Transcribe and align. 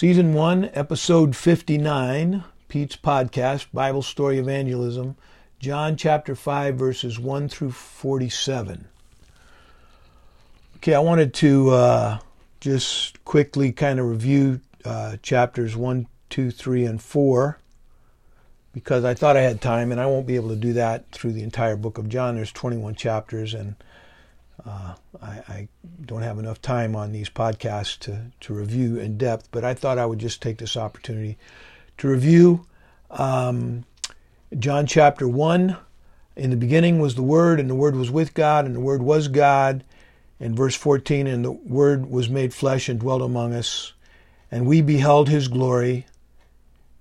Season 0.00 0.32
1, 0.32 0.70
Episode 0.72 1.36
59, 1.36 2.42
Pete's 2.68 2.96
Podcast, 2.96 3.66
Bible 3.70 4.00
Story 4.00 4.38
Evangelism, 4.38 5.14
John 5.58 5.94
chapter 5.94 6.34
5, 6.34 6.74
verses 6.74 7.18
1 7.18 7.50
through 7.50 7.72
47. 7.72 8.88
Okay, 10.76 10.94
I 10.94 11.00
wanted 11.00 11.34
to 11.34 11.70
uh, 11.72 12.18
just 12.60 13.22
quickly 13.26 13.72
kind 13.72 14.00
of 14.00 14.06
review 14.06 14.62
uh, 14.86 15.18
chapters 15.22 15.76
1, 15.76 16.06
2, 16.30 16.50
3, 16.50 16.84
and 16.86 17.02
4 17.02 17.58
because 18.72 19.04
I 19.04 19.12
thought 19.12 19.36
I 19.36 19.42
had 19.42 19.60
time, 19.60 19.92
and 19.92 20.00
I 20.00 20.06
won't 20.06 20.26
be 20.26 20.36
able 20.36 20.48
to 20.48 20.56
do 20.56 20.72
that 20.72 21.10
through 21.12 21.32
the 21.32 21.42
entire 21.42 21.76
book 21.76 21.98
of 21.98 22.08
John. 22.08 22.36
There's 22.36 22.52
21 22.52 22.94
chapters, 22.94 23.52
and 23.52 23.74
uh, 24.66 24.94
I, 25.22 25.26
I, 25.26 25.68
don't 26.04 26.22
have 26.22 26.38
enough 26.38 26.60
time 26.60 26.96
on 26.96 27.12
these 27.12 27.30
podcasts 27.30 27.98
to, 28.00 28.26
to 28.40 28.54
review 28.54 28.98
in 28.98 29.16
depth, 29.16 29.48
but 29.52 29.64
I 29.64 29.74
thought 29.74 29.98
I 29.98 30.06
would 30.06 30.18
just 30.18 30.42
take 30.42 30.58
this 30.58 30.76
opportunity 30.76 31.38
to 31.98 32.08
review 32.08 32.66
um, 33.10 33.84
John 34.58 34.86
chapter 34.86 35.28
1. 35.28 35.76
In 36.36 36.50
the 36.50 36.56
beginning 36.56 36.98
was 36.98 37.14
the 37.14 37.22
Word, 37.22 37.60
and 37.60 37.68
the 37.68 37.74
Word 37.74 37.96
was 37.96 38.10
with 38.10 38.34
God, 38.34 38.64
and 38.64 38.74
the 38.74 38.80
Word 38.80 39.02
was 39.02 39.28
God. 39.28 39.84
In 40.38 40.54
verse 40.54 40.74
14, 40.74 41.26
and 41.26 41.44
the 41.44 41.52
Word 41.52 42.10
was 42.10 42.30
made 42.30 42.54
flesh 42.54 42.88
and 42.88 42.98
dwelt 42.98 43.20
among 43.22 43.52
us, 43.52 43.92
and 44.50 44.66
we 44.66 44.80
beheld 44.80 45.28
his 45.28 45.48
glory, 45.48 46.06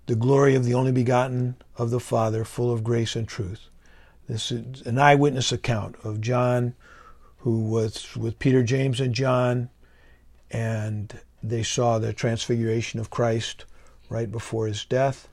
the 0.07 0.15
glory 0.15 0.55
of 0.55 0.65
the 0.65 0.73
only 0.73 0.91
begotten 0.91 1.55
of 1.77 1.89
the 1.89 2.01
Father, 2.01 2.43
full 2.43 2.71
of 2.71 2.83
grace 2.83 3.15
and 3.15 3.27
truth. 3.27 3.69
This 4.27 4.51
is 4.51 4.81
an 4.85 4.99
eyewitness 4.99 5.51
account 5.51 5.95
of 6.03 6.21
John 6.21 6.75
who 7.39 7.61
was 7.61 8.15
with 8.17 8.39
Peter, 8.39 8.63
James, 8.63 8.99
and 8.99 9.13
John, 9.13 9.69
and 10.51 11.19
they 11.41 11.63
saw 11.63 11.97
the 11.97 12.13
transfiguration 12.13 12.99
of 12.99 13.09
Christ 13.09 13.65
right 14.09 14.31
before 14.31 14.67
his 14.67 14.83
death. 14.85 15.29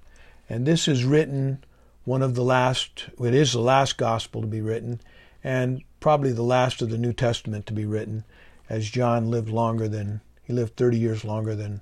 And 0.48 0.66
this 0.66 0.86
is 0.86 1.05
written, 1.05 1.64
one 2.05 2.22
of 2.22 2.34
the 2.34 2.44
last, 2.44 3.06
it 3.20 3.34
is 3.34 3.53
the 3.53 3.61
last 3.61 3.98
gospel 3.98 4.41
to 4.41 4.47
be 4.47 4.61
written, 4.61 5.00
and 5.42 5.83
probably 5.98 6.33
the 6.33 6.42
last 6.42 6.81
of 6.81 6.91
the 6.91 6.98
New 6.98 7.12
Testament 7.12 7.66
to 7.66 7.72
be 7.72 7.84
written, 7.84 8.25
as 8.69 8.88
John 8.88 9.31
lived 9.31 9.48
longer 9.48 9.88
than, 9.88 10.20
he 10.44 10.53
lived 10.53 10.77
30 10.77 10.98
years 10.98 11.25
longer 11.25 11.56
than, 11.56 11.81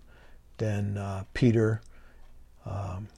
than 0.57 0.97
uh, 0.97 1.25
Peter. 1.35 1.83
Um, 2.65 3.09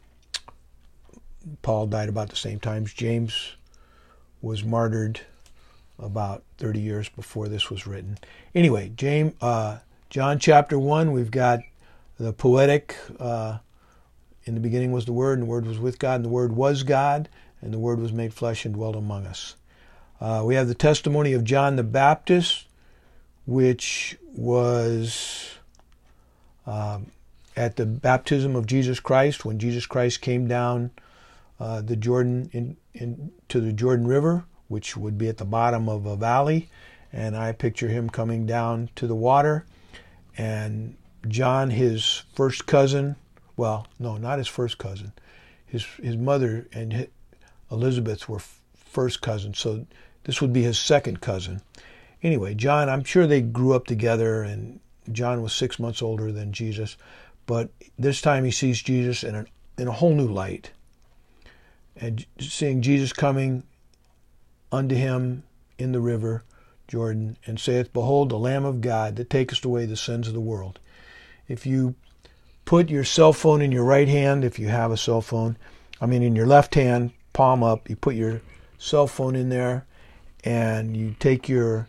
Paul 1.63 1.87
died 1.87 2.09
about 2.09 2.31
the 2.31 2.37
same 2.37 2.59
time. 2.59 2.87
James 2.87 3.55
was 4.43 4.65
martyred 4.65 5.21
about 5.99 6.43
30 6.59 6.81
years 6.81 7.09
before 7.09 7.49
this 7.49 7.71
was 7.71 7.87
written. 7.87 8.19
Anyway, 8.55 8.93
James, 8.97 9.33
uh, 9.41 9.79
John 10.11 10.39
chapter 10.39 10.79
1, 10.79 11.13
we've 11.13 11.31
got 11.31 11.61
the 12.19 12.33
poetic. 12.33 12.97
Uh, 13.19 13.59
in 14.45 14.55
the 14.55 14.61
beginning 14.61 14.93
was 14.93 15.07
the 15.07 15.13
Word, 15.13 15.39
and 15.39 15.47
the 15.47 15.51
Word 15.51 15.67
was 15.67 15.79
with 15.79 15.99
God, 15.99 16.17
and 16.17 16.25
the 16.25 16.31
Word 16.31 16.53
was 16.53 16.83
God, 16.83 17.29
and 17.61 17.73
the 17.73 17.79
Word 17.79 17.99
was 17.99 18.13
made 18.13 18.33
flesh 18.33 18.65
and 18.65 18.75
dwelt 18.75 18.95
among 18.95 19.27
us. 19.27 19.57
Uh, 20.21 20.43
we 20.45 20.55
have 20.55 20.69
the 20.69 20.75
testimony 20.75 21.33
of 21.33 21.45
John 21.45 21.77
the 21.77 21.83
Baptist, 21.83 22.67
which 23.47 24.17
was 24.35 25.51
um, 26.67 27.07
at 27.57 27.77
the 27.77 27.87
baptism 27.87 28.55
of 28.55 28.67
Jesus 28.67 29.01
Christ, 29.01 29.45
when 29.45 29.59
Jesus 29.59 29.87
Christ 29.87 30.21
came 30.21 30.47
down 30.47 30.91
uh, 31.59 31.81
the 31.81 31.97
Jordan 31.97 32.51
in, 32.53 32.77
in, 32.95 33.33
to 33.49 33.61
the 33.61 33.73
Jordan 33.73 34.07
River 34.07 34.45
which 34.69 34.97
would 34.97 35.17
be 35.19 35.29
at 35.29 35.39
the 35.39 35.45
bottom 35.45 35.89
of 35.89 36.07
a 36.07 36.17
valley. 36.17 36.69
And 37.13 37.37
I 37.37 37.53
picture 37.53 37.89
him 37.89 38.11
coming 38.11 38.47
down 38.47 38.91
to 38.97 39.07
the 39.07 39.15
water. 39.15 39.65
And 40.37 40.97
John, 41.29 41.71
his 41.71 42.23
first 42.35 42.67
cousin, 42.67 43.17
well, 43.57 43.87
no, 43.99 44.17
not 44.17 44.39
his 44.39 44.49
first 44.49 44.79
cousin, 44.79 45.13
his, 45.65 45.85
his 46.03 46.17
mother 46.17 46.67
and 46.73 47.09
Elizabeth 47.71 48.29
were 48.29 48.41
first 48.75 49.23
cousins. 49.23 49.59
So 49.59 49.87
this 50.25 50.41
would 50.41 50.53
be 50.53 50.63
his 50.63 50.79
second 50.79 51.21
cousin. 51.21 51.63
Anyway, 52.23 52.55
John, 52.55 52.89
I'm 52.89 53.05
sure 53.05 53.27
they 53.27 53.41
grew 53.41 53.75
up 53.75 53.87
together, 53.87 54.43
and 54.43 54.81
John 55.13 55.43
was 55.43 55.53
six 55.53 55.79
months 55.79 56.03
older 56.03 56.33
than 56.33 56.53
Jesus. 56.53 56.97
But 57.47 57.71
this 57.99 58.21
time 58.21 58.45
he 58.45 58.51
sees 58.51 58.83
Jesus 58.83 59.23
in 59.23 59.35
a, 59.35 59.47
in 59.79 59.87
a 59.87 59.93
whole 59.93 60.15
new 60.15 60.27
light. 60.27 60.73
And 61.95 62.27
seeing 62.41 62.83
Jesus 62.83 63.13
coming 63.13 63.63
unto 64.73 64.95
him 64.95 65.43
in 65.79 65.93
the 65.93 66.01
river 66.01 66.45
Jordan, 66.89 67.37
and 67.47 67.59
saith, 67.59 67.93
Behold, 67.93 68.29
the 68.29 68.39
Lamb 68.39 68.65
of 68.65 68.81
God 68.81 69.17
that 69.17 69.31
taketh 69.31 69.65
away 69.65 69.87
the 69.87 69.97
sins 69.97 70.29
of 70.29 70.35
the 70.35 70.41
world. 70.41 70.79
If 71.49 71.67
you 71.67 71.95
put 72.65 72.91
your 72.91 73.05
cell 73.05 73.33
phone 73.33 73.61
in 73.61 73.73
your 73.73 73.85
right 73.85 74.09
hand, 74.09 74.45
if 74.45 74.59
you 74.59 74.69
have 74.69 74.93
a 74.93 74.97
cell 74.97 75.21
phone, 75.21 75.57
I 76.01 76.07
mean 76.07 76.23
in 76.23 76.37
your 76.37 76.47
left 76.47 76.75
hand, 76.75 77.13
palm 77.33 77.63
up, 77.63 77.89
you 77.89 77.97
put 77.97 78.15
your 78.15 78.41
cell 78.79 79.07
phone 79.07 79.35
in 79.35 79.49
there, 79.49 79.87
and 80.45 80.97
you 80.97 81.17
take 81.19 81.49
your 81.49 81.89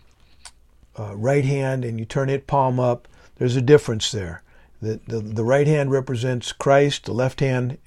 uh, 0.98 1.16
right 1.16 1.46
hand 1.46 1.86
and 1.86 2.00
you 2.00 2.06
turn 2.06 2.30
it 2.30 2.48
palm 2.48 2.80
up, 2.80 3.08
there's 3.36 3.56
a 3.56 3.62
difference 3.62 4.12
there. 4.12 4.42
The, 4.82 5.00
the, 5.08 5.20
the 5.20 5.44
right 5.44 5.68
hand 5.68 5.92
represents 5.92 6.52
Christ, 6.52 7.06
the 7.06 7.14
left 7.14 7.40
hand 7.40 7.78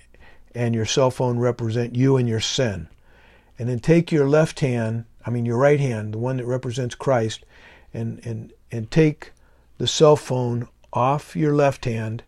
and 0.54 0.74
your 0.74 0.84
cell 0.84 1.10
phone 1.10 1.38
represent 1.38 1.94
you 1.94 2.16
and 2.16 2.28
your 2.28 2.40
sin. 2.40 2.88
And 3.60 3.68
then 3.68 3.78
take 3.78 4.10
your 4.10 4.26
left 4.26 4.60
hand, 4.60 5.04
I 5.26 5.28
mean 5.28 5.44
your 5.44 5.58
right 5.58 5.78
hand, 5.78 6.14
the 6.14 6.18
one 6.18 6.38
that 6.38 6.46
represents 6.46 6.94
Christ, 6.94 7.44
and, 7.92 8.18
and, 8.24 8.54
and 8.72 8.90
take 8.90 9.32
the 9.76 9.86
cell 9.86 10.16
phone 10.16 10.66
off 10.94 11.36
your 11.36 11.54
left 11.54 11.84
hand 11.84 12.22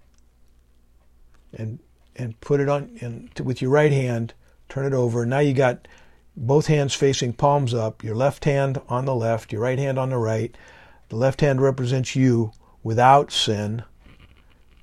and 1.54 1.78
and 2.14 2.38
put 2.42 2.60
it 2.60 2.68
on 2.68 2.98
and 3.00 3.30
with 3.42 3.62
your 3.62 3.70
right 3.70 3.92
hand 3.92 4.34
turn 4.68 4.84
it 4.84 4.92
over. 4.92 5.24
Now 5.24 5.38
you 5.38 5.54
got 5.54 5.88
both 6.36 6.66
hands 6.66 6.92
facing 6.92 7.32
palms 7.32 7.72
up 7.72 8.04
your 8.04 8.14
left 8.14 8.44
hand 8.44 8.82
on 8.90 9.06
the 9.06 9.14
left 9.14 9.52
your 9.52 9.62
right 9.62 9.78
hand 9.78 9.98
on 9.98 10.10
the 10.10 10.18
right. 10.18 10.54
The 11.08 11.16
left 11.16 11.40
hand 11.40 11.62
represents 11.62 12.14
you 12.14 12.52
without 12.82 13.32
sin 13.32 13.84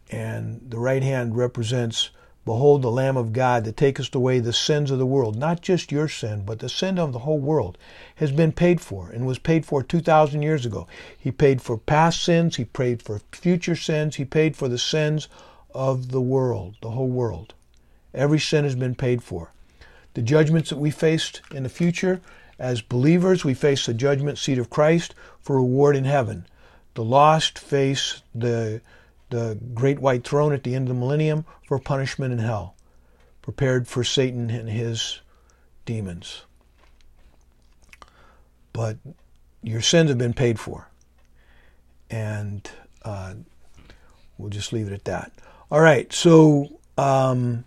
and 0.10 0.62
the 0.68 0.80
right 0.80 1.04
hand 1.04 1.38
represents 1.38 2.10
Behold 2.50 2.82
the 2.82 2.90
Lamb 2.90 3.16
of 3.16 3.32
God 3.32 3.64
that 3.66 3.78
taketh 3.78 4.16
away 4.16 4.40
the 4.40 4.52
sins 4.52 4.90
of 4.90 4.98
the 4.98 5.06
world. 5.06 5.36
Not 5.36 5.62
just 5.62 5.92
your 5.92 6.08
sin, 6.08 6.42
but 6.48 6.58
the 6.58 6.68
sin 6.68 6.98
of 6.98 7.14
the 7.14 7.20
whole 7.20 7.38
world 7.38 7.78
has 8.16 8.32
been 8.32 8.54
paid 8.54 8.82
for 8.82 9.12
and 9.12 9.28
was 9.28 9.38
paid 9.38 9.68
for 9.68 9.84
2,000 9.84 10.42
years 10.42 10.66
ago. 10.66 10.88
He 11.16 11.30
paid 11.30 11.62
for 11.62 11.78
past 11.78 12.24
sins, 12.24 12.56
He 12.56 12.66
paid 12.66 13.04
for 13.04 13.22
future 13.32 13.76
sins, 13.76 14.16
He 14.16 14.26
paid 14.26 14.56
for 14.56 14.68
the 14.68 14.80
sins 14.80 15.28
of 15.76 16.10
the 16.10 16.22
world, 16.22 16.78
the 16.82 16.90
whole 16.90 17.08
world. 17.08 17.54
Every 18.16 18.40
sin 18.40 18.64
has 18.64 18.74
been 18.74 18.96
paid 18.96 19.22
for. 19.22 19.52
The 20.16 20.24
judgments 20.24 20.72
that 20.72 20.80
we 20.80 20.90
faced 20.90 21.42
in 21.52 21.62
the 21.62 21.70
future, 21.70 22.20
as 22.58 22.82
believers, 22.82 23.46
we 23.46 23.54
face 23.54 23.86
the 23.86 23.94
judgment 23.94 24.40
seat 24.40 24.58
of 24.58 24.72
Christ 24.72 25.14
for 25.40 25.58
reward 25.58 25.96
in 25.96 26.06
heaven. 26.06 26.48
The 26.96 27.04
lost 27.04 27.60
face 27.60 28.24
the 28.34 28.82
the 29.30 29.60
great 29.74 30.00
white 30.00 30.24
throne 30.24 30.54
at 30.54 30.64
the 30.64 30.76
end 30.76 30.90
of 30.90 30.96
the 30.96 31.00
millennium 31.00 31.46
for 31.68 31.80
punishment 31.80 32.34
in 32.34 32.40
hell, 32.40 32.76
prepared 33.42 33.88
for 33.88 34.04
Satan 34.04 34.50
and 34.50 34.70
his 34.70 35.22
demons. 35.86 36.44
But 38.74 38.98
your 39.62 39.82
sins 39.82 40.10
have 40.10 40.18
been 40.18 40.34
paid 40.34 40.60
for. 40.60 40.90
And 42.10 42.70
uh, 43.04 43.36
we'll 44.38 44.50
just 44.50 44.74
leave 44.74 44.88
it 44.88 44.94
at 44.94 45.06
that. 45.06 45.32
All 45.72 45.82
right, 45.82 46.12
so 46.12 46.80
um, 46.98 47.66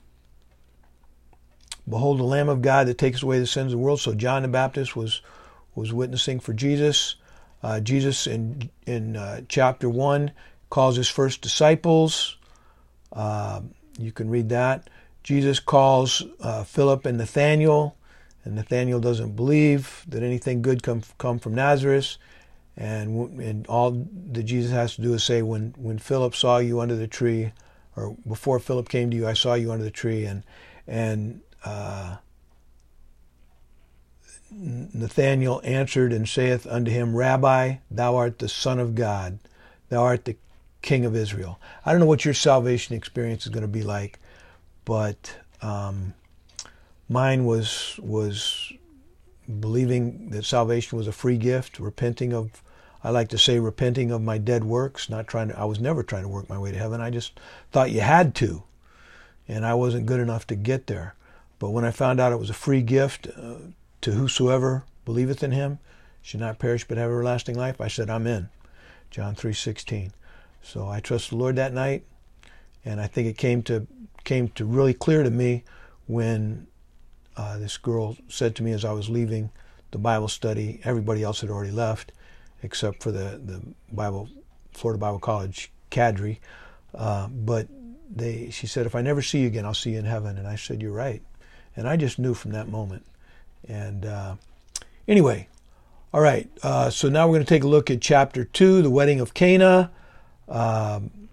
behold 1.89 2.19
the 2.19 2.25
Lamb 2.25 2.49
of 2.49 2.63
God 2.63 2.89
that 2.89 2.99
takes 2.99 3.23
away 3.23 3.39
the 3.39 3.47
sins 3.47 3.73
of 3.73 3.79
the 3.79 3.85
world. 3.85 4.01
So 4.01 4.15
John 4.15 4.43
the 4.43 4.49
Baptist 4.49 4.97
was 4.97 5.21
was 5.75 5.93
witnessing 5.93 6.41
for 6.41 6.53
Jesus. 6.53 7.17
Uh, 7.63 7.81
Jesus 7.81 8.27
in 8.27 8.71
in 8.87 9.17
uh, 9.17 9.43
chapter 9.49 9.89
one 9.89 10.33
calls 10.73 10.97
his 10.97 11.09
first 11.09 11.43
disciples. 11.43 12.39
Uh, 13.13 13.61
you 13.99 14.11
can 14.11 14.31
read 14.31 14.49
that. 14.49 14.89
Jesus 15.23 15.61
calls 15.61 16.25
uh, 16.41 16.65
Philip 16.65 17.05
and 17.05 17.19
Nathaniel, 17.19 17.95
and 18.43 18.55
Nathaniel 18.55 18.99
doesn't 18.99 19.37
believe 19.37 20.03
that 20.09 20.23
anything 20.23 20.63
good 20.63 20.83
come 20.83 21.03
come 21.19 21.39
from 21.39 21.55
Nazareth. 21.55 22.17
And, 22.75 23.39
and 23.39 23.67
all 23.67 23.91
that 24.33 24.45
Jesus 24.45 24.73
has 24.73 24.97
to 24.97 25.03
do 25.03 25.13
is 25.13 25.23
say, 25.23 25.43
when, 25.43 25.75
when 25.77 25.99
Philip 25.99 26.35
saw 26.35 26.57
you 26.57 26.81
under 26.81 26.97
the 26.97 27.07
tree, 27.07 27.53
or 27.95 28.17
before 28.27 28.59
Philip 28.59 28.89
came 28.89 29.11
to 29.11 29.17
you, 29.17 29.29
I 29.29 29.35
saw 29.35 29.53
you 29.53 29.73
under 29.73 29.85
the 29.85 29.91
tree. 29.91 30.25
And, 30.25 30.43
and 30.87 31.43
uh, 31.67 32.17
Nathanael 34.51 35.61
answered 35.65 36.15
and 36.15 36.27
saith 36.27 36.67
unto 36.67 36.91
him, 36.91 37.15
Rabbi, 37.15 37.77
thou 37.91 38.17
art 38.17 38.39
the 38.39 38.49
Son 38.49 38.79
of 38.79 38.95
God, 38.95 39.39
thou 39.91 40.03
art 40.03 40.25
the 40.25 40.37
King 40.83 41.05
of 41.05 41.17
Israel. 41.17 41.59
I 41.87 41.93
don't 41.93 42.01
know 42.01 42.07
what 42.07 42.25
your 42.25 42.35
salvation 42.35 42.97
experience 42.97 43.47
is 43.47 43.53
going 43.53 43.63
to 43.63 43.69
be 43.69 43.83
like, 43.83 44.19
but 44.85 45.37
um, 45.63 46.15
mine 47.09 47.45
was 47.45 47.99
was 48.03 48.73
believing 49.61 50.31
that 50.31 50.45
salvation 50.45 50.99
was 50.99 51.07
a 51.07 51.13
free 51.13 51.39
gift, 51.39 51.79
repenting 51.79 52.33
of 52.33 52.63
I 53.05 53.11
like 53.11 53.29
to 53.29 53.39
say 53.39 53.59
repenting 53.59 54.13
of 54.13 54.23
my 54.23 54.39
dead 54.39 54.65
works, 54.65 55.11
not 55.11 55.27
trying 55.27 55.49
to, 55.49 55.59
I 55.59 55.65
was 55.65 55.81
never 55.81 56.03
trying 56.03 56.23
to 56.23 56.29
work 56.29 56.49
my 56.49 56.59
way 56.59 56.71
to 56.71 56.79
heaven. 56.79 57.01
I 57.01 57.11
just 57.11 57.39
thought 57.73 57.91
you 57.91 58.01
had 58.01 58.35
to. 58.37 58.63
And 59.49 59.67
I 59.67 59.75
wasn't 59.75 60.07
good 60.07 60.21
enough 60.21 60.47
to 60.49 60.55
get 60.55 60.87
there. 60.87 61.17
But 61.59 61.71
when 61.71 61.85
I 61.85 61.91
found 61.91 62.21
out 62.21 62.33
it 62.33 62.39
was 62.39 62.51
a 62.51 62.55
free 62.55 62.83
gift 62.83 63.27
uh, 63.37 63.55
to 64.03 64.13
whosoever 64.13 64.85
believeth 65.05 65.43
in 65.43 65.51
him 65.51 65.81
should 66.23 66.41
not 66.41 66.61
perish 66.61 66.87
but 66.87 66.97
have 66.97 67.11
everlasting 67.11 67.57
life, 67.57 67.81
I 67.81 67.89
said, 67.89 68.09
I'm 68.09 68.27
in. 68.27 68.49
John 69.11 69.35
3:16. 69.35 70.13
So 70.63 70.89
I 70.89 71.01
trust 71.01 71.31
the 71.31 71.37
Lord 71.37 71.57
that 71.57 71.73
night, 71.73 72.05
and 72.85 73.01
I 73.01 73.07
think 73.07 73.29
it 73.29 73.37
came 73.37 73.63
to 73.65 73.87
came 74.25 74.49
to 74.51 74.65
really 74.65 74.95
clear 74.95 75.23
to 75.23 75.31
me 75.31 75.65
when 76.07 76.67
uh, 77.37 77.59
this 77.59 77.77
girl 77.77 78.17
said 78.29 78.55
to 78.57 78.63
me 78.63 78.73
as 78.73 78.85
I 78.85 78.93
was 78.93 79.11
leaving 79.11 79.51
the 79.91 79.99
Bible 79.99 80.29
study. 80.29 80.81
Everybody 80.85 81.23
else 81.23 81.41
had 81.41 81.51
already 81.51 81.73
left, 81.73 82.13
except 82.63 83.03
for 83.03 83.11
the 83.11 83.41
the 83.45 83.61
Bible 83.91 84.29
Florida 84.73 84.99
Bible 84.99 85.19
College 85.19 85.71
cadre. 85.91 86.41
Uh, 86.95 87.29
but 87.29 87.69
they, 88.15 88.51
she 88.51 88.67
said, 88.67 88.87
if 88.87 88.95
I 88.95 89.01
never 89.01 89.23
see 89.23 89.41
you 89.41 89.47
again, 89.47 89.65
I'll 89.65 89.75
see 89.75 89.93
you 89.93 89.99
in 89.99 90.05
heaven. 90.05 90.37
And 90.37 90.47
I 90.47 90.57
said, 90.57 90.83
you're 90.83 90.93
right. 90.93 91.23
And 91.77 91.89
I 91.89 91.97
just 91.97 92.19
knew 92.19 92.35
from 92.35 92.53
that 92.53 92.69
moment. 92.69 93.07
And 93.67 94.05
uh, 94.05 94.37
anyway, 95.09 95.49
all 96.13 96.21
right. 96.21 96.51
Uh, 96.63 96.91
so 96.91 97.09
now 97.09 97.27
we're 97.27 97.37
going 97.37 97.45
to 97.47 97.49
take 97.49 97.65
a 97.65 97.69
look 97.69 97.91
at 97.91 98.03
chapter 98.03 98.45
two, 98.45 98.83
the 98.83 98.91
wedding 98.91 99.21
of 99.21 99.33
Cana, 99.33 99.91
um, 100.53 101.29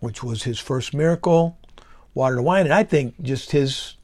which 0.00 0.22
was 0.22 0.42
his 0.42 0.58
first 0.58 0.92
miracle, 0.92 1.56
water 2.12 2.36
to 2.36 2.42
wine, 2.42 2.66
and 2.66 2.74
I 2.74 2.82
think 2.82 3.20
just 3.22 3.52
his 3.52 3.94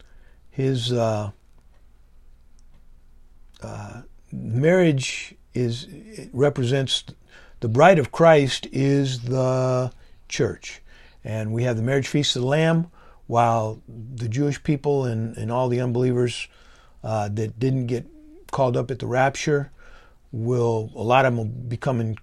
his 0.50 0.92
uh, 0.92 1.32
uh 3.60 4.02
marriage 4.32 5.34
is 5.52 5.88
represents 6.32 7.04
the 7.60 7.68
bride 7.68 7.98
of 7.98 8.12
Christ 8.12 8.68
is 8.72 9.20
the 9.20 9.92
church, 10.28 10.80
and 11.24 11.52
we 11.52 11.64
have 11.64 11.76
the 11.76 11.82
marriage 11.82 12.08
feast 12.08 12.36
of 12.36 12.42
the 12.42 12.48
Lamb, 12.48 12.90
while 13.26 13.82
the 13.88 14.28
Jewish 14.28 14.62
people 14.62 15.04
and, 15.04 15.36
and 15.36 15.50
all 15.50 15.68
the 15.68 15.80
unbelievers 15.80 16.46
uh, 17.02 17.28
that 17.30 17.58
didn't 17.58 17.86
get 17.86 18.06
called 18.52 18.76
up 18.76 18.90
at 18.92 19.00
the 19.00 19.06
rapture 19.06 19.72
will 20.30 20.90
a 20.94 21.02
lot 21.02 21.24
of 21.24 21.32
them 21.32 21.38
will 21.38 21.44
be 21.44 21.76
coming 21.76 22.16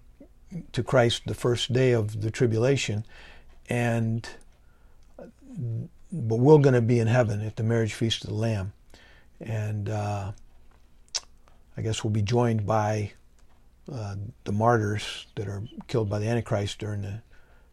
to 0.71 0.83
Christ 0.83 1.23
the 1.25 1.33
first 1.33 1.73
day 1.73 1.91
of 1.91 2.21
the 2.21 2.31
tribulation, 2.31 3.05
and 3.69 4.27
but 6.11 6.35
we're 6.37 6.57
going 6.57 6.75
to 6.75 6.81
be 6.81 6.99
in 6.99 7.07
heaven 7.07 7.41
at 7.41 7.55
the 7.55 7.63
marriage 7.63 7.93
feast 7.93 8.23
of 8.23 8.29
the 8.29 8.35
Lamb, 8.35 8.73
and 9.39 9.89
uh, 9.89 10.31
I 11.77 11.81
guess 11.81 12.03
we'll 12.03 12.11
be 12.11 12.21
joined 12.21 12.65
by 12.65 13.13
uh, 13.91 14.15
the 14.43 14.51
martyrs 14.51 15.27
that 15.35 15.47
are 15.47 15.63
killed 15.87 16.09
by 16.09 16.19
the 16.19 16.27
Antichrist 16.27 16.79
during 16.79 17.01
the 17.01 17.21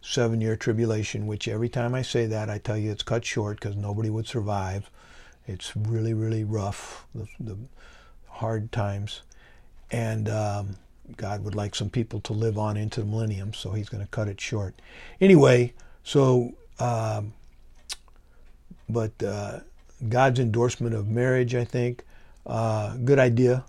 seven 0.00 0.40
year 0.40 0.56
tribulation, 0.56 1.26
which 1.26 1.48
every 1.48 1.68
time 1.68 1.94
I 1.94 2.02
say 2.02 2.26
that, 2.26 2.48
I 2.48 2.58
tell 2.58 2.76
you 2.76 2.90
it's 2.90 3.02
cut 3.02 3.24
short 3.24 3.60
because 3.60 3.76
nobody 3.76 4.10
would 4.10 4.26
survive. 4.26 4.90
It's 5.46 5.76
really, 5.76 6.14
really 6.14 6.44
rough, 6.44 7.06
the, 7.14 7.26
the 7.40 7.56
hard 8.28 8.70
times. 8.70 9.22
And 9.90 10.28
um, 10.28 10.76
God 11.16 11.44
would 11.44 11.54
like 11.54 11.74
some 11.74 11.90
people 11.90 12.20
to 12.20 12.32
live 12.32 12.58
on 12.58 12.76
into 12.76 13.00
the 13.00 13.06
millennium, 13.06 13.52
so 13.54 13.72
He's 13.72 13.88
going 13.88 14.02
to 14.02 14.10
cut 14.10 14.28
it 14.28 14.40
short. 14.40 14.80
Anyway, 15.20 15.74
so, 16.02 16.52
um, 16.78 17.32
but 18.88 19.20
uh, 19.22 19.60
God's 20.08 20.38
endorsement 20.38 20.94
of 20.94 21.08
marriage, 21.08 21.54
I 21.54 21.64
think, 21.64 22.04
uh, 22.46 22.96
good 22.96 23.18
idea. 23.18 23.64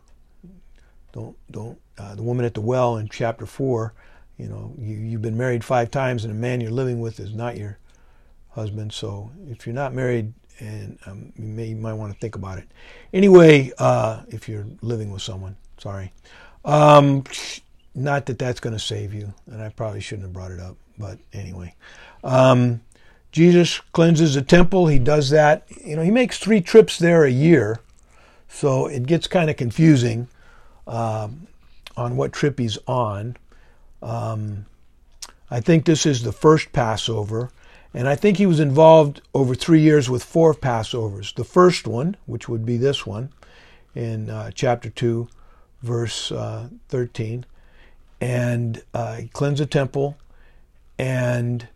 Don't, 1.11 1.35
don't 1.51 1.79
uh, 1.97 2.15
the 2.15 2.23
woman 2.23 2.45
at 2.45 2.53
the 2.53 2.61
well 2.61 2.97
in 2.97 3.09
chapter 3.09 3.45
4, 3.45 3.93
you 4.37 4.47
know, 4.47 4.73
you, 4.77 4.95
you've 4.95 5.21
been 5.21 5.37
married 5.37 5.63
five 5.63 5.91
times 5.91 6.23
and 6.23 6.33
the 6.33 6.37
man 6.37 6.61
you're 6.61 6.71
living 6.71 7.01
with 7.01 7.19
is 7.19 7.33
not 7.33 7.57
your 7.57 7.77
husband. 8.49 8.93
So 8.93 9.31
if 9.49 9.65
you're 9.65 9.75
not 9.75 9.93
married, 9.93 10.33
and 10.59 10.97
um, 11.05 11.31
you, 11.37 11.45
may, 11.45 11.67
you 11.67 11.75
might 11.75 11.93
want 11.93 12.13
to 12.13 12.19
think 12.19 12.35
about 12.35 12.57
it. 12.57 12.67
Anyway, 13.13 13.71
uh, 13.77 14.21
if 14.27 14.49
you're 14.49 14.67
living 14.81 15.11
with 15.11 15.21
someone, 15.21 15.55
sorry. 15.77 16.11
Um, 16.65 17.23
not 17.95 18.25
that 18.27 18.39
that's 18.39 18.59
going 18.59 18.75
to 18.75 18.79
save 18.79 19.13
you, 19.13 19.33
and 19.47 19.61
I 19.61 19.69
probably 19.69 20.01
shouldn't 20.01 20.23
have 20.23 20.33
brought 20.33 20.51
it 20.51 20.59
up, 20.59 20.75
but 20.97 21.19
anyway. 21.33 21.75
Um, 22.23 22.81
Jesus 23.31 23.79
cleanses 23.93 24.35
the 24.35 24.41
temple. 24.41 24.87
He 24.87 24.99
does 24.99 25.29
that. 25.29 25.65
You 25.83 25.95
know, 25.95 26.01
he 26.01 26.11
makes 26.11 26.39
three 26.39 26.61
trips 26.61 26.97
there 26.97 27.23
a 27.23 27.31
year, 27.31 27.79
so 28.47 28.87
it 28.87 29.05
gets 29.05 29.27
kind 29.27 29.49
of 29.49 29.57
confusing. 29.57 30.27
Um, 30.87 31.47
on 31.99 32.15
what 32.15 32.33
trip 32.33 32.57
he's 32.57 32.79
on. 32.87 33.35
Um, 34.01 34.65
I 35.51 35.59
think 35.59 35.85
this 35.85 36.05
is 36.05 36.23
the 36.23 36.31
first 36.31 36.71
Passover, 36.71 37.51
and 37.93 38.07
I 38.07 38.15
think 38.15 38.37
he 38.37 38.45
was 38.45 38.59
involved 38.59 39.21
over 39.33 39.53
three 39.53 39.81
years 39.81 40.09
with 40.09 40.23
four 40.23 40.53
Passovers. 40.53 41.35
The 41.35 41.43
first 41.43 41.85
one, 41.85 42.15
which 42.25 42.47
would 42.47 42.65
be 42.65 42.77
this 42.77 43.05
one, 43.05 43.31
in 43.93 44.29
uh, 44.29 44.51
chapter 44.51 44.89
2, 44.89 45.27
verse 45.81 46.31
uh, 46.31 46.69
13, 46.89 47.45
and 48.21 48.81
uh, 48.93 49.21
the 49.33 49.67
temple, 49.69 50.17
and 50.97 51.67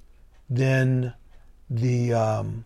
then 0.50 1.14
the 1.70 2.14
um, 2.14 2.66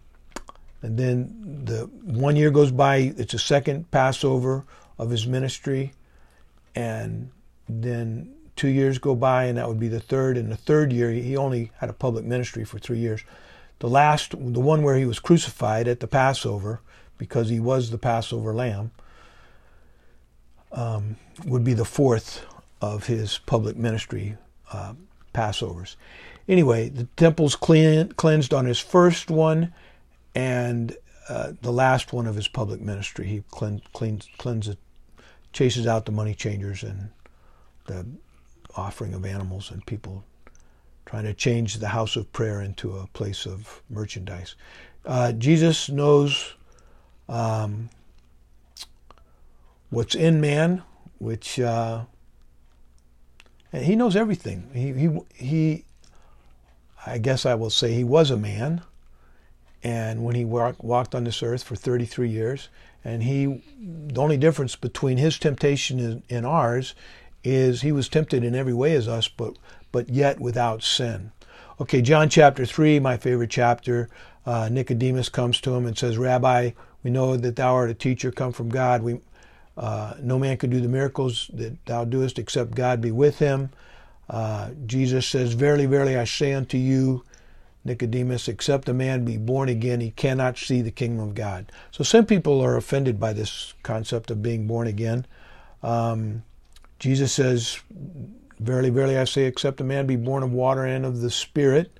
and 0.81 0.97
then 0.97 1.63
the 1.65 1.89
one 2.03 2.35
year 2.35 2.51
goes 2.51 2.71
by. 2.71 3.13
It's 3.17 3.33
a 3.33 3.39
second 3.39 3.91
Passover 3.91 4.65
of 4.97 5.09
his 5.09 5.27
ministry, 5.27 5.93
and 6.75 7.31
then 7.69 8.33
two 8.55 8.67
years 8.67 8.97
go 8.97 9.15
by, 9.15 9.45
and 9.45 9.57
that 9.57 9.67
would 9.67 9.79
be 9.79 9.87
the 9.87 9.99
third. 9.99 10.37
And 10.37 10.51
the 10.51 10.57
third 10.57 10.91
year, 10.91 11.11
he 11.11 11.37
only 11.37 11.71
had 11.77 11.89
a 11.89 11.93
public 11.93 12.25
ministry 12.25 12.65
for 12.65 12.79
three 12.79 12.99
years. 12.99 13.23
The 13.79 13.87
last, 13.87 14.31
the 14.31 14.59
one 14.59 14.81
where 14.81 14.97
he 14.97 15.05
was 15.05 15.19
crucified 15.19 15.87
at 15.87 15.99
the 15.99 16.07
Passover, 16.07 16.81
because 17.17 17.49
he 17.49 17.59
was 17.59 17.91
the 17.91 17.97
Passover 17.97 18.53
lamb, 18.53 18.91
um, 20.77 21.17
would 21.45 21.63
be 21.63 21.73
the 21.73 21.83
fourth 21.83 22.45
of 22.79 23.07
his 23.07 23.39
public 23.39 23.75
ministry 23.75 24.37
uh, 24.71 24.93
Passovers. 25.33 25.95
Anyway, 26.47 26.87
the 26.87 27.05
temple's 27.17 27.55
clean, 27.55 28.09
cleansed 28.13 28.53
on 28.53 28.65
his 28.65 28.79
first 28.79 29.29
one, 29.29 29.73
and 30.35 30.95
uh, 31.27 31.53
the 31.61 31.71
last 31.71 32.13
one 32.13 32.27
of 32.27 32.35
his 32.35 32.47
public 32.47 32.79
ministry. 32.79 33.25
He 33.25 33.43
clean, 33.49 33.81
cleans, 33.91 34.29
cleanses, 34.37 34.77
chases 35.51 35.87
out 35.87 36.05
the 36.05 36.11
money 36.11 36.35
changers 36.35 36.83
and 36.83 37.09
the 37.87 38.05
offering 38.75 39.13
of 39.13 39.25
animals 39.25 39.71
and 39.71 39.85
people 39.85 40.23
trying 41.05 41.23
to 41.23 41.33
change 41.33 41.77
the 41.77 41.87
house 41.87 42.15
of 42.15 42.31
prayer 42.31 42.61
into 42.61 42.95
a 42.95 43.07
place 43.07 43.45
of 43.45 43.81
merchandise. 43.89 44.55
Uh, 45.05 45.31
Jesus 45.31 45.89
knows 45.89 46.53
um, 47.27 47.89
what's 49.89 50.15
in 50.15 50.41
man, 50.41 50.83
which 51.17 51.59
uh, 51.59 52.03
he 53.73 53.95
knows 53.95 54.15
everything. 54.15 54.69
He, 54.73 54.93
he, 54.93 55.19
he, 55.33 55.85
I 57.05 57.17
guess 57.17 57.45
I 57.45 57.55
will 57.55 57.69
say 57.69 57.93
he 57.93 58.03
was 58.03 58.31
a 58.31 58.37
man, 58.37 58.81
and 59.83 60.23
when 60.23 60.35
he 60.35 60.45
walk, 60.45 60.83
walked 60.83 61.15
on 61.15 61.23
this 61.23 61.43
earth 61.43 61.63
for 61.63 61.75
33 61.75 62.29
years, 62.29 62.69
and 63.03 63.23
he, 63.23 63.63
the 63.79 64.21
only 64.21 64.37
difference 64.37 64.75
between 64.75 65.17
his 65.17 65.39
temptation 65.39 65.99
and, 65.99 66.23
and 66.29 66.45
ours 66.45 66.93
is 67.43 67.81
he 67.81 67.91
was 67.91 68.09
tempted 68.09 68.43
in 68.43 68.55
every 68.55 68.73
way 68.73 68.93
as 68.93 69.07
us, 69.07 69.27
but 69.27 69.57
but 69.91 70.09
yet 70.09 70.39
without 70.39 70.83
sin. 70.83 71.31
Okay, 71.79 72.01
John 72.01 72.27
chapter 72.27 72.65
three, 72.65 72.99
my 72.99 73.15
favorite 73.15 73.49
chapter. 73.49 74.09
Uh, 74.45 74.67
Nicodemus 74.69 75.29
comes 75.29 75.61
to 75.61 75.73
him 75.75 75.85
and 75.85 75.97
says, 75.97 76.17
"Rabbi, 76.17 76.71
we 77.03 77.11
know 77.11 77.37
that 77.37 77.55
thou 77.55 77.73
art 77.73 77.89
a 77.89 77.93
teacher 77.93 78.31
come 78.31 78.51
from 78.51 78.69
God. 78.69 79.01
We 79.01 79.19
uh, 79.77 80.15
no 80.21 80.39
man 80.39 80.57
could 80.57 80.69
do 80.69 80.81
the 80.81 80.87
miracles 80.87 81.49
that 81.53 81.85
thou 81.85 82.03
doest 82.05 82.39
except 82.39 82.75
God 82.75 83.01
be 83.01 83.11
with 83.11 83.39
him." 83.39 83.69
Uh, 84.29 84.71
Jesus 84.85 85.27
says, 85.27 85.53
"Verily, 85.53 85.85
verily, 85.85 86.17
I 86.17 86.25
say 86.25 86.53
unto 86.53 86.77
you." 86.77 87.23
Nicodemus, 87.85 88.49
except 88.49 88.89
a 88.89 88.93
man 88.93 89.23
be 89.23 89.37
born 89.37 89.69
again, 89.69 90.01
he 90.01 90.11
cannot 90.11 90.57
see 90.57 90.81
the 90.81 90.91
kingdom 90.91 91.25
of 91.25 91.35
God. 91.35 91.71
So 91.91 92.03
some 92.03 92.25
people 92.25 92.59
are 92.59 92.75
offended 92.75 93.17
by 93.17 93.31
this 93.31 93.75
concept 93.81 94.29
of 94.29 94.43
being 94.43 94.67
born 94.67 94.87
again. 94.87 95.25
Um, 95.81 96.43
Jesus 96.99 97.31
says, 97.31 97.79
Verily, 98.59 98.89
verily, 98.89 99.17
I 99.17 99.25
say, 99.25 99.43
except 99.43 99.81
a 99.81 99.83
man 99.83 100.07
be 100.07 100.15
born 100.15 100.41
of 100.41 100.51
water 100.51 100.83
and 100.83 101.05
of 101.05 101.21
the 101.21 101.29
Spirit, 101.29 101.91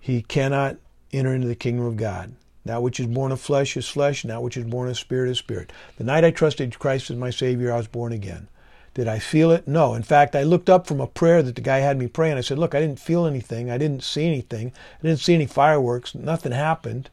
he 0.00 0.22
cannot 0.22 0.76
enter 1.12 1.34
into 1.34 1.48
the 1.48 1.54
kingdom 1.54 1.84
of 1.84 1.96
God. 1.96 2.34
That 2.66 2.82
which 2.82 3.00
is 3.00 3.06
born 3.06 3.32
of 3.32 3.40
flesh 3.40 3.76
is 3.76 3.88
flesh, 3.88 4.24
and 4.24 4.30
that 4.30 4.42
which 4.42 4.56
is 4.56 4.64
born 4.64 4.88
of 4.88 4.98
spirit 4.98 5.30
is 5.30 5.38
spirit. 5.38 5.72
The 5.98 6.04
night 6.04 6.24
I 6.24 6.30
trusted 6.30 6.78
Christ 6.78 7.10
as 7.10 7.16
my 7.16 7.30
Savior, 7.30 7.72
I 7.72 7.76
was 7.76 7.86
born 7.86 8.12
again. 8.12 8.48
Did 8.94 9.08
I 9.08 9.18
feel 9.18 9.50
it? 9.50 9.68
No. 9.68 9.94
In 9.94 10.02
fact, 10.02 10.34
I 10.34 10.42
looked 10.42 10.70
up 10.70 10.86
from 10.86 11.00
a 11.00 11.06
prayer 11.06 11.42
that 11.42 11.54
the 11.54 11.60
guy 11.60 11.78
had 11.78 11.98
me 11.98 12.06
pray, 12.06 12.30
and 12.30 12.38
I 12.38 12.42
said, 12.42 12.58
Look, 12.58 12.74
I 12.74 12.80
didn't 12.80 12.98
feel 12.98 13.26
anything. 13.26 13.70
I 13.70 13.78
didn't 13.78 14.02
see 14.02 14.26
anything. 14.26 14.72
I 14.98 15.06
didn't 15.06 15.20
see 15.20 15.34
any 15.34 15.46
fireworks. 15.46 16.14
Nothing 16.14 16.52
happened. 16.52 17.10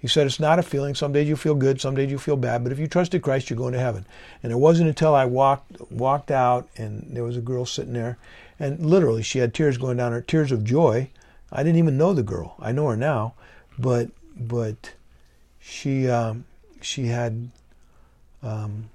He 0.00 0.08
said 0.08 0.26
it's 0.26 0.40
not 0.40 0.58
a 0.58 0.62
feeling. 0.62 0.94
Some 0.94 1.12
days 1.12 1.28
you 1.28 1.36
feel 1.36 1.54
good, 1.54 1.80
some 1.80 1.94
days 1.94 2.10
you 2.10 2.18
feel 2.18 2.36
bad, 2.36 2.62
but 2.62 2.72
if 2.72 2.78
you 2.78 2.86
trusted 2.86 3.20
Christ, 3.20 3.50
you're 3.50 3.58
going 3.58 3.74
to 3.74 3.78
heaven. 3.78 4.06
And 4.42 4.50
it 4.50 4.56
wasn't 4.56 4.88
until 4.88 5.14
I 5.14 5.26
walked 5.26 5.78
walked 5.90 6.30
out 6.30 6.68
and 6.76 7.06
there 7.10 7.24
was 7.24 7.36
a 7.36 7.42
girl 7.42 7.66
sitting 7.66 7.92
there, 7.92 8.16
and 8.58 8.84
literally 8.84 9.22
she 9.22 9.40
had 9.40 9.52
tears 9.52 9.76
going 9.76 9.98
down 9.98 10.12
her 10.12 10.22
tears 10.22 10.52
of 10.52 10.64
joy. 10.64 11.10
I 11.52 11.62
didn't 11.62 11.78
even 11.78 11.98
know 11.98 12.14
the 12.14 12.22
girl. 12.22 12.54
I 12.58 12.72
know 12.72 12.88
her 12.88 12.96
now, 12.96 13.34
but 13.78 14.08
but 14.40 14.94
she 15.60 16.08
um, 16.08 16.44
she 16.80 17.06
had 17.06 17.50
um, 18.42 18.90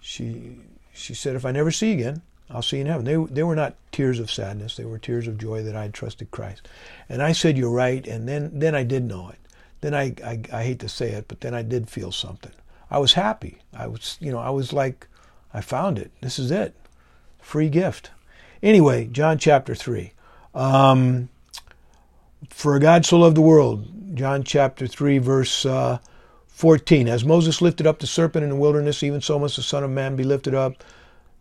she 0.00 0.56
she 0.92 1.14
said 1.14 1.36
if 1.36 1.44
I 1.44 1.52
never 1.52 1.70
see 1.70 1.88
you 1.88 1.94
again, 1.94 2.22
I'll 2.50 2.62
see 2.62 2.76
you 2.76 2.82
in 2.82 2.86
heaven. 2.88 3.04
They, 3.04 3.16
they 3.16 3.42
were 3.42 3.56
not 3.56 3.76
tears 3.92 4.20
of 4.20 4.30
sadness. 4.30 4.76
They 4.76 4.84
were 4.84 4.98
tears 4.98 5.26
of 5.26 5.38
joy 5.38 5.62
that 5.64 5.74
I 5.74 5.82
had 5.82 5.94
trusted 5.94 6.30
Christ. 6.30 6.68
And 7.08 7.22
I 7.22 7.32
said, 7.32 7.58
you're 7.58 7.70
right. 7.70 8.06
And 8.06 8.28
then, 8.28 8.50
then 8.58 8.74
I 8.74 8.84
did 8.84 9.04
know 9.04 9.28
it. 9.30 9.38
Then 9.80 9.94
I, 9.94 10.14
I, 10.24 10.40
I 10.52 10.62
hate 10.62 10.78
to 10.80 10.88
say 10.88 11.10
it, 11.10 11.26
but 11.28 11.40
then 11.40 11.54
I 11.54 11.62
did 11.62 11.90
feel 11.90 12.12
something. 12.12 12.52
I 12.90 12.98
was 12.98 13.14
happy. 13.14 13.58
I 13.74 13.88
was, 13.88 14.16
you 14.20 14.30
know, 14.30 14.38
I 14.38 14.50
was 14.50 14.72
like, 14.72 15.08
I 15.52 15.60
found 15.60 15.98
it. 15.98 16.12
This 16.20 16.38
is 16.38 16.50
it. 16.50 16.74
Free 17.40 17.68
gift. 17.68 18.10
Anyway, 18.62 19.06
John 19.06 19.38
chapter 19.38 19.74
3. 19.74 20.12
Um, 20.54 21.28
For 22.48 22.78
God 22.78 23.04
so 23.04 23.18
loved 23.18 23.36
the 23.36 23.42
world, 23.42 23.88
John 24.16 24.42
chapter 24.44 24.86
3, 24.86 25.18
verse 25.18 25.66
uh, 25.66 25.98
14. 26.48 27.06
As 27.06 27.22
Moses 27.22 27.60
lifted 27.60 27.86
up 27.86 27.98
the 27.98 28.06
serpent 28.06 28.44
in 28.44 28.48
the 28.48 28.56
wilderness, 28.56 29.02
even 29.02 29.20
so 29.20 29.38
must 29.38 29.56
the 29.56 29.62
Son 29.62 29.84
of 29.84 29.90
Man 29.90 30.16
be 30.16 30.24
lifted 30.24 30.54
up 30.54 30.82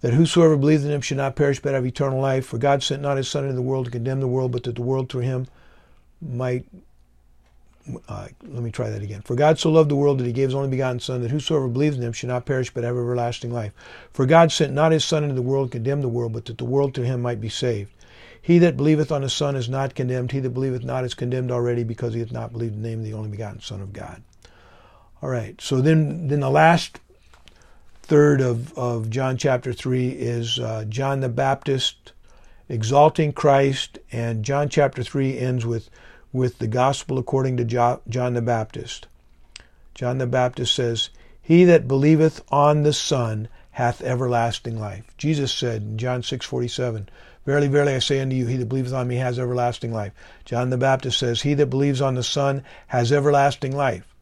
that 0.02 0.14
whosoever 0.14 0.58
believes 0.58 0.84
in 0.84 0.92
him 0.92 1.00
should 1.00 1.16
not 1.16 1.38
perish 1.38 1.62
but 1.62 1.74
have 1.74 1.86
eternal 1.86 2.20
life. 2.20 2.46
For 2.46 2.58
God 2.58 2.84
sent 2.84 3.02
not 3.02 3.16
his 3.16 3.30
Son 3.30 3.46
into 3.46 3.56
the 3.56 3.62
world 3.62 3.86
to 3.86 3.92
condemn 3.92 4.20
the 4.20 4.28
world, 4.28 4.52
but 4.52 4.64
that 4.64 4.76
the 4.76 4.82
world 4.82 5.10
through 5.10 5.22
him 5.22 5.48
might. 6.22 6.66
Uh, 8.10 8.28
let 8.44 8.62
me 8.62 8.72
try 8.72 8.90
that 8.90 9.02
again. 9.02 9.22
For 9.22 9.36
God 9.36 9.58
so 9.58 9.72
loved 9.72 9.90
the 9.90 9.96
world 9.96 10.18
that 10.20 10.26
he 10.26 10.34
gave 10.34 10.50
his 10.50 10.56
only 10.56 10.70
begotten 10.70 11.00
Son, 11.00 11.22
that 11.22 11.32
whosoever 11.32 11.70
believes 11.70 11.96
in 11.96 12.04
him 12.04 12.14
should 12.14 12.30
not 12.30 12.46
perish 12.46 12.74
but 12.74 12.84
have 12.84 12.98
everlasting 12.98 13.54
life. 13.54 13.72
For 14.12 14.26
God 14.26 14.52
sent 14.52 14.74
not 14.74 14.92
his 14.92 15.06
Son 15.06 15.24
into 15.24 15.36
the 15.36 15.42
world 15.42 15.72
to 15.72 15.78
condemn 15.78 16.02
the 16.02 16.10
world, 16.10 16.34
but 16.34 16.46
that 16.46 16.58
the 16.58 16.66
world 16.66 16.94
through 16.94 17.06
him 17.06 17.22
might 17.22 17.40
be 17.40 17.50
saved. 17.50 17.92
He 18.46 18.60
that 18.60 18.78
believeth 18.78 19.12
on 19.12 19.24
the 19.24 19.30
Son 19.30 19.56
is 19.56 19.68
not 19.68 19.96
condemned. 19.96 20.32
He 20.32 20.40
that 20.40 20.52
believeth 20.52 20.84
not 20.84 21.04
is 21.04 21.16
condemned 21.16 21.50
already, 21.50 21.84
because 21.84 22.14
he 22.14 22.20
hath 22.20 22.32
not 22.32 22.54
believed 22.54 22.76
the 22.76 22.88
name 22.88 23.00
of 23.00 23.04
the 23.04 23.14
only 23.14 23.32
begotten 23.32 23.60
Son 23.60 23.82
of 23.82 23.92
God. 23.92 24.22
All 25.20 25.30
right. 25.30 25.60
So 25.60 25.82
then, 25.82 26.28
then 26.28 26.42
the 26.42 26.52
last 26.52 27.00
third 28.04 28.42
of, 28.42 28.78
of 28.78 29.10
John 29.10 29.38
chapter 29.38 29.74
3 29.74 30.10
is 30.10 30.60
uh, 30.60 30.86
John 30.88 31.22
the 31.22 31.30
Baptist 31.30 32.12
exalting 32.70 33.34
Christ, 33.34 33.98
and 34.12 34.46
John 34.46 34.70
chapter 34.70 35.02
3 35.02 35.40
ends 35.40 35.66
with, 35.66 35.90
with 36.32 36.60
the 36.60 36.68
gospel 36.68 37.18
according 37.18 37.58
to 37.58 37.66
jo- 37.66 38.02
John 38.08 38.36
the 38.36 38.44
Baptist. 38.44 39.08
John 39.96 40.20
the 40.20 40.28
Baptist 40.28 40.76
says, 40.76 41.10
He 41.42 41.64
that 41.64 41.88
believeth 41.88 42.44
on 42.52 42.84
the 42.84 42.94
Son 42.94 43.48
hath 43.72 44.04
everlasting 44.04 44.80
life. 44.80 45.18
Jesus 45.18 45.52
said 45.52 45.82
in 45.82 45.98
John 45.98 46.22
6:47, 46.22 47.08
Verily, 47.46 47.68
verily, 47.68 47.94
I 47.94 48.00
say 48.00 48.20
unto 48.20 48.36
you, 48.36 48.48
he 48.48 48.58
that 48.58 48.66
believeth 48.66 48.94
on 48.94 49.08
me 49.08 49.18
has 49.18 49.38
everlasting 49.38 49.94
life. 49.94 50.14
John 50.46 50.72
the 50.72 50.78
Baptist 50.78 51.20
says, 51.20 51.44
He 51.44 51.54
that 51.54 51.68
believes 51.68 52.02
on 52.02 52.16
the 52.16 52.24
Son 52.24 52.64
has 52.88 53.12
everlasting 53.12 53.76
life. 53.76 54.16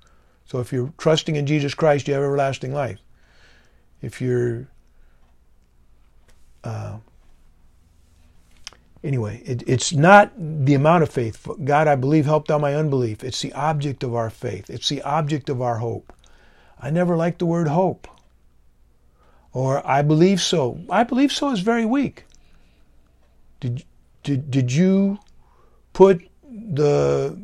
So 0.45 0.59
if 0.59 0.73
you're 0.73 0.93
trusting 0.97 1.37
in 1.37 1.45
Jesus 1.45 1.73
Christ, 1.73 2.07
you 2.07 2.13
have 2.15 2.23
everlasting 2.23 2.73
life. 2.73 2.99
If 4.01 4.21
you're 4.21 4.67
uh, 6.65 6.97
anyway 9.03 9.41
it, 9.45 9.63
it's 9.67 9.93
not 9.93 10.31
the 10.37 10.73
amount 10.73 11.03
of 11.03 11.09
faith. 11.09 11.47
God 11.63 11.87
i 11.87 11.95
believe 11.95 12.25
help 12.25 12.47
thou 12.47 12.57
my 12.57 12.75
unbelief. 12.75 13.23
It's 13.23 13.41
the 13.41 13.53
object 13.53 14.03
of 14.03 14.13
our 14.13 14.29
faith. 14.29 14.69
It's 14.69 14.89
the 14.89 15.01
object 15.03 15.49
of 15.49 15.61
our 15.61 15.77
hope. 15.77 16.11
I 16.79 16.89
never 16.89 17.15
like 17.15 17.37
the 17.37 17.45
word 17.45 17.69
hope. 17.69 18.09
Or 19.53 19.85
i 19.87 20.01
believe 20.01 20.41
so. 20.41 20.81
I 20.89 21.03
believe 21.03 21.31
so 21.31 21.51
is 21.51 21.61
very 21.61 21.85
weak 21.85 22.25
did, 23.63 23.83
did, 24.23 24.51
did 24.51 24.71
you 24.71 25.19
put 25.93 26.21
the 26.43 27.37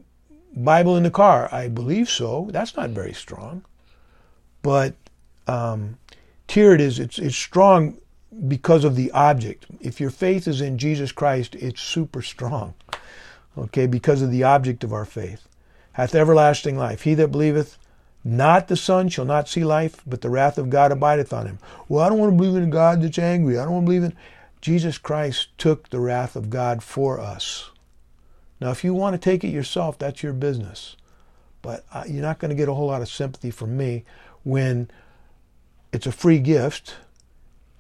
bible 0.56 0.98
in 0.98 1.04
the 1.04 1.12
car 1.12 1.48
i 1.52 1.68
believe 1.68 2.10
so 2.10 2.48
that's 2.52 2.76
not 2.76 2.90
very 2.90 3.14
strong 3.14 3.64
but 4.62 4.94
um, 5.48 5.98
here 6.48 6.74
it 6.74 6.82
is. 6.82 7.00
It's, 7.00 7.20
it's 7.20 7.36
strong 7.36 7.98
because 8.48 8.84
of 8.84 8.96
the 8.96 9.12
object. 9.12 9.66
If 9.80 10.00
your 10.00 10.10
faith 10.10 10.48
is 10.48 10.62
in 10.62 10.78
Jesus 10.78 11.12
Christ, 11.12 11.56
it's 11.56 11.82
super 11.82 12.22
strong. 12.22 12.74
Okay, 13.58 13.88
because 13.88 14.22
of 14.22 14.32
the 14.32 14.44
object 14.44 14.84
of 14.84 14.94
our 14.94 15.06
faith. 15.06 15.48
Hath 15.94 16.16
everlasting 16.16 16.78
life. 16.78 17.02
He 17.02 17.14
that 17.16 17.30
believeth 17.30 17.78
not 18.24 18.68
the 18.68 18.78
Son 18.78 19.10
shall 19.10 19.26
not 19.26 19.50
see 19.50 19.64
life, 19.64 20.02
but 20.06 20.22
the 20.22 20.30
wrath 20.30 20.58
of 20.58 20.70
God 20.70 20.92
abideth 20.92 21.34
on 21.34 21.48
him. 21.48 21.60
Well, 21.88 22.04
I 22.04 22.10
don't 22.10 22.20
want 22.20 22.32
to 22.34 22.38
believe 22.38 22.56
in 22.62 22.70
a 22.70 22.72
God 22.72 23.02
that's 23.02 23.18
angry. 23.18 23.58
I 23.58 23.64
don't 23.64 23.74
want 23.74 23.86
to 23.86 23.90
believe 23.90 24.04
in. 24.04 24.14
Jesus 24.62 24.98
Christ 24.98 25.50
took 25.58 25.90
the 25.90 26.00
wrath 26.00 26.36
of 26.36 26.50
God 26.50 26.84
for 26.84 27.20
us. 27.20 27.72
Now, 28.60 28.72
if 28.72 28.84
you 28.84 28.94
want 28.94 29.14
to 29.14 29.18
take 29.18 29.44
it 29.44 29.50
yourself, 29.50 29.98
that's 29.98 30.22
your 30.22 30.34
business. 30.34 30.98
But 31.62 31.86
uh, 31.94 32.04
you're 32.08 32.22
not 32.22 32.40
going 32.40 32.50
to 32.50 32.56
get 32.56 32.70
a 32.70 32.74
whole 32.74 32.88
lot 32.88 33.02
of 33.02 33.10
sympathy 33.10 33.52
from 33.52 33.78
me 33.78 34.04
when 34.44 34.90
it's 35.92 36.08
a 36.08 36.12
free 36.12 36.40
gift. 36.40 36.96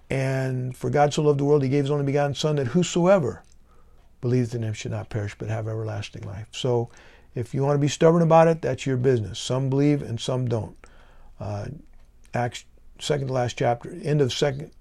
And 0.09 0.75
for 0.75 0.89
God 0.89 1.13
so 1.13 1.21
loved 1.21 1.39
the 1.39 1.45
world, 1.45 1.63
he 1.63 1.69
gave 1.69 1.83
his 1.83 1.91
only 1.91 2.05
begotten 2.05 2.33
Son, 2.33 2.55
that 2.55 2.67
whosoever 2.67 3.43
believes 4.21 4.53
in 4.55 4.63
him 4.63 4.73
should 4.73 4.91
not 4.91 5.09
perish, 5.09 5.35
but 5.37 5.49
have 5.49 5.67
everlasting 5.67 6.23
life. 6.23 6.47
So 6.51 6.89
if 7.35 7.53
you 7.53 7.63
want 7.63 7.75
to 7.75 7.81
be 7.81 7.87
stubborn 7.87 8.21
about 8.21 8.47
it, 8.47 8.61
that's 8.61 8.85
your 8.85 8.97
business. 8.97 9.39
Some 9.39 9.69
believe 9.69 10.01
and 10.01 10.19
some 10.19 10.47
don't. 10.47 10.75
Uh, 11.39 11.67
Acts, 12.33 12.65
second 12.99 13.27
to 13.27 13.33
last 13.33 13.57
chapter, 13.57 13.97
end 14.03 14.21
of 14.21 14.33
second, 14.33 14.71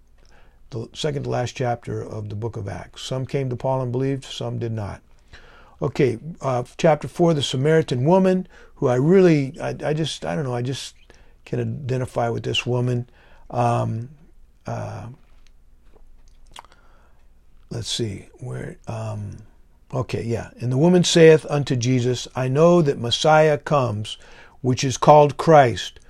the 0.70 0.88
second 0.92 1.24
to 1.24 1.30
last 1.30 1.56
chapter 1.56 2.02
of 2.02 2.28
the 2.28 2.34
book 2.34 2.56
of 2.56 2.68
Acts. 2.68 3.02
Some 3.02 3.26
came 3.26 3.48
to 3.50 3.56
Paul 3.56 3.82
and 3.82 3.92
believed, 3.92 4.24
some 4.24 4.58
did 4.58 4.72
not. 4.72 5.00
Okay, 5.80 6.18
uh, 6.40 6.64
chapter 6.76 7.06
four, 7.06 7.34
the 7.34 7.42
Samaritan 7.42 8.04
woman, 8.04 8.48
who 8.76 8.88
I 8.88 8.96
really, 8.96 9.58
I, 9.60 9.76
I 9.84 9.94
just, 9.94 10.24
I 10.24 10.34
don't 10.34 10.44
know, 10.44 10.54
I 10.54 10.62
just 10.62 10.94
can 11.44 11.60
identify 11.60 12.28
with 12.28 12.42
this 12.42 12.66
woman. 12.66 13.08
Um, 13.50 14.10
uh, 14.66 15.06
let's 17.70 17.88
see 17.88 18.28
where. 18.38 18.76
Um, 18.86 19.38
okay, 19.94 20.22
yeah. 20.22 20.50
And 20.60 20.72
the 20.72 20.78
woman 20.78 21.04
saith 21.04 21.46
unto 21.48 21.76
Jesus, 21.76 22.26
I 22.34 22.48
know 22.48 22.82
that 22.82 22.98
Messiah 22.98 23.56
comes, 23.56 24.18
which 24.60 24.82
is 24.82 24.96
called 24.96 25.36
Christ. 25.36 26.00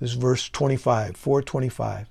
This 0.00 0.10
is 0.10 0.16
verse 0.16 0.48
25, 0.48 1.16
425. 1.16 2.08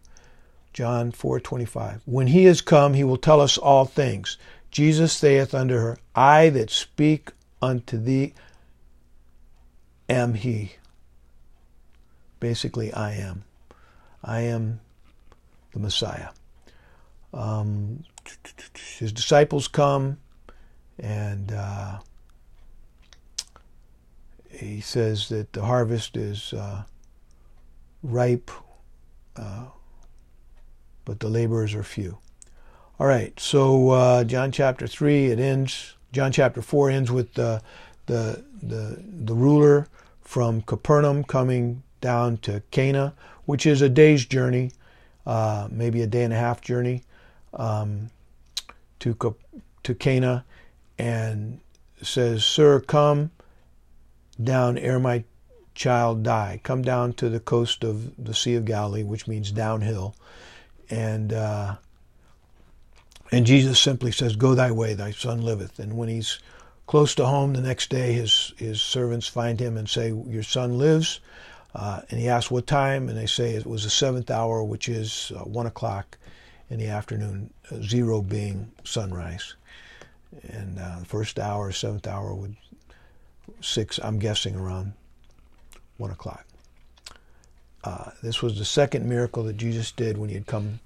John 0.77 1.11
4:25. 1.11 2.01
When 2.05 2.27
he 2.27 2.45
is 2.45 2.61
come, 2.61 2.93
he 2.93 3.03
will 3.03 3.17
tell 3.17 3.41
us 3.41 3.57
all 3.57 3.85
things. 3.85 4.37
Jesus 4.69 5.11
saith 5.11 5.55
unto 5.55 5.73
her, 5.73 5.97
I 6.13 6.49
that 6.49 6.69
speak 6.69 7.31
unto 7.63 7.97
thee 7.97 8.35
am 10.07 10.35
he. 10.35 10.73
Basically, 12.39 12.93
I 12.93 13.13
am. 13.13 13.43
I 14.23 14.41
am 14.41 14.79
the 15.73 15.79
Messiah. 15.79 16.29
Um, 17.33 18.03
his 18.99 19.11
disciples 19.11 19.67
come, 19.67 20.19
and 20.99 21.53
uh, 21.53 22.01
he 24.51 24.79
says 24.81 25.29
that 25.29 25.53
the 25.53 25.65
harvest 25.65 26.15
is 26.15 26.53
uh, 26.53 26.83
ripe, 28.03 28.51
uh, 29.35 29.69
but 31.07 31.21
the 31.21 31.29
laborers 31.29 31.73
are 31.73 31.83
few. 31.83 32.17
All 32.99 33.07
right, 33.07 33.39
so 33.39 33.91
uh, 33.91 34.23
John 34.25 34.51
chapter 34.51 34.87
three 34.87 35.27
it 35.27 35.39
ends. 35.39 35.95
John 36.11 36.33
chapter 36.33 36.61
four 36.61 36.89
ends 36.89 37.09
with 37.09 37.33
the 37.35 37.61
the 38.07 38.43
the, 38.61 39.01
the 39.01 39.33
ruler 39.33 39.87
from 40.21 40.61
Capernaum 40.63 41.23
coming 41.23 41.81
down 42.01 42.37
to 42.39 42.61
Cana, 42.71 43.13
which 43.45 43.65
is 43.65 43.81
a 43.81 43.87
day's 43.87 44.25
journey, 44.25 44.71
uh, 45.25 45.69
maybe 45.71 46.01
a 46.01 46.07
day 46.07 46.23
and 46.23 46.33
a 46.33 46.37
half 46.37 46.59
journey 46.59 47.03
um, 47.53 48.09
to 48.99 49.15
to 49.83 49.95
Cana, 49.95 50.43
and 50.99 51.61
says, 52.01 52.43
"Sir, 52.43 52.81
come 52.81 53.31
down 54.43 54.77
ere 54.77 54.99
my 54.99 55.23
child 55.73 56.23
die. 56.23 56.59
Come 56.63 56.81
down 56.81 57.13
to 57.13 57.29
the 57.29 57.39
coast 57.39 57.85
of 57.85 58.11
the 58.21 58.33
Sea 58.33 58.55
of 58.55 58.65
Galilee, 58.65 59.03
which 59.03 59.25
means 59.25 59.51
downhill." 59.51 60.13
And 60.89 61.33
uh, 61.33 61.75
and 63.31 63.45
Jesus 63.45 63.79
simply 63.79 64.11
says, 64.11 64.35
"Go 64.35 64.55
thy 64.55 64.71
way, 64.71 64.93
thy 64.93 65.11
son 65.11 65.41
liveth." 65.41 65.79
And 65.79 65.97
when 65.97 66.09
he's 66.09 66.39
close 66.85 67.15
to 67.15 67.25
home, 67.25 67.53
the 67.53 67.61
next 67.61 67.89
day 67.89 68.13
his 68.13 68.53
his 68.57 68.81
servants 68.81 69.27
find 69.27 69.59
him 69.59 69.77
and 69.77 69.89
say, 69.89 70.09
"Your 70.09 70.43
son 70.43 70.77
lives." 70.77 71.19
Uh, 71.75 72.01
and 72.09 72.19
he 72.19 72.27
asks 72.27 72.49
what 72.49 72.65
time, 72.65 73.07
and 73.07 73.17
they 73.17 73.27
say 73.27 73.51
it 73.51 73.65
was 73.65 73.83
the 73.83 73.89
seventh 73.89 74.31
hour, 74.31 74.63
which 74.63 74.89
is 74.89 75.31
uh, 75.35 75.41
one 75.41 75.67
o'clock 75.67 76.17
in 76.69 76.79
the 76.79 76.87
afternoon, 76.87 77.53
uh, 77.71 77.75
zero 77.81 78.21
being 78.21 78.71
sunrise. 78.83 79.53
And 80.49 80.79
uh, 80.79 80.99
the 80.99 81.05
first 81.05 81.37
hour, 81.39 81.71
seventh 81.71 82.07
hour, 82.07 82.33
would 82.33 82.55
six, 83.61 83.99
I'm 84.01 84.19
guessing 84.19 84.55
around 84.55 84.93
1 85.97 86.11
o'clock. 86.11 86.46
Uh, 87.87 88.11
this 88.21 88.41
was 88.41 88.57
the 88.57 88.65
second 88.65 89.07
miracle 89.07 89.43
that 89.43 89.55
Jesus 89.55 89.93
did 89.93 90.17
when 90.17 90.27
he 90.27 90.35
had 90.35 90.45
come 90.45 90.81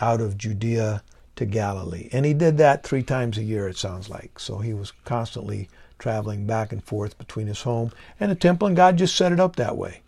out 0.00 0.20
of 0.20 0.38
Judea 0.38 1.02
to 1.34 1.44
Galilee. 1.44 2.08
And 2.12 2.24
he 2.24 2.34
did 2.34 2.56
that 2.58 2.84
three 2.84 3.02
times 3.02 3.36
a 3.36 3.42
year, 3.42 3.66
it 3.66 3.76
sounds 3.76 4.08
like. 4.08 4.38
So 4.38 4.58
he 4.58 4.72
was 4.72 4.92
constantly 5.04 5.68
traveling 5.98 6.46
back 6.46 6.70
and 6.70 6.84
forth 6.84 7.18
between 7.18 7.48
his 7.48 7.62
home 7.62 7.90
and 8.20 8.30
the 8.30 8.36
temple, 8.36 8.68
and 8.68 8.76
God 8.76 8.96
just 8.96 9.16
set 9.16 9.32
it 9.32 9.40
up 9.40 9.56
that 9.56 9.76
way. 9.76 10.02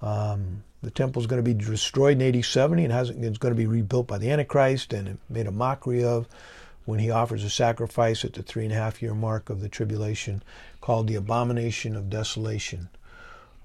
Um, 0.00 0.62
the 0.84 0.90
temple 0.92 1.20
is 1.20 1.26
going 1.26 1.42
to 1.44 1.54
be 1.54 1.64
destroyed 1.64 2.22
in 2.22 2.36
AD 2.36 2.44
70 2.44 2.84
and 2.84 2.92
it's 3.24 3.38
going 3.38 3.52
to 3.52 3.58
be 3.58 3.66
rebuilt 3.66 4.06
by 4.06 4.18
the 4.18 4.30
Antichrist 4.30 4.92
and 4.92 5.18
made 5.28 5.48
a 5.48 5.50
mockery 5.50 6.04
of 6.04 6.28
when 6.84 7.00
he 7.00 7.10
offers 7.10 7.42
a 7.42 7.50
sacrifice 7.50 8.24
at 8.24 8.34
the 8.34 8.44
three 8.44 8.62
and 8.62 8.72
a 8.72 8.76
half 8.76 9.02
year 9.02 9.14
mark 9.14 9.50
of 9.50 9.62
the 9.62 9.68
tribulation 9.68 10.44
called 10.80 11.08
the 11.08 11.16
abomination 11.16 11.96
of 11.96 12.08
desolation. 12.08 12.88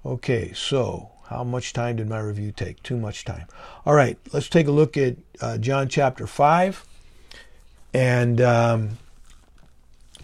Okay, 0.03 0.51
so 0.51 1.11
how 1.27 1.43
much 1.43 1.73
time 1.73 1.95
did 1.95 2.07
my 2.07 2.19
review 2.19 2.51
take? 2.51 2.81
Too 2.83 2.97
much 2.97 3.25
time. 3.25 3.47
All 3.85 3.93
right, 3.93 4.17
let's 4.31 4.49
take 4.49 4.67
a 4.67 4.71
look 4.71 4.97
at 4.97 5.17
uh, 5.41 5.57
John 5.57 5.87
chapter 5.89 6.27
5. 6.27 6.85
And 7.93 8.41
um, 8.41 8.97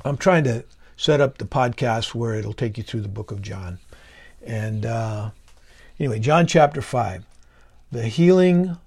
I'm 0.03 0.17
trying 0.17 0.43
to 0.45 0.65
set 0.97 1.21
up 1.21 1.37
the 1.37 1.45
podcast 1.45 2.13
where 2.13 2.35
it'll 2.35 2.53
take 2.53 2.77
you 2.77 2.83
through 2.83 3.01
the 3.01 3.07
book 3.07 3.31
of 3.31 3.41
John. 3.41 3.79
And 4.45 4.85
uh, 4.85 5.31
Anyway, 6.01 6.17
John 6.17 6.47
chapter 6.47 6.81
5. 6.81 7.25
The 7.91 8.07
healing 8.07 8.77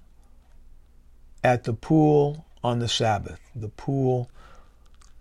at 1.41 1.63
the 1.63 1.71
pool 1.71 2.45
on 2.61 2.79
the 2.79 2.89
Sabbath, 2.89 3.39
the 3.55 3.69
pool 3.69 4.29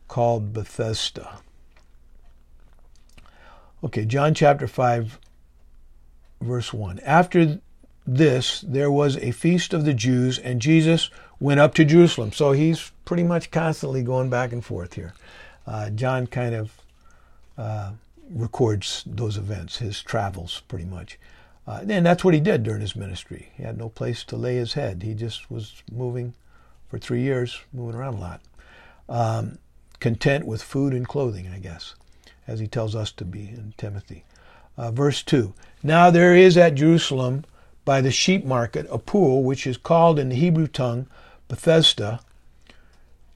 called 0.08 0.52
Bethesda. 0.52 1.38
Okay, 3.84 4.04
John 4.06 4.34
chapter 4.34 4.66
5, 4.66 5.20
verse 6.40 6.72
1. 6.72 7.00
After 7.00 7.60
this, 8.06 8.60
there 8.66 8.90
was 8.90 9.16
a 9.16 9.30
feast 9.30 9.72
of 9.72 9.84
the 9.84 9.94
Jews, 9.94 10.38
and 10.38 10.60
Jesus 10.60 11.10
went 11.40 11.60
up 11.60 11.74
to 11.74 11.84
Jerusalem. 11.84 12.32
So 12.32 12.52
he's 12.52 12.92
pretty 13.04 13.22
much 13.22 13.50
constantly 13.50 14.02
going 14.02 14.30
back 14.30 14.52
and 14.52 14.64
forth 14.64 14.94
here. 14.94 15.14
Uh, 15.66 15.90
John 15.90 16.26
kind 16.26 16.54
of 16.54 16.80
uh, 17.56 17.92
records 18.30 19.04
those 19.06 19.36
events, 19.36 19.78
his 19.78 20.02
travels, 20.02 20.62
pretty 20.68 20.84
much. 20.84 21.18
Uh, 21.66 21.84
and 21.88 22.04
that's 22.04 22.24
what 22.24 22.34
he 22.34 22.40
did 22.40 22.62
during 22.62 22.82
his 22.82 22.94
ministry. 22.94 23.50
He 23.56 23.62
had 23.62 23.78
no 23.78 23.88
place 23.88 24.22
to 24.24 24.36
lay 24.36 24.56
his 24.56 24.74
head. 24.74 25.02
He 25.02 25.14
just 25.14 25.50
was 25.50 25.82
moving 25.90 26.34
for 26.88 26.98
three 26.98 27.22
years, 27.22 27.58
moving 27.72 27.94
around 27.94 28.14
a 28.14 28.20
lot. 28.20 28.40
Um, 29.08 29.58
content 30.00 30.46
with 30.46 30.62
food 30.62 30.92
and 30.92 31.08
clothing, 31.08 31.48
I 31.48 31.58
guess, 31.58 31.94
as 32.46 32.60
he 32.60 32.66
tells 32.66 32.94
us 32.94 33.10
to 33.12 33.24
be 33.24 33.48
in 33.48 33.72
Timothy. 33.78 34.24
Uh, 34.76 34.90
verse 34.90 35.22
2 35.22 35.54
Now 35.82 36.10
there 36.10 36.34
is 36.34 36.56
at 36.56 36.74
Jerusalem 36.74 37.44
by 37.84 38.00
the 38.00 38.10
sheep 38.10 38.44
market 38.44 38.86
a 38.90 38.98
pool 38.98 39.42
which 39.42 39.66
is 39.66 39.76
called 39.76 40.18
in 40.18 40.28
the 40.30 40.36
Hebrew 40.36 40.66
tongue 40.66 41.06
Bethesda, 41.48 42.20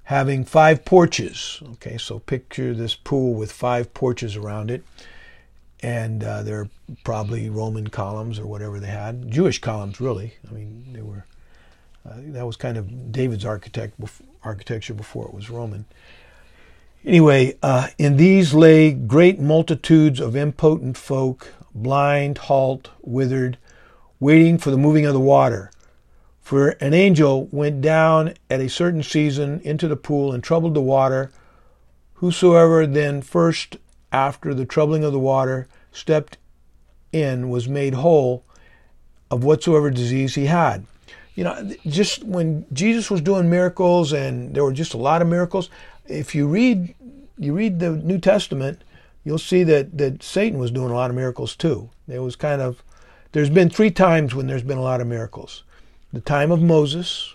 having 0.04 0.44
five 0.44 0.84
porches. 0.84 1.62
Okay, 1.72 1.98
so 1.98 2.18
picture 2.18 2.74
this 2.74 2.94
pool 2.94 3.34
with 3.34 3.52
five 3.52 3.92
porches 3.94 4.36
around 4.36 4.70
it 4.70 4.82
and 5.80 6.24
uh, 6.24 6.42
they're 6.42 6.68
probably 7.04 7.48
Roman 7.48 7.88
columns 7.88 8.38
or 8.38 8.46
whatever 8.46 8.80
they 8.80 8.88
had, 8.88 9.30
Jewish 9.30 9.60
columns 9.60 10.00
really. 10.00 10.34
I 10.48 10.54
mean, 10.54 10.92
they 10.92 11.02
were. 11.02 11.24
Uh, 12.08 12.14
that 12.28 12.46
was 12.46 12.56
kind 12.56 12.76
of 12.78 13.12
David's 13.12 13.44
architect 13.44 13.94
architecture 14.42 14.94
before 14.94 15.26
it 15.26 15.34
was 15.34 15.50
Roman. 15.50 15.84
Anyway, 17.08 17.56
uh, 17.62 17.88
in 17.96 18.18
these 18.18 18.52
lay 18.52 18.92
great 18.92 19.40
multitudes 19.40 20.20
of 20.20 20.36
impotent 20.36 20.94
folk, 20.94 21.54
blind, 21.74 22.36
halt, 22.36 22.90
withered, 23.00 23.56
waiting 24.20 24.58
for 24.58 24.70
the 24.70 24.76
moving 24.76 25.06
of 25.06 25.14
the 25.14 25.18
water. 25.18 25.70
For 26.42 26.76
an 26.82 26.92
angel 26.92 27.48
went 27.50 27.80
down 27.80 28.34
at 28.50 28.60
a 28.60 28.68
certain 28.68 29.02
season 29.02 29.62
into 29.64 29.88
the 29.88 29.96
pool 29.96 30.32
and 30.32 30.44
troubled 30.44 30.74
the 30.74 30.82
water. 30.82 31.32
Whosoever 32.16 32.86
then 32.86 33.22
first 33.22 33.78
after 34.12 34.52
the 34.52 34.66
troubling 34.66 35.02
of 35.02 35.12
the 35.12 35.18
water, 35.18 35.66
stepped 35.90 36.36
in, 37.10 37.48
was 37.48 37.70
made 37.70 37.94
whole 37.94 38.44
of 39.30 39.44
whatsoever 39.44 39.88
disease 39.88 40.34
he 40.34 40.44
had. 40.44 40.84
You 41.34 41.44
know, 41.44 41.72
just 41.86 42.24
when 42.24 42.66
Jesus 42.72 43.10
was 43.10 43.22
doing 43.22 43.48
miracles, 43.48 44.12
and 44.12 44.54
there 44.54 44.64
were 44.64 44.72
just 44.74 44.92
a 44.92 44.98
lot 44.98 45.22
of 45.22 45.28
miracles. 45.28 45.70
If 46.08 46.34
you 46.34 46.48
read, 46.48 46.94
you 47.38 47.54
read 47.54 47.78
the 47.78 47.90
New 47.90 48.18
Testament, 48.18 48.82
you'll 49.24 49.38
see 49.38 49.62
that 49.64 49.96
that 49.98 50.22
Satan 50.22 50.58
was 50.58 50.70
doing 50.70 50.90
a 50.90 50.94
lot 50.94 51.10
of 51.10 51.16
miracles 51.16 51.56
too. 51.56 51.90
There 52.06 52.22
was 52.22 52.36
kind 52.36 52.60
of, 52.60 52.82
there's 53.32 53.50
been 53.50 53.70
three 53.70 53.90
times 53.90 54.34
when 54.34 54.46
there's 54.46 54.62
been 54.62 54.78
a 54.78 54.82
lot 54.82 55.00
of 55.00 55.06
miracles: 55.06 55.62
the 56.12 56.20
time 56.20 56.50
of 56.50 56.62
Moses, 56.62 57.34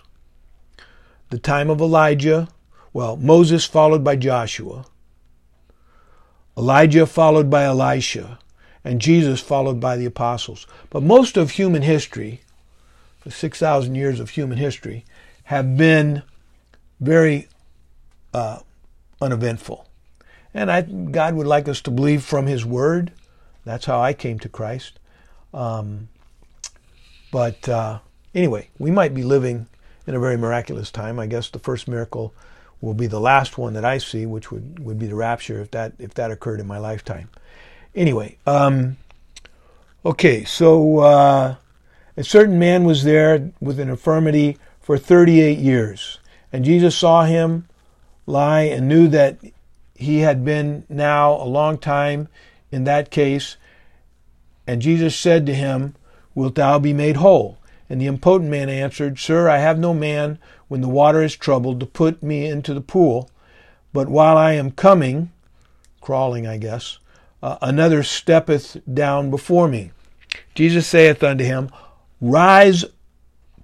the 1.30 1.38
time 1.38 1.70
of 1.70 1.80
Elijah. 1.80 2.48
Well, 2.92 3.16
Moses 3.16 3.64
followed 3.64 4.04
by 4.04 4.14
Joshua, 4.14 4.86
Elijah 6.56 7.06
followed 7.06 7.50
by 7.50 7.64
Elisha, 7.64 8.38
and 8.84 9.00
Jesus 9.00 9.40
followed 9.40 9.80
by 9.80 9.96
the 9.96 10.06
apostles. 10.06 10.66
But 10.90 11.02
most 11.02 11.36
of 11.36 11.52
human 11.52 11.82
history, 11.82 12.42
the 13.24 13.32
6,000 13.32 13.94
years 13.96 14.20
of 14.20 14.30
human 14.30 14.58
history, 14.58 15.04
have 15.44 15.76
been 15.76 16.22
very 17.00 17.48
uh, 18.32 18.60
uneventful. 19.20 19.88
And 20.54 20.70
I, 20.70 20.82
God 20.82 21.34
would 21.34 21.48
like 21.48 21.68
us 21.68 21.80
to 21.82 21.90
believe 21.90 22.22
from 22.22 22.46
His 22.46 22.64
Word. 22.64 23.12
That's 23.64 23.86
how 23.86 24.00
I 24.00 24.12
came 24.12 24.38
to 24.38 24.48
Christ. 24.48 24.98
Um, 25.52 26.08
but 27.32 27.68
uh, 27.68 27.98
anyway, 28.34 28.68
we 28.78 28.90
might 28.90 29.14
be 29.14 29.24
living 29.24 29.66
in 30.06 30.14
a 30.14 30.20
very 30.20 30.36
miraculous 30.36 30.90
time. 30.90 31.18
I 31.18 31.26
guess 31.26 31.50
the 31.50 31.58
first 31.58 31.88
miracle 31.88 32.32
will 32.80 32.94
be 32.94 33.06
the 33.06 33.20
last 33.20 33.58
one 33.58 33.72
that 33.74 33.84
I 33.84 33.98
see, 33.98 34.26
which 34.26 34.52
would, 34.52 34.78
would 34.78 34.98
be 34.98 35.06
the 35.06 35.14
rapture 35.14 35.60
if 35.60 35.70
that 35.72 35.94
if 35.98 36.14
that 36.14 36.30
occurred 36.30 36.60
in 36.60 36.66
my 36.66 36.78
lifetime. 36.78 37.30
Anyway, 37.94 38.36
um, 38.46 38.96
okay, 40.04 40.44
so 40.44 40.98
uh, 40.98 41.56
a 42.16 42.24
certain 42.24 42.58
man 42.58 42.84
was 42.84 43.04
there 43.04 43.52
with 43.60 43.80
an 43.80 43.88
infirmity 43.88 44.58
for 44.80 44.98
38 44.98 45.58
years, 45.58 46.18
and 46.52 46.64
Jesus 46.64 46.96
saw 46.96 47.24
him 47.24 47.66
lie 48.26 48.62
and 48.62 48.88
knew 48.88 49.08
that 49.08 49.38
he 49.94 50.20
had 50.20 50.44
been 50.44 50.84
now 50.88 51.34
a 51.34 51.44
long 51.44 51.78
time 51.78 52.28
in 52.70 52.84
that 52.84 53.10
case. 53.10 53.56
And 54.66 54.82
Jesus 54.82 55.16
said 55.16 55.46
to 55.46 55.54
him, 55.54 55.94
Wilt 56.34 56.56
thou 56.56 56.78
be 56.78 56.92
made 56.92 57.16
whole? 57.16 57.58
And 57.88 58.00
the 58.00 58.06
impotent 58.06 58.50
man 58.50 58.68
answered, 58.68 59.18
Sir, 59.18 59.48
I 59.48 59.58
have 59.58 59.78
no 59.78 59.94
man 59.94 60.38
when 60.68 60.80
the 60.80 60.88
water 60.88 61.22
is 61.22 61.36
troubled 61.36 61.80
to 61.80 61.86
put 61.86 62.22
me 62.22 62.46
into 62.46 62.74
the 62.74 62.80
pool, 62.80 63.30
but 63.92 64.08
while 64.08 64.36
I 64.36 64.52
am 64.52 64.70
coming, 64.72 65.30
crawling, 66.00 66.46
I 66.46 66.56
guess, 66.56 66.98
uh, 67.42 67.58
another 67.60 68.02
steppeth 68.02 68.78
down 68.92 69.30
before 69.30 69.68
me. 69.68 69.92
Jesus 70.54 70.86
saith 70.86 71.22
unto 71.22 71.44
him, 71.44 71.70
Rise, 72.20 72.84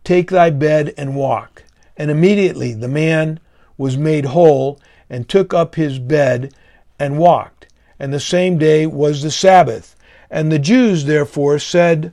take 0.05 0.31
thy 0.31 0.51
bed, 0.51 0.95
and 0.97 1.17
walk. 1.17 1.65
And 1.97 2.11
immediately 2.11 2.75
the 2.75 2.89
man 2.89 3.41
was 3.77 3.97
made 3.97 4.27
whole, 4.27 4.79
and 5.11 5.29
took 5.29 5.53
up 5.53 5.75
his 5.75 5.99
bed, 5.99 6.55
and 6.99 7.19
walked. 7.19 7.67
And 7.99 8.13
the 8.13 8.21
same 8.21 8.57
day 8.57 8.87
was 8.87 9.23
the 9.23 9.31
Sabbath. 9.31 9.97
And 10.31 10.51
the 10.51 10.59
Jews 10.59 11.05
therefore 11.05 11.59
said 11.59 12.13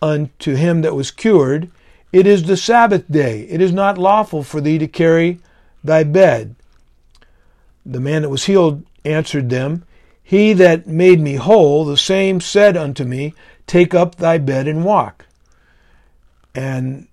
unto 0.00 0.54
him 0.54 0.80
that 0.82 0.94
was 0.94 1.10
cured, 1.10 1.70
It 2.12 2.26
is 2.26 2.44
the 2.44 2.56
Sabbath 2.56 3.04
day. 3.10 3.42
It 3.42 3.60
is 3.60 3.72
not 3.72 3.98
lawful 3.98 4.42
for 4.42 4.60
thee 4.60 4.78
to 4.78 4.88
carry 4.88 5.40
thy 5.84 6.04
bed. 6.04 6.56
The 7.84 8.00
man 8.00 8.22
that 8.22 8.30
was 8.30 8.44
healed 8.44 8.84
answered 9.04 9.50
them, 9.50 9.84
He 10.22 10.52
that 10.54 10.86
made 10.86 11.20
me 11.20 11.34
whole, 11.34 11.84
the 11.84 11.96
same 11.96 12.40
said 12.40 12.76
unto 12.76 13.04
me, 13.04 13.34
Take 13.66 13.94
up 13.94 14.16
thy 14.16 14.38
bed 14.38 14.66
and 14.66 14.84
walk. 14.84 15.26
And 16.54 17.06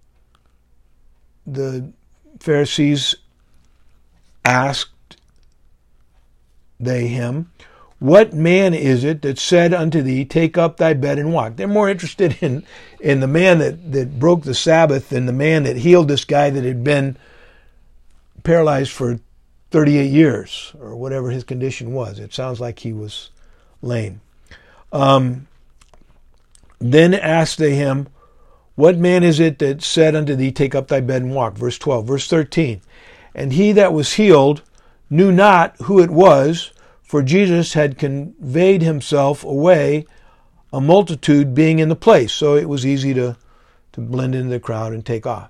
the 1.46 1.92
Pharisees 2.40 3.16
asked 4.44 4.95
they 6.86 7.08
him, 7.08 7.52
what 8.00 8.34
man 8.34 8.74
is 8.74 9.04
it 9.04 9.22
that 9.22 9.40
said 9.40 9.74
unto 9.74 10.02
thee, 10.02 10.26
Take 10.26 10.58
up 10.58 10.78
thy 10.78 10.94
bed 10.94 11.18
and 11.18 11.34
walk? 11.34 11.56
They're 11.56 11.68
more 11.68 11.90
interested 11.90 12.38
in, 12.42 12.66
in 13.00 13.20
the 13.20 13.28
man 13.28 13.60
that, 13.60 13.92
that 13.94 14.20
broke 14.20 14.44
the 14.44 14.54
Sabbath 14.54 15.10
than 15.10 15.26
the 15.26 15.34
man 15.34 15.64
that 15.64 15.78
healed 15.78 16.08
this 16.08 16.26
guy 16.26 16.50
that 16.50 16.64
had 16.64 16.84
been 16.84 17.18
paralyzed 18.44 18.92
for 18.92 19.20
38 19.72 20.12
years 20.12 20.74
or 20.80 20.96
whatever 20.96 21.32
his 21.32 21.44
condition 21.44 21.94
was. 21.94 22.20
It 22.20 22.34
sounds 22.34 22.60
like 22.60 22.80
he 22.80 22.94
was 22.94 23.30
lame. 23.82 24.22
Um, 24.92 25.48
then 26.80 27.14
asked 27.14 27.58
they 27.58 27.76
him, 27.76 28.08
What 28.76 28.98
man 28.98 29.24
is 29.24 29.40
it 29.40 29.60
that 29.60 29.82
said 29.82 30.16
unto 30.16 30.36
thee, 30.36 30.52
Take 30.52 30.76
up 30.76 30.90
thy 30.90 31.00
bed 31.02 31.22
and 31.22 31.34
walk? 31.34 31.54
Verse 31.54 31.78
12. 31.78 32.06
Verse 32.06 32.28
13. 32.28 32.82
And 33.34 33.54
he 33.54 33.72
that 33.72 33.94
was 33.94 34.14
healed 34.14 34.62
knew 35.10 35.32
not 35.32 35.76
who 35.84 36.00
it 36.00 36.12
was 36.12 36.72
for 37.16 37.24
Jesus 37.24 37.76
had 37.76 37.98
conveyed 37.98 38.82
himself 38.82 39.46
away 39.46 40.06
a 40.74 40.82
multitude 40.82 41.56
being 41.56 41.80
in 41.80 41.88
the 41.88 41.96
place. 41.96 42.34
So 42.34 42.58
it 42.58 42.68
was 42.68 42.86
easy 42.86 43.14
to, 43.14 43.38
to 43.94 44.02
blend 44.02 44.36
into 44.36 44.50
the 44.50 44.60
crowd 44.60 44.92
and 44.92 45.06
take 45.06 45.26
off. 45.26 45.50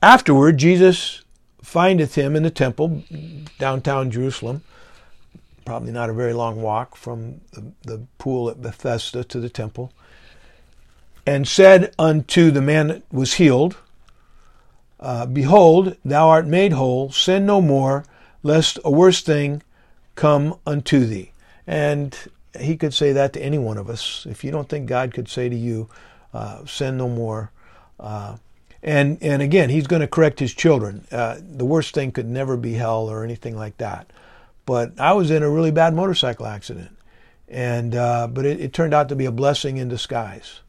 Afterward, 0.00 0.58
Jesus 0.58 1.22
findeth 1.60 2.14
him 2.14 2.36
in 2.36 2.44
the 2.44 2.50
temple, 2.50 3.02
downtown 3.58 4.12
Jerusalem. 4.12 4.62
Probably 5.64 5.90
not 5.90 6.08
a 6.08 6.12
very 6.12 6.34
long 6.34 6.62
walk 6.62 6.94
from 6.94 7.40
the, 7.50 7.72
the 7.82 8.06
pool 8.18 8.48
at 8.48 8.62
Bethesda 8.62 9.24
to 9.24 9.40
the 9.40 9.50
temple. 9.50 9.92
And 11.26 11.48
said 11.48 11.92
unto 11.98 12.52
the 12.52 12.62
man 12.62 12.86
that 12.86 13.02
was 13.12 13.34
healed, 13.34 13.76
uh, 15.00 15.26
Behold, 15.26 15.96
thou 16.04 16.28
art 16.28 16.46
made 16.46 16.74
whole, 16.74 17.10
sin 17.10 17.44
no 17.44 17.60
more, 17.60 18.04
lest 18.44 18.78
a 18.84 18.90
worse 18.92 19.20
thing 19.20 19.62
come 20.14 20.58
unto 20.66 21.04
thee. 21.04 21.32
And 21.66 22.16
he 22.58 22.76
could 22.76 22.94
say 22.94 23.12
that 23.12 23.32
to 23.34 23.42
any 23.42 23.58
one 23.58 23.78
of 23.78 23.88
us. 23.88 24.26
If 24.28 24.44
you 24.44 24.50
don't 24.50 24.68
think 24.68 24.86
God 24.86 25.14
could 25.14 25.28
say 25.28 25.48
to 25.48 25.56
you, 25.56 25.88
uh, 26.34 26.64
sin 26.66 26.96
no 26.96 27.08
more. 27.08 27.50
Uh, 27.98 28.36
and, 28.82 29.18
and 29.22 29.42
again, 29.42 29.70
he's 29.70 29.86
going 29.86 30.00
to 30.00 30.08
correct 30.08 30.40
his 30.40 30.52
children. 30.52 31.06
Uh, 31.12 31.38
the 31.40 31.64
worst 31.64 31.94
thing 31.94 32.10
could 32.10 32.28
never 32.28 32.56
be 32.56 32.74
hell 32.74 33.08
or 33.08 33.22
anything 33.22 33.56
like 33.56 33.76
that. 33.78 34.10
But 34.66 34.98
I 34.98 35.12
was 35.12 35.30
in 35.30 35.42
a 35.42 35.50
really 35.50 35.70
bad 35.70 35.94
motorcycle 35.94 36.46
accident. 36.46 36.96
And, 37.48 37.94
uh, 37.94 38.28
but 38.28 38.44
it, 38.44 38.60
it, 38.60 38.72
turned 38.72 38.94
out 38.94 39.08
to 39.10 39.16
be 39.16 39.26
a 39.26 39.32
blessing 39.32 39.76
in 39.76 39.88
disguise. 39.88 40.60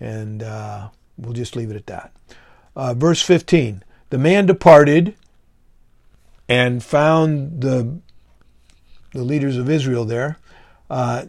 And 0.00 0.42
uh, 0.42 0.88
we'll 1.16 1.32
just 1.34 1.56
leave 1.56 1.70
it 1.70 1.76
at 1.76 1.86
that. 1.86 2.12
Uh, 2.74 2.94
verse 2.94 3.22
15 3.22 3.84
The 4.10 4.18
man 4.18 4.46
departed 4.46 5.14
and 6.48 6.82
found 6.82 7.60
the, 7.60 8.00
the 9.12 9.22
leaders 9.22 9.56
of 9.56 9.70
Israel 9.70 10.04
there 10.04 10.38
uh, 10.90 11.26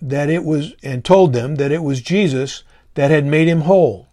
that 0.00 0.28
it 0.28 0.44
was, 0.44 0.74
and 0.82 1.04
told 1.04 1.32
them 1.32 1.56
that 1.56 1.72
it 1.72 1.82
was 1.82 2.00
Jesus 2.00 2.62
that 2.94 3.10
had 3.10 3.24
made 3.26 3.48
him 3.48 3.62
whole. 3.62 4.08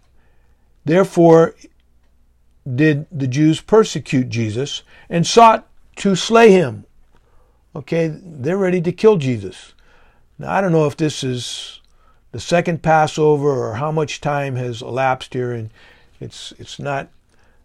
Therefore, 0.86 1.56
did 2.76 3.06
the 3.12 3.28
Jews 3.28 3.62
persecute 3.62 4.30
Jesus 4.30 4.84
and 5.10 5.28
sought 5.28 5.68
to 5.98 6.16
slay 6.16 6.52
him. 6.52 6.86
Okay, 7.76 8.08
they're 8.08 8.58
ready 8.58 8.82
to 8.82 8.92
kill 8.92 9.18
Jesus. 9.18 9.74
Now, 10.38 10.52
I 10.52 10.62
don't 10.62 10.72
know 10.72 10.86
if 10.86 10.98
this 10.98 11.24
is 11.24 11.82
the 12.32 12.40
second 12.40 12.82
Passover 12.82 13.50
or 13.50 13.76
how 13.76 13.92
much 13.92 14.22
time 14.22 14.56
has 14.56 14.82
elapsed 14.82 15.34
here, 15.34 15.52
and 15.52 15.70
it's 16.20 16.54
it's 16.60 16.80
not 16.80 17.10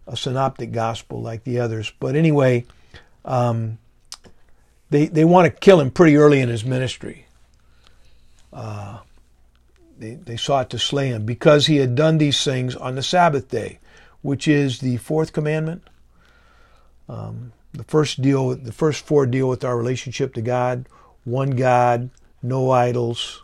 a 0.06 0.16
synoptic 0.16 0.72
gospel 0.72 1.20
like 1.20 1.44
the 1.44 1.60
others. 1.60 1.92
But 2.00 2.16
anyway, 2.16 2.64
um, 3.24 3.78
they 4.90 5.06
they 5.06 5.24
want 5.24 5.52
to 5.52 5.60
kill 5.60 5.80
him 5.80 5.90
pretty 5.90 6.16
early 6.16 6.40
in 6.40 6.48
his 6.48 6.64
ministry. 6.64 7.26
Uh, 8.52 8.98
they, 9.98 10.14
they 10.14 10.36
sought 10.36 10.70
to 10.70 10.78
slay 10.78 11.08
him 11.08 11.26
because 11.26 11.66
he 11.66 11.76
had 11.76 11.94
done 11.94 12.18
these 12.18 12.42
things 12.44 12.74
on 12.76 12.94
the 12.94 13.02
Sabbath 13.02 13.48
day, 13.48 13.80
which 14.22 14.48
is 14.48 14.78
the 14.78 14.96
fourth 14.98 15.32
commandment. 15.32 15.82
Um, 17.08 17.52
the 17.72 17.84
first 17.84 18.22
deal, 18.22 18.54
the 18.54 18.72
first 18.72 19.04
four 19.04 19.26
deal 19.26 19.48
with 19.48 19.64
our 19.64 19.76
relationship 19.76 20.34
to 20.34 20.42
God: 20.42 20.86
one 21.24 21.50
God, 21.50 22.10
no 22.42 22.70
idols, 22.70 23.42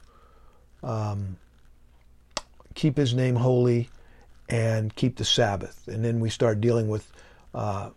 um, 0.83 1.37
keep 2.75 2.97
His 2.97 3.15
name 3.15 3.37
holy, 3.37 3.91
and 4.49 4.95
keep 4.95 5.17
the 5.17 5.25
Sabbath. 5.25 5.87
And 5.89 6.05
then 6.05 6.21
we 6.21 6.31
start 6.31 6.61
dealing 6.61 6.89
with 6.89 7.11
uh, 7.55 7.91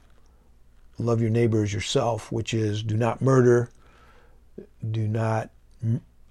love 1.00 1.22
your 1.22 1.30
neighbor 1.30 1.64
as 1.64 1.74
yourself, 1.74 2.32
which 2.32 2.54
is 2.54 2.84
do 2.84 2.98
not 2.98 3.22
murder, 3.22 3.70
do 4.92 5.08
not, 5.08 5.50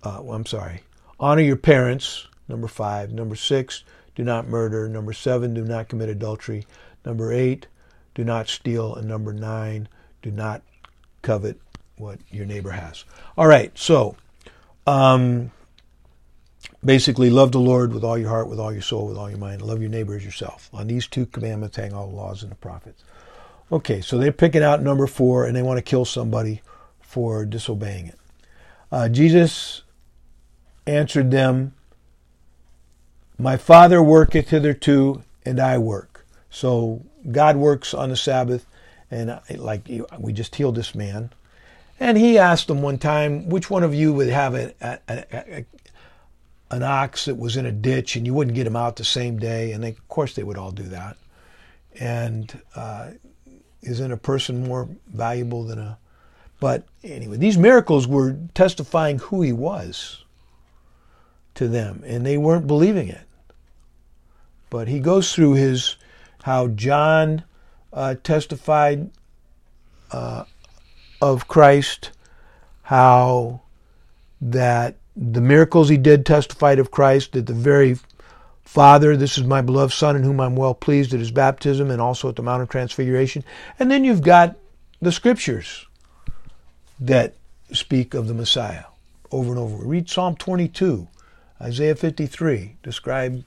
uh, 0.02 0.20
well, 0.22 0.34
I'm 0.34 0.46
sorry, 0.46 0.82
honor 1.20 1.42
your 1.42 1.56
parents, 1.56 2.26
number 2.48 2.68
five. 2.68 3.12
Number 3.12 3.36
six, 3.36 3.84
do 4.14 4.24
not 4.24 4.48
murder. 4.48 4.88
Number 4.88 5.12
seven, 5.12 5.54
do 5.54 5.64
not 5.64 5.88
commit 5.88 6.08
adultery. 6.08 6.66
Number 7.04 7.32
eight, 7.32 7.66
do 8.14 8.24
not 8.24 8.48
steal. 8.48 8.94
And 8.94 9.06
number 9.06 9.32
nine, 9.32 9.88
do 10.22 10.30
not 10.30 10.62
covet 11.22 11.60
what 11.96 12.18
your 12.30 12.46
neighbor 12.46 12.70
has. 12.70 13.04
All 13.36 13.46
right, 13.46 13.76
so 13.78 14.16
um, 14.86 15.50
basically 16.84 17.30
love 17.30 17.52
the 17.52 17.60
Lord 17.60 17.92
with 17.92 18.04
all 18.04 18.18
your 18.18 18.28
heart, 18.28 18.48
with 18.48 18.60
all 18.60 18.72
your 18.72 18.82
soul, 18.82 19.08
with 19.08 19.16
all 19.16 19.30
your 19.30 19.38
mind. 19.38 19.62
Love 19.62 19.80
your 19.80 19.90
neighbor 19.90 20.14
as 20.14 20.24
yourself. 20.24 20.70
On 20.72 20.86
these 20.86 21.06
two 21.06 21.26
commandments 21.26 21.76
hang 21.76 21.92
all 21.92 22.08
the 22.08 22.16
laws 22.16 22.42
and 22.42 22.50
the 22.50 22.56
prophets. 22.56 23.04
Okay, 23.70 24.00
so 24.00 24.16
they're 24.16 24.32
picking 24.32 24.62
out 24.62 24.82
number 24.82 25.06
four 25.06 25.44
and 25.44 25.56
they 25.56 25.62
want 25.62 25.78
to 25.78 25.82
kill 25.82 26.04
somebody 26.04 26.62
for 27.00 27.44
disobeying 27.44 28.06
it. 28.06 28.18
Uh, 28.92 29.08
Jesus 29.08 29.82
answered 30.86 31.30
them, 31.30 31.74
My 33.38 33.56
Father 33.56 34.00
worketh 34.02 34.50
hitherto, 34.50 35.22
and 35.44 35.58
I 35.58 35.78
work. 35.78 36.24
So 36.50 37.04
God 37.30 37.56
works 37.56 37.92
on 37.92 38.10
the 38.10 38.16
Sabbath, 38.16 38.66
and 39.10 39.40
like 39.56 39.88
we 40.18 40.32
just 40.32 40.54
healed 40.54 40.76
this 40.76 40.94
man. 40.94 41.30
And 41.98 42.16
he 42.16 42.38
asked 42.38 42.68
them 42.68 42.82
one 42.82 42.98
time, 42.98 43.48
which 43.48 43.70
one 43.70 43.82
of 43.82 43.94
you 43.94 44.12
would 44.12 44.28
have 44.28 44.54
a, 44.54 44.74
a, 44.80 44.98
a, 45.08 45.64
an 46.70 46.82
ox 46.82 47.24
that 47.24 47.36
was 47.36 47.56
in 47.56 47.66
a 47.66 47.72
ditch 47.72 48.16
and 48.16 48.26
you 48.26 48.34
wouldn't 48.34 48.54
get 48.54 48.66
him 48.66 48.76
out 48.76 48.96
the 48.96 49.04
same 49.04 49.38
day? 49.38 49.72
And 49.72 49.82
they, 49.82 49.90
of 49.90 50.08
course, 50.08 50.34
they 50.34 50.42
would 50.42 50.58
all 50.58 50.72
do 50.72 50.82
that. 50.84 51.16
And 51.98 52.60
uh, 52.74 53.10
isn't 53.82 54.12
a 54.12 54.16
person 54.16 54.64
more 54.64 54.88
valuable 55.06 55.64
than 55.64 55.78
a. 55.78 55.98
But 56.58 56.86
anyway, 57.04 57.36
these 57.36 57.58
miracles 57.58 58.06
were 58.06 58.36
testifying 58.54 59.18
who 59.18 59.42
he 59.42 59.52
was 59.52 60.24
to 61.54 61.68
them, 61.68 62.02
and 62.06 62.24
they 62.24 62.38
weren't 62.38 62.66
believing 62.66 63.08
it. 63.08 63.26
But 64.70 64.88
he 64.88 65.00
goes 65.00 65.34
through 65.34 65.54
his 65.54 65.96
how 66.42 66.68
John 66.68 67.44
uh, 67.92 68.14
testified 68.22 69.10
uh, 70.12 70.44
of 71.20 71.48
Christ, 71.48 72.12
how 72.82 73.62
that 74.40 74.96
the 75.16 75.40
miracles 75.40 75.88
he 75.88 75.96
did 75.96 76.26
testified 76.26 76.78
of 76.78 76.90
Christ, 76.90 77.32
that 77.32 77.46
the 77.46 77.54
very 77.54 77.98
Father, 78.66 79.16
this 79.16 79.38
is 79.38 79.44
my 79.44 79.62
beloved 79.62 79.94
Son 79.94 80.16
in 80.16 80.24
whom 80.24 80.40
I'm 80.40 80.56
well 80.56 80.74
pleased 80.74 81.14
at 81.14 81.20
his 81.20 81.30
baptism 81.30 81.88
and 81.88 82.02
also 82.02 82.28
at 82.28 82.36
the 82.36 82.42
Mount 82.42 82.62
of 82.62 82.68
Transfiguration. 82.68 83.44
And 83.78 83.90
then 83.90 84.04
you've 84.04 84.22
got 84.22 84.56
the 85.00 85.12
scriptures 85.12 85.86
that 86.98 87.36
speak 87.72 88.12
of 88.12 88.26
the 88.26 88.34
Messiah 88.34 88.84
over 89.30 89.50
and 89.50 89.58
over. 89.58 89.76
Read 89.76 90.10
Psalm 90.10 90.34
22, 90.34 91.06
Isaiah 91.62 91.94
53, 91.94 92.76
describe, 92.82 93.44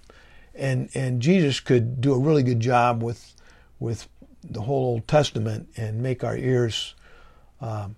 and, 0.55 0.89
and 0.95 1.21
Jesus 1.21 1.59
could 1.59 1.99
do 1.99 2.13
a 2.13 2.19
really 2.19 2.41
good 2.41 2.61
job 2.61 3.03
with, 3.03 3.35
with 3.77 4.07
the 4.43 4.61
whole 4.61 4.85
Old 4.85 5.07
Testament 5.07 5.67
and 5.75 6.01
make 6.01 6.23
our 6.23 6.37
ears 6.37 6.95
uh, 7.59 7.89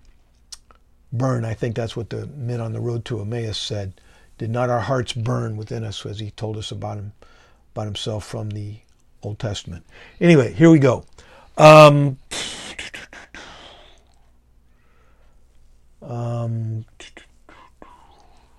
burn. 1.12 1.44
I 1.44 1.54
think 1.54 1.76
that's 1.76 1.96
what 1.96 2.10
the 2.10 2.26
men 2.26 2.60
on 2.60 2.72
the 2.72 2.80
road 2.80 3.04
to 3.06 3.20
Emmaus 3.20 3.58
said. 3.58 4.00
Did 4.38 4.50
not 4.50 4.70
our 4.70 4.80
hearts 4.80 5.12
burn 5.12 5.56
within 5.56 5.84
us 5.84 6.04
as 6.04 6.18
he 6.18 6.30
told 6.30 6.56
us 6.56 6.70
about 6.72 6.98
him, 6.98 7.12
about 7.74 7.86
himself 7.86 8.24
from 8.24 8.50
the 8.50 8.76
Old 9.22 9.38
Testament? 9.38 9.84
Anyway, 10.20 10.52
here 10.52 10.70
we 10.70 10.78
go. 10.78 11.04
Um, 11.56 12.18
um, 16.02 16.84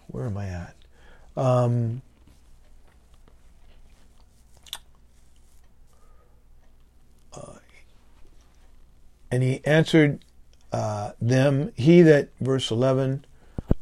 where 0.08 0.26
am 0.28 0.38
I 0.38 0.48
at? 0.48 0.76
Um, 1.36 2.02
uh, 7.34 7.56
and 9.32 9.42
he 9.44 9.66
answered 9.66 10.24
uh, 10.72 11.12
them, 11.20 11.72
he 11.76 12.02
that, 12.04 12.30
verse 12.40 12.70
11, 12.72 13.26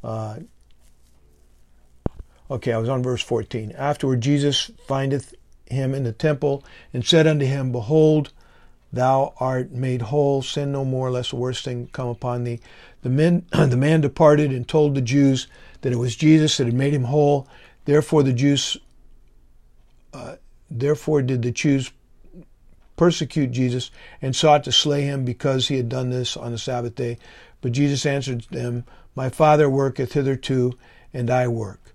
uh, 0.04 0.38
Okay, 2.52 2.74
I 2.74 2.78
was 2.78 2.90
on 2.90 3.02
verse 3.02 3.24
14. 3.24 3.72
Afterward, 3.78 4.20
Jesus 4.20 4.72
findeth 4.86 5.34
him 5.68 5.96
in 5.96 6.04
the 6.04 6.12
temple 6.12 6.66
and 6.94 7.06
said 7.06 7.26
unto 7.26 7.46
him, 7.46 7.72
Behold, 7.72 8.34
thou 8.92 9.34
art 9.40 9.72
made 9.72 10.02
whole, 10.02 10.42
sin 10.42 10.74
no 10.74 10.84
more, 10.84 11.10
lest 11.10 11.32
a 11.32 11.38
worse 11.38 11.64
thing 11.64 11.88
come 11.94 12.10
upon 12.10 12.44
thee. 12.44 12.60
The, 13.04 13.10
men, 13.10 13.46
the 13.52 13.78
man 13.78 14.02
departed 14.02 14.52
and 14.52 14.68
told 14.68 14.96
the 14.96 15.02
Jews 15.02 15.48
that 15.80 15.94
it 15.94 15.96
was 15.96 16.18
Jesus 16.18 16.58
that 16.58 16.66
had 16.66 16.74
made 16.74 16.94
him 16.94 17.06
whole. 17.06 17.48
Therefore, 17.86 18.22
the 18.22 18.34
Jews, 18.34 18.76
uh, 20.14 20.36
therefore 20.70 21.22
did 21.22 21.44
the 21.44 21.52
Jews 21.52 21.90
persecute 22.98 23.52
Jesus 23.52 23.92
and 24.22 24.36
sought 24.36 24.66
to 24.66 24.74
slay 24.74 25.04
him 25.04 25.24
because 25.24 25.70
he 25.70 25.78
had 25.78 25.88
done 25.88 26.10
this 26.10 26.36
on 26.36 26.52
the 26.52 26.58
Sabbath 26.58 26.96
day. 26.96 27.18
But 27.62 27.72
Jesus 27.72 28.06
answered 28.06 28.42
them, 28.52 28.84
My 29.16 29.30
Father 29.30 29.70
worketh 29.70 30.12
hitherto, 30.12 30.78
and 31.14 31.30
I 31.30 31.48
work. 31.48 31.91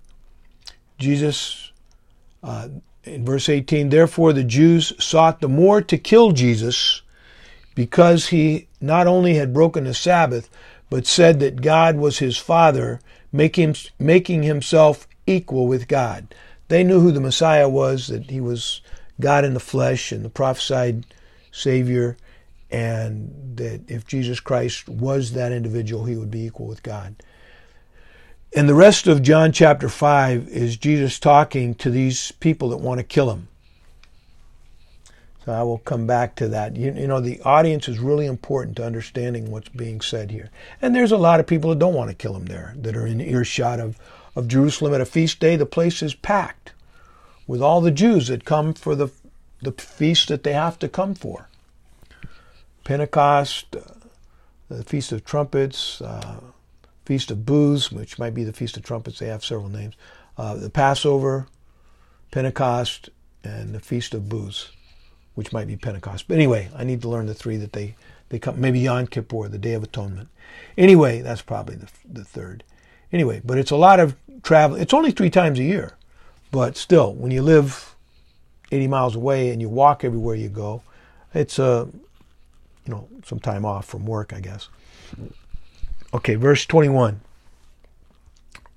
Jesus, 0.97 1.71
uh, 2.43 2.69
in 3.03 3.25
verse 3.25 3.49
18, 3.49 3.89
therefore 3.89 4.33
the 4.33 4.43
Jews 4.43 4.93
sought 5.03 5.39
the 5.39 5.49
more 5.49 5.81
to 5.81 5.97
kill 5.97 6.31
Jesus 6.31 7.01
because 7.75 8.27
he 8.27 8.67
not 8.81 9.07
only 9.07 9.35
had 9.35 9.53
broken 9.53 9.83
the 9.83 9.93
Sabbath, 9.93 10.49
but 10.89 11.05
said 11.05 11.39
that 11.39 11.61
God 11.61 11.97
was 11.97 12.19
his 12.19 12.37
Father, 12.37 12.99
making, 13.31 13.75
making 13.99 14.43
himself 14.43 15.07
equal 15.25 15.67
with 15.67 15.87
God. 15.87 16.33
They 16.69 16.83
knew 16.83 16.99
who 16.99 17.11
the 17.11 17.21
Messiah 17.21 17.69
was, 17.69 18.07
that 18.07 18.29
he 18.29 18.41
was 18.41 18.81
God 19.19 19.45
in 19.45 19.53
the 19.53 19.59
flesh 19.59 20.11
and 20.11 20.23
the 20.23 20.29
prophesied 20.29 21.05
Savior, 21.51 22.17
and 22.69 23.57
that 23.57 23.81
if 23.87 24.05
Jesus 24.05 24.39
Christ 24.39 24.89
was 24.89 25.33
that 25.33 25.51
individual, 25.51 26.05
he 26.05 26.15
would 26.15 26.31
be 26.31 26.45
equal 26.45 26.67
with 26.67 26.83
God. 26.83 27.15
And 28.57 28.67
the 28.67 28.73
rest 28.73 29.05
of 29.05 29.21
John 29.21 29.51
chapter 29.51 29.87
5 29.87 30.47
is 30.47 30.77
Jesus 30.77 31.19
talking 31.19 31.75
to 31.75 31.91
these 31.91 32.31
people 32.31 32.69
that 32.69 32.77
want 32.77 32.97
to 32.97 33.03
kill 33.03 33.29
him. 33.29 33.49
So 35.45 35.51
I 35.51 35.61
will 35.61 35.77
come 35.77 36.07
back 36.07 36.33
to 36.37 36.47
that. 36.47 36.75
You, 36.75 36.91
you, 36.91 37.05
know, 37.05 37.19
the 37.19 37.39
audience 37.41 37.87
is 37.87 37.99
really 37.99 38.25
important 38.25 38.77
to 38.77 38.83
understanding 38.83 39.51
what's 39.51 39.69
being 39.69 40.01
said 40.01 40.31
here. 40.31 40.49
And 40.81 40.95
there's 40.95 41.11
a 41.11 41.17
lot 41.17 41.39
of 41.39 41.45
people 41.45 41.69
that 41.69 41.77
don't 41.77 41.93
want 41.93 42.09
to 42.09 42.15
kill 42.15 42.35
him 42.35 42.47
there, 42.47 42.73
that 42.77 42.97
are 42.97 43.05
in 43.05 43.21
earshot 43.21 43.79
of, 43.79 43.99
of 44.35 44.47
Jerusalem 44.47 44.95
at 44.95 45.01
a 45.01 45.05
feast 45.05 45.39
day. 45.39 45.55
The 45.55 45.67
place 45.67 46.01
is 46.01 46.15
packed 46.15 46.71
with 47.45 47.61
all 47.61 47.79
the 47.79 47.91
Jews 47.91 48.29
that 48.29 48.43
come 48.43 48.73
for 48.73 48.95
the, 48.95 49.09
the 49.61 49.73
feast 49.73 50.29
that 50.29 50.41
they 50.41 50.53
have 50.53 50.79
to 50.79 50.89
come 50.89 51.13
for. 51.13 51.47
Pentecost, 52.85 53.75
uh, 53.75 53.81
the 54.67 54.83
Feast 54.83 55.11
of 55.11 55.23
Trumpets, 55.23 56.01
uh, 56.01 56.39
Feast 57.07 57.31
of 57.31 57.45
Booths, 57.45 57.91
which 57.91 58.19
might 58.19 58.33
be 58.33 58.43
the 58.43 58.51
Feast 58.51 58.75
of 58.75 58.83
Trumpets, 58.83 59.19
they 59.19 59.27
have 59.27 59.43
several 59.43 59.69
names, 59.69 59.95
uh, 60.37 60.55
the 60.55 60.69
Passover, 60.69 61.47
Pentecost, 62.31 63.09
and 63.43 63.73
the 63.73 63.79
Feast 63.79 64.13
of 64.13 64.27
Booths 64.27 64.71
which 65.37 65.53
might 65.53 65.67
be 65.67 65.75
Pentecost. 65.75 66.27
But 66.27 66.33
anyway, 66.33 66.67
I 66.75 66.83
need 66.83 67.03
to 67.03 67.09
learn 67.09 67.27
the 67.27 67.35
three 67.35 67.57
that 67.57 67.71
they, 67.71 67.95
they 68.29 68.39
come, 68.39 68.59
maybe 68.59 68.79
Yom 68.79 69.05
Kippur, 69.05 69.47
the 69.47 69.59
Day 69.59 69.73
of 69.73 69.83
Atonement. 69.83 70.29
Anyway, 70.75 71.21
that's 71.21 71.43
probably 71.43 71.75
the, 71.75 71.87
the 72.11 72.23
third. 72.23 72.63
Anyway, 73.13 73.43
but 73.45 73.59
it's 73.59 73.69
a 73.69 73.75
lot 73.75 73.99
of 73.99 74.15
travel. 74.41 74.75
It's 74.75 74.95
only 74.95 75.11
three 75.11 75.29
times 75.29 75.59
a 75.59 75.63
year. 75.63 75.95
But 76.51 76.75
still, 76.75 77.13
when 77.13 77.29
you 77.29 77.43
live 77.43 77.95
80 78.71 78.87
miles 78.87 79.15
away 79.15 79.51
and 79.51 79.61
you 79.61 79.69
walk 79.69 80.03
everywhere 80.03 80.33
you 80.33 80.49
go, 80.49 80.81
it's 81.35 81.59
a, 81.59 81.63
uh, 81.63 81.85
you 82.87 82.93
know, 82.93 83.07
some 83.23 83.39
time 83.39 83.63
off 83.63 83.85
from 83.85 84.07
work, 84.07 84.33
I 84.33 84.39
guess. 84.39 84.69
Okay, 86.13 86.35
verse 86.35 86.65
21. 86.65 87.21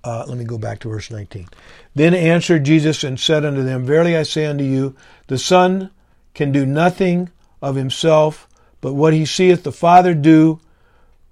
Uh, 0.03 0.25
let 0.27 0.39
me 0.39 0.45
go 0.45 0.59
back 0.59 0.79
to 0.81 0.89
verse 0.89 1.11
19. 1.11 1.49
Then 1.95 2.15
answered 2.15 2.65
Jesus 2.65 3.05
and 3.05 3.21
said 3.21 3.45
unto 3.45 3.63
them, 3.63 3.85
Verily 3.85 4.17
I 4.17 4.23
say 4.23 4.47
unto 4.47 4.65
you, 4.65 4.97
the 5.27 5.39
Son 5.39 5.91
can 6.35 6.53
do 6.53 6.65
nothing 6.65 7.31
of 7.61 7.77
himself, 7.77 8.49
but 8.81 8.95
what 8.95 9.13
he 9.13 9.27
seeth 9.27 9.63
the 9.63 9.73
Father 9.73 10.15
do, 10.15 10.61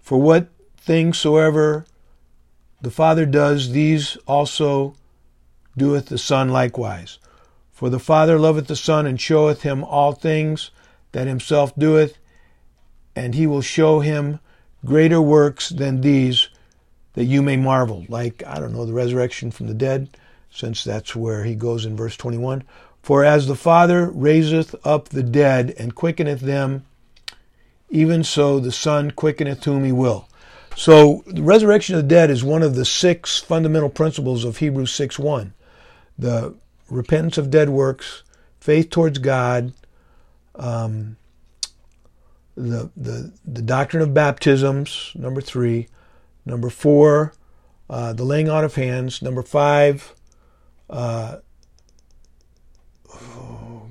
for 0.01 0.21
what 0.21 0.49
things 0.77 1.19
soever 1.19 1.87
the 2.81 2.91
Father 2.91 3.27
does, 3.27 3.73
these 3.73 4.17
also 4.27 4.95
doeth 5.77 6.07
the 6.07 6.19
Son 6.19 6.51
likewise. 6.51 7.19
For 7.73 7.89
the 7.91 7.99
Father 7.99 8.39
loveth 8.39 8.67
the 8.67 8.77
Son, 8.77 9.07
and 9.07 9.21
showeth 9.21 9.63
him 9.63 9.83
all 9.85 10.13
things 10.13 10.71
that 11.13 11.27
himself 11.27 11.75
doeth, 11.77 12.19
and 13.17 13.35
he 13.35 13.47
will 13.47 13.63
show 13.63 14.01
him 14.01 14.41
greater 14.85 15.21
works 15.21 15.69
than 15.69 16.01
these, 16.01 16.49
that 17.15 17.25
you 17.25 17.43
may 17.43 17.57
marvel. 17.57 18.05
Like, 18.09 18.43
I 18.47 18.61
don't 18.61 18.73
know, 18.73 18.87
the 18.87 18.93
resurrection 18.93 19.51
from 19.51 19.67
the 19.67 19.75
dead, 19.75 20.09
since 20.51 20.85
that's 20.85 21.17
where 21.17 21.45
he 21.45 21.55
goes 21.55 21.85
in 21.85 21.97
verse 21.97 22.17
21. 22.17 22.63
For 23.03 23.25
as 23.25 23.47
the 23.47 23.57
Father 23.57 24.11
raiseth 24.11 24.75
up 24.85 25.09
the 25.09 25.23
dead 25.23 25.75
and 25.79 25.95
quickeneth 25.95 26.41
them, 26.41 26.85
even 27.91 28.23
so 28.23 28.61
the 28.61 28.73
Son 28.73 29.11
quickeneth 29.11 29.65
whom 29.65 29.85
he 29.85 29.93
will. 29.93 30.29
So 30.77 31.25
the 31.27 31.43
resurrection 31.43 31.97
of 31.97 32.03
the 32.03 32.09
dead 32.09 32.31
is 32.31 32.45
one 32.45 32.63
of 32.63 32.75
the 32.75 32.85
six 32.85 33.39
fundamental 33.39 33.89
principles 33.89 34.45
of 34.45 34.59
Hebrews 34.59 34.93
6.1. 34.93 35.53
The 36.19 36.55
repentance 36.89 37.39
of 37.39 37.51
dead 37.51 37.69
works, 37.69 38.23
faith 38.61 38.91
towards 38.91 39.19
God, 39.19 39.73
um, 40.55 41.17
the, 42.59 42.91
the, 42.97 43.33
the 43.47 43.63
doctrine 43.63 44.03
of 44.03 44.13
baptisms, 44.13 45.13
number 45.15 45.41
three. 45.41 45.89
Number 46.45 46.71
four, 46.71 47.35
uh, 47.91 48.15
the 48.15 48.25
laying 48.25 48.49
on 48.49 48.65
of 48.65 48.75
hands. 48.75 49.21
Number 49.21 49.43
five, 49.43 50.15
uh, 50.89 51.39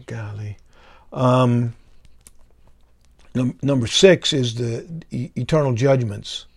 golly. 0.08 0.58
Um, 1.14 1.76
num- 3.36 3.60
number 3.62 3.88
six 3.88 4.34
is 4.34 4.56
the 4.56 5.04
e- 5.12 5.30
eternal 5.36 5.74
judgments. 5.74 6.48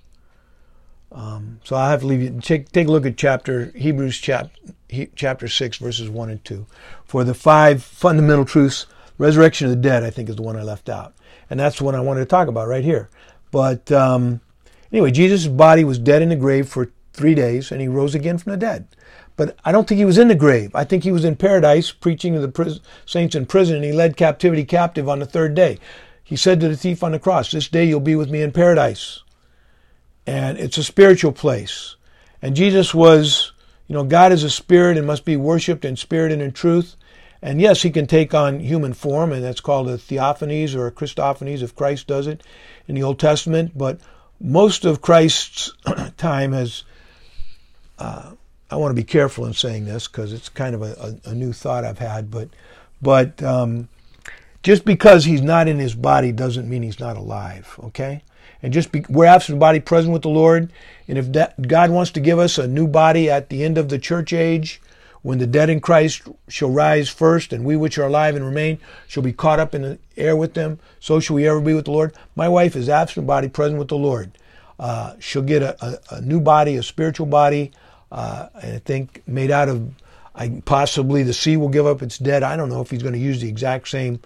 Um, 1.13 1.61
so 1.65 1.77
I 1.77 1.91
have 1.91 2.01
to 2.01 2.07
leave 2.07 2.23
you. 2.23 2.41
Take 2.41 2.71
take 2.73 2.87
a 2.89 2.91
look 2.91 3.05
at 3.05 3.17
chapter 3.17 3.73
Hebrews 3.75 4.17
chap, 4.19 4.51
he, 4.89 5.11
chapter 5.15 5.49
six 5.49 5.77
verses 5.77 6.09
one 6.09 6.31
and 6.31 6.43
two. 6.45 6.67
For 7.05 7.25
the 7.25 7.35
five 7.35 7.83
fundamental 7.83 8.45
truths, 8.45 8.87
resurrection 9.19 9.67
of 9.67 9.71
the 9.71 9.83
dead, 9.83 10.05
I 10.05 10.11
think 10.11 10.29
is 10.29 10.37
the 10.37 10.43
one 10.43 10.57
I 10.57 10.63
left 10.63 10.89
out, 10.89 11.15
and 11.51 11.61
that's 11.61 11.81
one 11.81 11.95
I 11.95 12.01
wanted 12.01 12.21
to 12.21 12.27
talk 12.27 12.49
about 12.49 12.69
right 12.69 12.85
here. 12.85 13.11
But 13.51 13.91
um, 13.93 14.41
anyway, 14.93 15.11
Jesus' 15.11 15.49
body 15.49 15.85
was 15.85 15.99
dead 15.99 16.23
in 16.23 16.29
the 16.29 16.37
grave 16.37 16.69
for 16.69 16.93
three 17.13 17.35
days, 17.35 17.71
and 17.73 17.81
he 17.81 17.89
rose 17.89 18.15
again 18.15 18.39
from 18.39 18.53
the 18.53 18.57
dead. 18.57 18.87
But 19.37 19.57
I 19.65 19.73
don't 19.73 19.89
think 19.89 19.99
he 19.99 20.05
was 20.05 20.19
in 20.19 20.29
the 20.29 20.35
grave. 20.35 20.75
I 20.75 20.85
think 20.85 21.03
he 21.03 21.13
was 21.13 21.25
in 21.25 21.35
paradise 21.35 21.91
preaching 21.91 22.35
to 22.35 22.47
the 22.47 22.81
saints 23.07 23.35
in 23.35 23.47
prison, 23.47 23.77
and 23.77 23.85
he 23.85 23.93
led 23.93 24.17
captivity 24.17 24.65
captive 24.65 25.09
on 25.09 25.19
the 25.19 25.27
third 25.27 25.55
day. 25.55 25.79
He 26.23 26.37
said 26.37 26.61
to 26.61 26.69
the 26.69 26.77
thief 26.77 27.03
on 27.03 27.13
the 27.13 27.19
cross, 27.19 27.51
This 27.51 27.67
day 27.67 27.85
you'll 27.85 28.01
be 28.01 28.15
with 28.15 28.31
me 28.31 28.43
in 28.43 28.53
paradise. 28.53 29.23
And 30.27 30.59
it's 30.59 30.79
a 30.79 30.85
spiritual 30.85 31.33
place. 31.33 31.97
And 32.41 32.55
Jesus 32.55 32.95
was, 32.95 33.53
you 33.89 33.95
know, 33.95 34.05
God 34.05 34.31
is 34.31 34.45
a 34.45 34.51
spirit 34.51 34.97
and 34.97 35.07
must 35.07 35.25
be 35.25 35.37
worshiped 35.37 35.85
in 35.85 35.97
spirit 35.97 36.31
and 36.31 36.41
in 36.41 36.53
truth. 36.53 36.95
And 37.43 37.61
yes, 37.61 37.83
he 37.83 37.91
can 37.91 38.07
take 38.07 38.35
on 38.35 38.61
human 38.61 38.93
form, 38.93 39.33
and 39.33 39.43
that's 39.43 39.61
called 39.61 39.89
a 39.89 39.97
theophanies 39.97 40.75
or 40.75 40.87
a 40.87 40.93
Christophanies 40.93 41.63
if 41.63 41.75
Christ 41.75 42.07
does 42.07 42.27
it 42.27 42.43
in 42.87 42.95
the 42.95 43.03
Old 43.03 43.19
Testament. 43.19 43.77
But 43.77 44.01
most 44.41 44.85
of 44.85 45.01
Christ's 45.01 45.73
time 46.17 46.53
has 46.53 46.85
uh, 47.99 48.33
I 48.71 48.77
want 48.77 48.91
to 48.91 49.01
be 49.01 49.05
careful 49.05 49.47
in 49.47 49.53
saying 49.53 49.85
this 49.85 50.07
because 50.07 50.33
it's 50.33 50.49
kind 50.49 50.75
of 50.75 50.83
a, 50.83 51.19
a, 51.27 51.31
a, 51.31 51.35
new 51.35 51.53
thought 51.53 51.85
I've 51.85 51.99
had, 51.99 52.31
but 52.31 52.49
but 53.03 53.43
um, 53.43 53.89
just 54.63 54.85
because 54.85 55.25
he's 55.25 55.43
not 55.43 55.69
in 55.69 55.79
his 55.79 55.95
body 55.95 56.33
doesn't 56.33 56.69
mean 56.69 56.83
he's 56.83 57.01
not 57.01 57.17
alive. 57.17 57.75
Okay, 57.85 58.23
and 58.63 58.73
just 58.73 58.93
be, 58.93 59.05
we're 59.09 59.27
absent 59.27 59.59
body, 59.59 59.81
present 59.81 60.13
with 60.13 60.23
the 60.23 60.29
Lord, 60.29 60.73
and 61.09 61.19
if 61.19 61.33
that, 61.33 61.61
God 61.67 61.91
wants 61.91 62.13
to 62.13 62.21
give 62.21 62.39
us 62.39 62.59
a 62.59 62.69
new 62.69 62.87
body 62.87 63.29
at 63.29 63.49
the 63.49 63.65
end 63.65 63.77
of 63.77 63.89
the 63.89 63.99
church 63.99 64.33
age, 64.33 64.81
when 65.23 65.39
the 65.39 65.47
dead 65.47 65.71
in 65.71 65.81
Christ 65.81 66.23
shall 66.49 66.71
rise 66.71 67.09
first, 67.09 67.53
and 67.53 67.65
we 67.65 67.77
which 67.77 67.99
are 67.99 68.07
alive 68.07 68.37
and 68.37 68.45
remain 68.45 68.79
shall 69.07 69.23
be 69.23 69.33
caught 69.33 69.61
up 69.61 69.75
in 69.75 69.83
the 69.83 69.99
air 70.17 70.37
with 70.37 70.55
them, 70.55 70.79
so 70.99 71.21
shall 71.21 71.37
we 71.37 71.47
ever 71.47 71.61
be 71.61 71.75
with 71.75 71.85
the 71.85 71.91
Lord. 71.91 72.15
My 72.37 72.49
wife 72.49 72.77
is 72.77 72.89
absent 72.89 73.27
body, 73.27 73.49
present 73.49 73.79
with 73.79 73.89
the 73.89 73.97
Lord. 73.97 74.33
Uh, 74.79 75.15
she'll 75.19 75.43
get 75.43 75.63
a, 75.63 75.77
a, 75.85 76.17
a 76.17 76.21
new 76.23 76.41
body, 76.41 76.77
a 76.77 76.83
spiritual 76.83 77.27
body 77.27 77.71
uh, 78.13 78.49
I 78.55 78.81
think 78.85 79.23
made 79.27 79.51
out 79.51 79.69
of 79.69 79.95
I, 80.35 80.63
possibly 80.65 81.23
the 81.23 81.33
sea 81.33 81.57
will 81.57 81.69
give 81.69 81.87
up 81.87 82.03
its 82.03 82.19
dead. 82.19 82.43
I 82.43 82.57
don't 82.57 82.69
know 82.69 82.81
if 82.81 82.91
he's 82.91 83.03
going 83.03 83.15
to 83.15 83.21
use 83.21 83.41
the 83.41 83.49
exact 83.49 83.89
same 83.89 84.21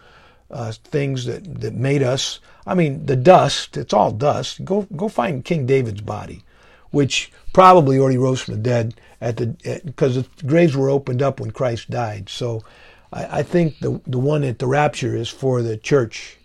uh, 0.51 0.73
things 0.73 1.25
that, 1.25 1.61
that 1.61 1.75
made 1.75 2.03
us. 2.03 2.41
I 2.67 2.75
mean, 2.75 3.07
the 3.07 3.17
dust, 3.17 3.77
it's 3.77 3.93
all 3.93 4.13
dust. 4.13 4.65
Go, 4.65 4.83
go 4.97 5.09
find 5.09 5.45
King 5.45 5.67
David's 5.67 6.03
body, 6.03 6.45
which 6.91 7.33
probably 7.53 7.99
already 7.99 8.19
rose 8.19 8.43
from 8.43 8.55
the 8.55 8.61
dead 8.61 8.95
at 9.25 9.39
the, 9.39 9.81
because 9.87 10.17
the 10.17 10.27
graves 10.47 10.77
were 10.77 10.91
opened 10.91 11.23
up 11.23 11.41
when 11.41 11.51
Christ 11.51 11.89
died. 11.89 12.29
So 12.29 12.63
I, 13.11 13.39
I 13.39 13.43
think 13.43 13.79
the, 13.79 13.99
the 14.07 14.19
one 14.19 14.45
at 14.45 14.59
the 14.59 14.67
rapture 14.67 15.17
is 15.17 15.31
for 15.31 15.63
the 15.63 15.79
church 15.79 16.37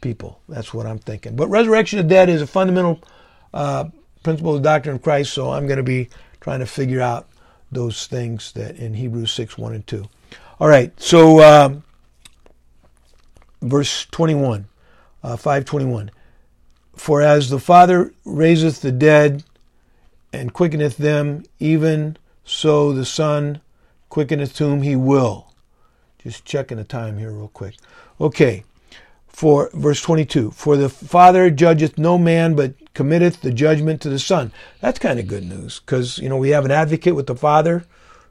people. 0.00 0.40
That's 0.48 0.72
what 0.72 0.86
I'm 0.86 1.00
thinking. 1.00 1.34
But 1.34 1.48
resurrection 1.48 1.98
of 1.98 2.06
dead 2.06 2.28
is 2.28 2.40
a 2.40 2.46
fundamental 2.46 3.02
uh, 3.52 3.86
principle 4.22 4.54
of 4.54 4.62
doctrine 4.62 4.94
of 4.94 5.02
Christ. 5.02 5.32
So 5.32 5.50
I'm 5.50 5.66
going 5.66 5.78
to 5.78 5.82
be 5.82 6.10
trying 6.40 6.60
to 6.60 6.66
figure 6.66 7.00
out 7.00 7.28
those 7.72 8.06
things 8.06 8.52
that 8.52 8.76
in 8.76 8.94
Hebrews 8.94 9.32
6 9.32 9.58
1 9.58 9.74
and 9.74 9.86
2. 9.86 10.04
All 10.60 10.68
right, 10.68 10.92
so 11.00 11.42
um, 11.42 11.82
verse 13.60 14.06
21, 14.12 14.68
uh, 15.24 15.36
521. 15.36 16.12
For 16.94 17.20
as 17.20 17.50
the 17.50 17.58
Father 17.58 18.14
raiseth 18.24 18.80
the 18.80 18.92
dead 18.92 19.42
and 20.32 20.52
quickeneth 20.52 20.96
them, 20.96 21.44
even 21.58 22.16
so 22.44 22.92
the 22.92 23.04
Son 23.04 23.60
quickeneth 24.08 24.58
whom 24.58 24.82
he 24.82 24.96
will. 24.96 25.52
Just 26.18 26.44
checking 26.44 26.78
the 26.78 26.84
time 26.84 27.18
here 27.18 27.32
real 27.32 27.48
quick. 27.48 27.76
Okay, 28.20 28.64
for 29.32 29.70
verse 29.72 30.00
22 30.02 30.50
for 30.50 30.76
the 30.76 30.88
father 30.88 31.50
judgeth 31.50 31.96
no 31.96 32.18
man 32.18 32.54
but 32.54 32.74
committeth 32.92 33.40
the 33.40 33.50
judgment 33.50 34.00
to 34.00 34.10
the 34.10 34.18
son 34.18 34.52
that's 34.80 34.98
kind 34.98 35.18
of 35.18 35.26
good 35.26 35.44
news 35.44 35.80
because 35.80 36.18
you 36.18 36.28
know 36.28 36.36
we 36.36 36.50
have 36.50 36.66
an 36.66 36.70
advocate 36.70 37.14
with 37.14 37.26
the 37.26 37.34
father 37.34 37.84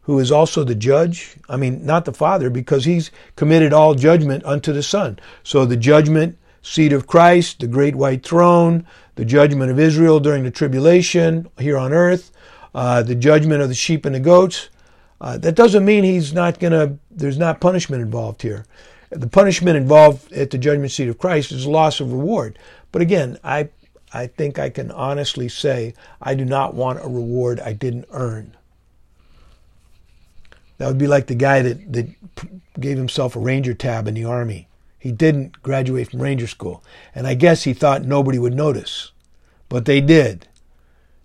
who 0.03 0.19
is 0.19 0.31
also 0.31 0.63
the 0.63 0.75
judge 0.75 1.35
i 1.49 1.57
mean 1.57 1.83
not 1.85 2.05
the 2.05 2.13
father 2.13 2.49
because 2.51 2.85
he's 2.85 3.09
committed 3.35 3.73
all 3.73 3.95
judgment 3.95 4.45
unto 4.45 4.71
the 4.71 4.83
son 4.83 5.17
so 5.43 5.65
the 5.65 5.75
judgment 5.75 6.37
seat 6.61 6.93
of 6.93 7.07
christ 7.07 7.59
the 7.59 7.67
great 7.67 7.95
white 7.95 8.23
throne 8.23 8.85
the 9.15 9.25
judgment 9.25 9.71
of 9.71 9.79
israel 9.79 10.19
during 10.19 10.43
the 10.43 10.51
tribulation 10.51 11.49
here 11.59 11.77
on 11.77 11.93
earth 11.93 12.31
uh, 12.73 13.03
the 13.03 13.15
judgment 13.15 13.61
of 13.61 13.67
the 13.69 13.75
sheep 13.75 14.05
and 14.05 14.15
the 14.15 14.19
goats 14.19 14.69
Uh, 15.21 15.37
that 15.37 15.53
doesn't 15.55 15.85
mean 15.85 16.03
he's 16.03 16.33
not 16.33 16.57
going 16.59 16.73
to, 16.73 16.97
there's 17.11 17.37
not 17.37 17.61
punishment 17.61 18.01
involved 18.01 18.41
here. 18.41 18.65
The 19.11 19.27
punishment 19.27 19.77
involved 19.77 20.33
at 20.33 20.49
the 20.49 20.57
judgment 20.57 20.91
seat 20.91 21.09
of 21.09 21.19
Christ 21.19 21.51
is 21.51 21.67
loss 21.67 21.99
of 22.01 22.11
reward. 22.11 22.57
But 22.91 23.03
again, 23.03 23.37
I, 23.43 23.69
I 24.11 24.25
think 24.25 24.57
I 24.57 24.71
can 24.71 24.89
honestly 24.89 25.47
say 25.47 25.93
I 26.23 26.33
do 26.33 26.43
not 26.43 26.73
want 26.73 27.05
a 27.05 27.07
reward 27.07 27.59
I 27.59 27.73
didn't 27.73 28.07
earn. 28.09 28.57
That 30.77 30.87
would 30.87 30.97
be 30.97 31.05
like 31.15 31.27
the 31.27 31.35
guy 31.35 31.61
that, 31.61 31.93
that 31.93 32.07
gave 32.79 32.97
himself 32.97 33.35
a 33.35 33.39
ranger 33.39 33.75
tab 33.75 34.07
in 34.07 34.15
the 34.15 34.25
army. 34.25 34.67
He 35.01 35.11
didn't 35.11 35.63
graduate 35.63 36.11
from 36.11 36.21
ranger 36.21 36.45
school. 36.45 36.83
And 37.15 37.25
I 37.25 37.33
guess 37.33 37.63
he 37.63 37.73
thought 37.73 38.05
nobody 38.05 38.37
would 38.37 38.53
notice. 38.53 39.11
But 39.67 39.85
they 39.85 39.99
did. 39.99 40.47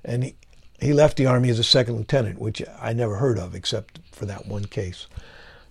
And 0.03 0.25
he, 0.25 0.37
he 0.81 0.95
left 0.95 1.19
the 1.19 1.27
Army 1.27 1.51
as 1.51 1.59
a 1.59 1.65
second 1.65 1.97
lieutenant, 1.97 2.39
which 2.39 2.62
I 2.81 2.95
never 2.95 3.17
heard 3.17 3.39
of 3.39 3.55
except 3.55 4.01
for 4.12 4.25
that 4.25 4.47
one 4.47 4.65
case. 4.65 5.09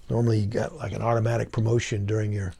Normally, 0.07 0.37
you 0.37 0.45
get 0.45 0.75
like 0.75 0.91
an 0.91 1.01
automatic 1.01 1.51
promotion 1.51 2.05
during 2.05 2.31
your 2.31 2.53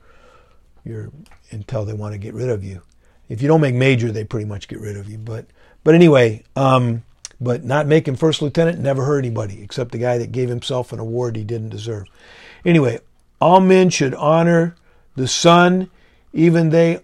your 0.84 1.12
until 1.51 1.86
they 1.86 1.93
want 1.93 2.13
to 2.13 2.17
get 2.17 2.34
rid 2.34 2.49
of 2.49 2.63
you. 2.63 2.81
If 3.29 3.43
you 3.43 3.47
don't 3.47 3.62
make 3.62 3.75
major, 3.75 4.12
they 4.12 4.23
pretty 4.23 4.47
much 4.47 4.67
get 4.67 4.79
rid 4.79 4.97
of 4.97 5.08
you. 5.08 5.19
But 5.19 5.45
but 5.84 5.93
anyway, 5.93 6.43
um, 6.55 7.03
but 7.39 7.63
not 7.63 7.86
making 7.86 8.15
first 8.15 8.41
lieutenant 8.41 8.79
never 8.79 9.05
hurt 9.05 9.19
anybody 9.19 9.62
except 9.62 9.91
the 9.91 9.99
guy 9.99 10.17
that 10.17 10.31
gave 10.31 10.49
himself 10.49 10.91
an 10.91 10.97
award 10.97 11.36
he 11.36 11.43
didn't 11.43 11.69
deserve. 11.69 12.08
Anyway, 12.65 12.99
all 13.39 13.60
men 13.60 13.91
should 13.91 14.15
honor 14.15 14.75
the 15.15 15.28
Son, 15.28 15.89
even 16.34 16.69
they 16.69 16.99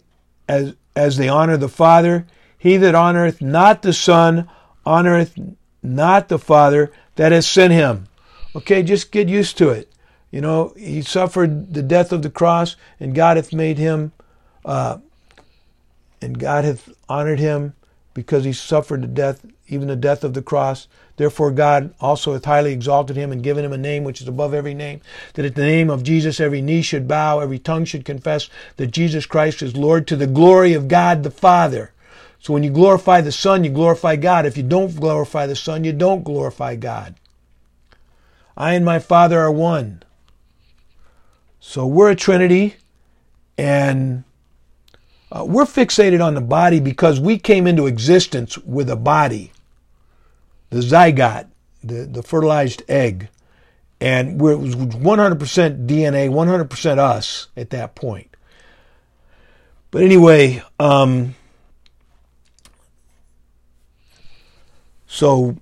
as 0.48 0.76
as 0.96 1.18
they 1.18 1.30
honor 1.30 1.58
the 1.58 1.70
Father. 1.70 2.26
He 2.58 2.78
that 2.78 2.94
honoreth 2.94 3.42
not 3.42 3.82
the 3.82 3.94
Son 3.94 4.50
honoreth 4.86 5.56
not 5.82 6.30
the 6.30 6.40
Father 6.40 6.92
that 7.16 7.32
has 7.32 7.48
sent 7.48 7.74
him. 7.74 8.08
Okay, 8.56 8.84
just 8.84 9.12
get 9.12 9.30
used 9.30 9.58
to 9.58 9.70
it. 9.70 9.92
You 10.30 10.42
know, 10.42 10.74
he 10.78 11.02
suffered 11.02 11.74
the 11.74 11.84
death 11.84 12.12
of 12.12 12.22
the 12.22 12.30
cross, 12.30 12.76
and 13.00 13.14
God 13.16 13.38
hath 13.38 13.52
made 13.52 13.78
him, 13.78 14.14
uh, 14.64 15.00
and 16.22 16.40
God 16.40 16.64
hath 16.64 16.90
honored 17.10 17.40
him 17.40 17.74
because 18.14 18.46
he 18.46 18.54
suffered 18.54 19.02
the 19.02 19.08
death, 19.08 19.46
even 19.68 19.88
the 19.88 19.96
death 19.96 20.24
of 20.24 20.34
the 20.34 20.42
cross. 20.42 20.88
Therefore, 21.22 21.52
God 21.52 21.94
also 22.02 22.34
hath 22.34 22.46
highly 22.46 22.74
exalted 22.74 23.16
him 23.16 23.32
and 23.32 23.44
given 23.44 23.64
him 23.64 23.74
a 23.74 23.78
name 23.78 24.04
which 24.04 24.22
is 24.22 24.28
above 24.28 24.56
every 24.56 24.74
name, 24.74 25.02
that 25.36 25.46
at 25.46 25.54
the 25.54 25.62
name 25.62 25.92
of 25.92 26.02
Jesus 26.02 26.40
every 26.40 26.64
knee 26.64 26.82
should 26.82 27.08
bow, 27.08 27.42
every 27.42 27.60
tongue 27.60 27.86
should 27.86 28.06
confess 28.06 28.50
that 28.78 28.88
Jesus 28.88 29.28
Christ 29.28 29.62
is 29.62 29.78
Lord 29.78 30.08
to 30.08 30.16
the 30.16 30.26
glory 30.26 30.74
of 30.74 30.88
God 30.88 31.22
the 31.22 31.30
Father. 31.30 31.94
So 32.40 32.54
when 32.54 32.64
you 32.64 32.72
glorify 32.72 33.22
the 33.22 33.32
Son, 33.32 33.64
you 33.64 33.70
glorify 33.70 34.16
God. 34.16 34.48
If 34.48 34.58
you 34.58 34.64
don't 34.64 35.00
glorify 35.00 35.46
the 35.46 35.56
Son, 35.56 35.84
you 35.84 35.94
don't 35.94 36.24
glorify 36.24 36.76
God. 36.76 37.14
I 38.58 38.74
and 38.74 38.84
my 38.84 38.98
Father 38.98 39.40
are 39.42 39.52
one. 39.52 40.02
So 41.60 41.86
we're 41.86 42.10
a 42.10 42.16
Trinity, 42.16 42.78
and 43.60 44.24
uh, 45.32 45.46
we're 45.48 45.66
fixated 45.66 46.26
on 46.26 46.34
the 46.34 46.42
body 46.42 46.80
because 46.80 47.20
we 47.20 47.38
came 47.38 47.68
into 47.68 47.86
existence 47.86 48.58
with 48.58 48.90
a 48.90 48.96
body, 48.96 49.52
the 50.72 50.80
zygote, 50.80 51.48
the, 51.84 52.06
the 52.06 52.24
fertilized 52.24 52.84
egg. 52.90 53.30
And 54.00 54.42
it 54.42 54.60
was 54.60 54.76
100% 54.76 55.88
DNA, 55.88 56.30
100% 56.30 56.98
us 56.98 57.48
at 57.56 57.70
that 57.70 57.94
point. 57.94 58.36
But 59.92 60.02
anyway, 60.02 60.64
um, 60.80 61.36
So 65.12 65.58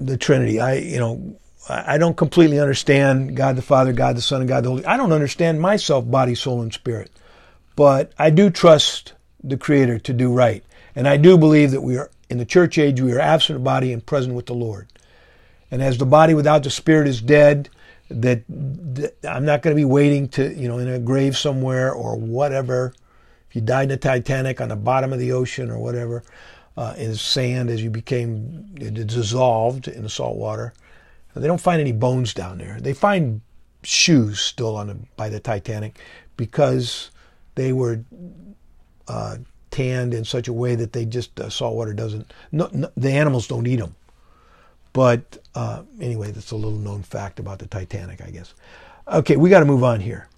the 0.00 0.16
Trinity, 0.16 0.58
I 0.58 0.76
you 0.76 0.98
know, 0.98 1.36
I 1.68 1.98
don't 1.98 2.16
completely 2.16 2.58
understand 2.58 3.36
God 3.36 3.56
the 3.56 3.62
Father, 3.62 3.92
God 3.92 4.16
the 4.16 4.22
Son, 4.22 4.40
and 4.40 4.48
God 4.48 4.64
the 4.64 4.70
Holy. 4.70 4.86
I 4.86 4.96
don't 4.96 5.12
understand 5.12 5.60
myself, 5.60 6.10
body, 6.10 6.34
soul, 6.34 6.62
and 6.62 6.72
spirit, 6.72 7.10
but 7.76 8.12
I 8.18 8.30
do 8.30 8.48
trust 8.48 9.12
the 9.44 9.58
Creator 9.58 9.98
to 9.98 10.14
do 10.14 10.32
right, 10.32 10.64
and 10.96 11.06
I 11.06 11.18
do 11.18 11.36
believe 11.36 11.72
that 11.72 11.82
we 11.82 11.98
are 11.98 12.10
in 12.30 12.38
the 12.38 12.46
church 12.46 12.78
age. 12.78 13.00
We 13.00 13.12
are 13.12 13.20
absent 13.20 13.56
of 13.56 13.64
body 13.64 13.92
and 13.92 14.04
present 14.04 14.34
with 14.34 14.46
the 14.46 14.54
Lord, 14.54 14.88
and 15.70 15.82
as 15.82 15.98
the 15.98 16.06
body 16.06 16.34
without 16.34 16.62
the 16.62 16.70
spirit 16.70 17.08
is 17.08 17.20
dead. 17.20 17.68
That, 18.12 18.42
that 18.48 19.14
I'm 19.22 19.44
not 19.44 19.62
going 19.62 19.76
to 19.76 19.80
be 19.80 19.84
waiting 19.84 20.28
to 20.30 20.52
you 20.52 20.66
know 20.66 20.78
in 20.78 20.88
a 20.88 20.98
grave 20.98 21.36
somewhere 21.36 21.92
or 21.92 22.16
whatever. 22.16 22.92
If 23.48 23.56
you 23.56 23.62
died 23.62 23.84
in 23.84 23.88
the 23.90 23.96
Titanic 23.96 24.60
on 24.60 24.68
the 24.68 24.76
bottom 24.76 25.12
of 25.12 25.18
the 25.18 25.32
ocean 25.32 25.70
or 25.70 25.78
whatever, 25.78 26.24
uh, 26.76 26.94
in 26.96 27.14
sand 27.14 27.68
as 27.68 27.82
you 27.82 27.90
became 27.90 28.74
dissolved 28.74 29.86
in 29.88 30.02
the 30.02 30.08
salt 30.08 30.36
water. 30.36 30.72
They 31.34 31.46
don't 31.46 31.60
find 31.60 31.80
any 31.80 31.92
bones 31.92 32.34
down 32.34 32.58
there. 32.58 32.78
They 32.80 32.92
find 32.92 33.40
shoes 33.82 34.40
still 34.40 34.76
on 34.76 34.86
the, 34.88 34.96
by 35.16 35.28
the 35.28 35.40
Titanic 35.40 35.98
because 36.36 37.10
they 37.54 37.72
were 37.72 38.04
uh, 39.06 39.36
tanned 39.70 40.14
in 40.14 40.24
such 40.24 40.48
a 40.48 40.52
way 40.52 40.74
that 40.74 40.92
they 40.92 41.04
just 41.04 41.38
uh, 41.40 41.48
salt 41.48 41.74
water 41.74 41.92
doesn't. 41.92 42.32
No, 42.52 42.68
no, 42.72 42.90
the 42.96 43.10
animals 43.10 43.46
don't 43.46 43.66
eat 43.66 43.76
them. 43.76 43.94
But 44.92 45.38
uh, 45.54 45.82
anyway, 46.00 46.32
that's 46.32 46.50
a 46.50 46.56
little 46.56 46.78
known 46.78 47.02
fact 47.02 47.38
about 47.38 47.58
the 47.58 47.66
Titanic, 47.66 48.20
I 48.20 48.30
guess. 48.30 48.54
Okay, 49.06 49.36
we 49.36 49.50
got 49.50 49.60
to 49.60 49.66
move 49.66 49.84
on 49.84 50.00
here. 50.00 50.28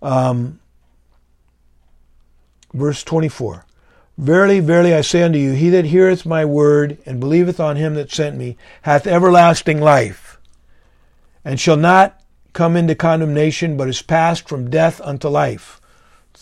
Um, 0.00 0.60
verse 2.72 3.02
24. 3.04 3.64
Verily, 4.18 4.60
verily, 4.60 4.94
I 4.94 5.00
say 5.00 5.22
unto 5.22 5.38
you, 5.38 5.52
he 5.52 5.70
that 5.70 5.86
heareth 5.86 6.26
my 6.26 6.44
word 6.44 6.98
and 7.06 7.18
believeth 7.18 7.58
on 7.58 7.76
him 7.76 7.94
that 7.94 8.12
sent 8.12 8.36
me 8.36 8.56
hath 8.82 9.06
everlasting 9.06 9.80
life, 9.80 10.38
and 11.44 11.58
shall 11.58 11.78
not 11.78 12.20
come 12.52 12.76
into 12.76 12.94
condemnation, 12.94 13.76
but 13.76 13.88
is 13.88 14.02
passed 14.02 14.48
from 14.48 14.68
death 14.68 15.00
unto 15.00 15.28
life. 15.28 15.80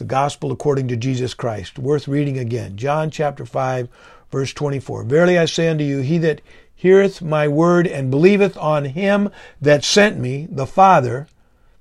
The 0.00 0.06
gospel 0.06 0.50
according 0.50 0.88
to 0.88 0.96
Jesus 0.96 1.34
Christ. 1.34 1.78
Worth 1.78 2.08
reading 2.08 2.38
again. 2.38 2.78
John 2.78 3.10
chapter 3.10 3.44
5, 3.44 3.86
verse 4.32 4.54
24. 4.54 5.04
Verily 5.04 5.36
I 5.38 5.44
say 5.44 5.68
unto 5.68 5.84
you, 5.84 5.98
he 5.98 6.16
that 6.16 6.40
heareth 6.74 7.20
my 7.20 7.46
word 7.46 7.86
and 7.86 8.10
believeth 8.10 8.56
on 8.56 8.86
him 8.86 9.28
that 9.60 9.84
sent 9.84 10.18
me, 10.18 10.48
the 10.50 10.66
Father, 10.66 11.26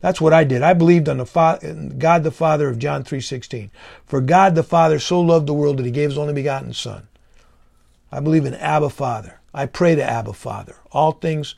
that's 0.02 0.20
what 0.20 0.34
I 0.34 0.44
did. 0.44 0.62
I 0.62 0.74
believed 0.74 1.08
on 1.08 1.16
the 1.16 1.26
Fa- 1.26 1.60
God 1.98 2.26
the 2.26 2.30
Father 2.30 2.68
of 2.68 2.78
John 2.78 3.06
3:16. 3.06 3.72
For 4.06 4.20
God 4.20 4.54
the 4.54 4.64
Father 4.64 5.00
so 5.00 5.22
loved 5.22 5.48
the 5.48 5.54
world 5.54 5.78
that 5.78 5.86
he 5.86 5.92
gave 5.92 6.10
his 6.10 6.18
only 6.18 6.34
begotten 6.34 6.74
son. 6.74 7.08
I 8.12 8.20
believe 8.20 8.46
in 8.46 8.56
Abba 8.56 8.90
Father. 8.90 9.40
I 9.54 9.66
pray 9.66 9.96
to 9.96 10.04
Abba 10.04 10.34
Father. 10.34 10.76
All 10.92 11.14
things 11.14 11.56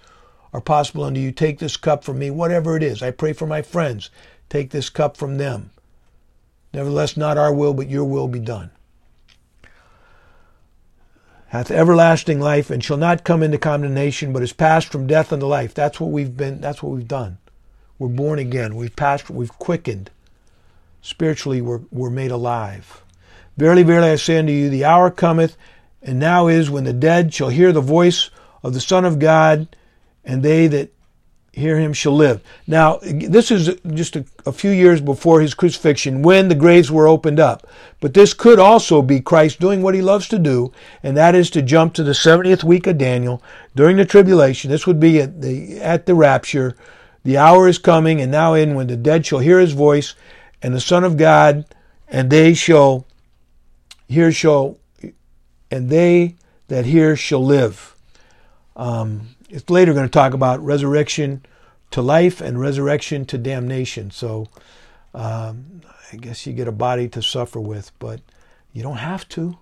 are 0.53 0.61
possible 0.61 1.05
unto 1.05 1.19
you. 1.19 1.31
Take 1.31 1.57
this 1.57 1.75
cup 1.75 2.03
from 2.03 2.19
me, 2.19 2.29
whatever 2.29 2.77
it 2.77 2.83
is. 2.83 3.01
I 3.01 3.09
pray 3.09 3.33
for 3.33 3.47
my 3.47 3.63
friends. 3.63 4.11
Take 4.47 4.69
this 4.69 4.91
cup 4.91 5.17
from 5.17 5.39
them. 5.39 5.70
Nevertheless, 6.73 7.17
not 7.17 7.37
our 7.37 7.53
will, 7.53 7.73
but 7.73 7.89
your 7.89 8.05
will 8.05 8.27
be 8.27 8.39
done. 8.39 8.71
Hath 11.47 11.69
everlasting 11.69 12.39
life 12.39 12.69
and 12.69 12.81
shall 12.81 12.95
not 12.95 13.25
come 13.25 13.43
into 13.43 13.57
condemnation, 13.57 14.31
but 14.31 14.41
is 14.41 14.53
passed 14.53 14.87
from 14.87 15.05
death 15.05 15.33
unto 15.33 15.45
life. 15.45 15.73
That's 15.73 15.99
what 15.99 16.11
we've 16.11 16.37
been, 16.37 16.61
that's 16.61 16.81
what 16.81 16.93
we've 16.93 17.07
done. 17.07 17.39
We're 17.99 18.07
born 18.07 18.39
again. 18.39 18.75
We've 18.75 18.95
passed, 18.95 19.29
we've 19.29 19.59
quickened. 19.59 20.11
Spiritually, 21.01 21.61
we're, 21.61 21.81
we're 21.91 22.09
made 22.09 22.31
alive. 22.31 23.03
Verily, 23.57 23.83
verily, 23.83 24.11
I 24.11 24.15
say 24.15 24.37
unto 24.37 24.53
you, 24.53 24.69
the 24.69 24.85
hour 24.85 25.11
cometh, 25.11 25.57
and 26.01 26.19
now 26.19 26.47
is 26.47 26.69
when 26.69 26.85
the 26.85 26.93
dead 26.93 27.33
shall 27.33 27.49
hear 27.49 27.73
the 27.73 27.81
voice 27.81 28.29
of 28.63 28.73
the 28.73 28.79
Son 28.79 29.03
of 29.03 29.19
God, 29.19 29.75
and 30.23 30.41
they 30.41 30.67
that 30.67 30.93
hear 31.53 31.77
him 31.77 31.93
shall 31.93 32.15
live. 32.15 32.41
Now, 32.65 32.99
this 33.03 33.51
is 33.51 33.75
just 33.93 34.15
a, 34.15 34.25
a, 34.45 34.51
few 34.51 34.71
years 34.71 35.01
before 35.01 35.41
his 35.41 35.53
crucifixion 35.53 36.21
when 36.21 36.47
the 36.47 36.55
graves 36.55 36.89
were 36.89 37.07
opened 37.07 37.39
up. 37.39 37.67
But 37.99 38.13
this 38.13 38.33
could 38.33 38.57
also 38.57 39.01
be 39.01 39.19
Christ 39.19 39.59
doing 39.59 39.81
what 39.81 39.93
he 39.93 40.01
loves 40.01 40.27
to 40.29 40.39
do, 40.39 40.71
and 41.03 41.17
that 41.17 41.35
is 41.35 41.49
to 41.51 41.61
jump 41.61 41.93
to 41.95 42.03
the 42.03 42.13
70th 42.13 42.63
week 42.63 42.87
of 42.87 42.97
Daniel 42.97 43.43
during 43.75 43.97
the 43.97 44.05
tribulation. 44.05 44.71
This 44.71 44.87
would 44.87 44.99
be 44.99 45.19
at 45.19 45.41
the, 45.41 45.79
at 45.81 46.05
the 46.05 46.15
rapture 46.15 46.75
the 47.23 47.37
hour 47.37 47.67
is 47.67 47.77
coming, 47.77 48.19
and 48.19 48.31
now 48.31 48.53
in 48.53 48.73
when 48.75 48.87
the 48.87 48.97
dead 48.97 49.25
shall 49.25 49.39
hear 49.39 49.59
his 49.59 49.73
voice, 49.73 50.15
and 50.61 50.73
the 50.73 50.79
Son 50.79 51.03
of 51.03 51.17
God, 51.17 51.65
and 52.07 52.29
they 52.29 52.53
shall 52.53 53.05
hear 54.07 54.31
shall, 54.31 54.77
and 55.69 55.89
they 55.89 56.35
that 56.67 56.85
hear 56.85 57.15
shall 57.15 57.43
live. 57.43 57.95
Um, 58.75 59.35
it's 59.51 59.69
later 59.69 59.93
going 59.93 60.05
to 60.05 60.11
talk 60.11 60.33
about 60.33 60.63
resurrection 60.63 61.45
to 61.91 62.01
life 62.01 62.41
and 62.41 62.59
resurrection 62.59 63.25
to 63.25 63.37
damnation. 63.37 64.09
So 64.11 64.47
um, 65.13 65.81
I 66.11 66.15
guess 66.15 66.47
you 66.47 66.53
get 66.53 66.67
a 66.67 66.71
body 66.71 67.09
to 67.09 67.21
suffer 67.21 67.59
with, 67.59 67.91
but 67.99 68.21
you 68.73 68.81
don't 68.81 68.97
have 68.97 69.27
to. 69.29 69.57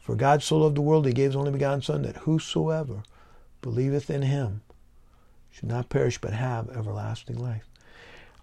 For 0.00 0.14
God 0.14 0.42
so 0.42 0.58
loved 0.58 0.76
the 0.76 0.82
world, 0.82 1.06
he 1.06 1.12
gave 1.12 1.30
his 1.30 1.36
only 1.36 1.50
begotten 1.50 1.82
Son, 1.82 2.02
that 2.02 2.18
whosoever 2.18 3.02
believeth 3.62 4.10
in 4.10 4.22
him 4.22 4.62
should 5.50 5.68
not 5.68 5.88
perish 5.88 6.18
but 6.18 6.32
have 6.32 6.68
everlasting 6.70 7.38
life. 7.38 7.68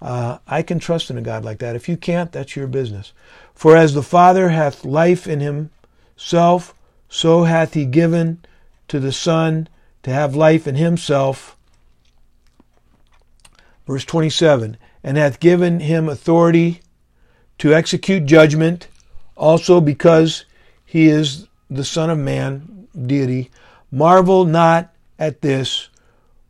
Uh, 0.01 0.39
I 0.47 0.63
can 0.63 0.79
trust 0.79 1.11
in 1.11 1.17
a 1.17 1.21
God 1.21 1.45
like 1.45 1.59
that. 1.59 1.75
If 1.75 1.87
you 1.87 1.97
can't, 1.97 2.31
that's 2.31 2.55
your 2.55 2.65
business. 2.67 3.13
For 3.53 3.77
as 3.77 3.93
the 3.93 4.01
Father 4.01 4.49
hath 4.49 4.83
life 4.83 5.27
in 5.27 5.39
himself, 5.39 6.73
so 7.07 7.43
hath 7.43 7.75
he 7.75 7.85
given 7.85 8.43
to 8.87 8.99
the 8.99 9.11
Son 9.11 9.67
to 10.03 10.11
have 10.11 10.35
life 10.35 10.67
in 10.67 10.75
himself. 10.75 11.55
Verse 13.87 14.05
27 14.05 14.77
And 15.03 15.17
hath 15.17 15.39
given 15.39 15.79
him 15.79 16.09
authority 16.09 16.81
to 17.59 17.73
execute 17.73 18.25
judgment, 18.25 18.87
also 19.35 19.81
because 19.81 20.45
he 20.85 21.07
is 21.07 21.47
the 21.69 21.85
Son 21.85 22.09
of 22.09 22.17
Man, 22.17 22.87
deity. 23.05 23.51
Marvel 23.91 24.45
not 24.45 24.93
at 25.19 25.41
this, 25.41 25.89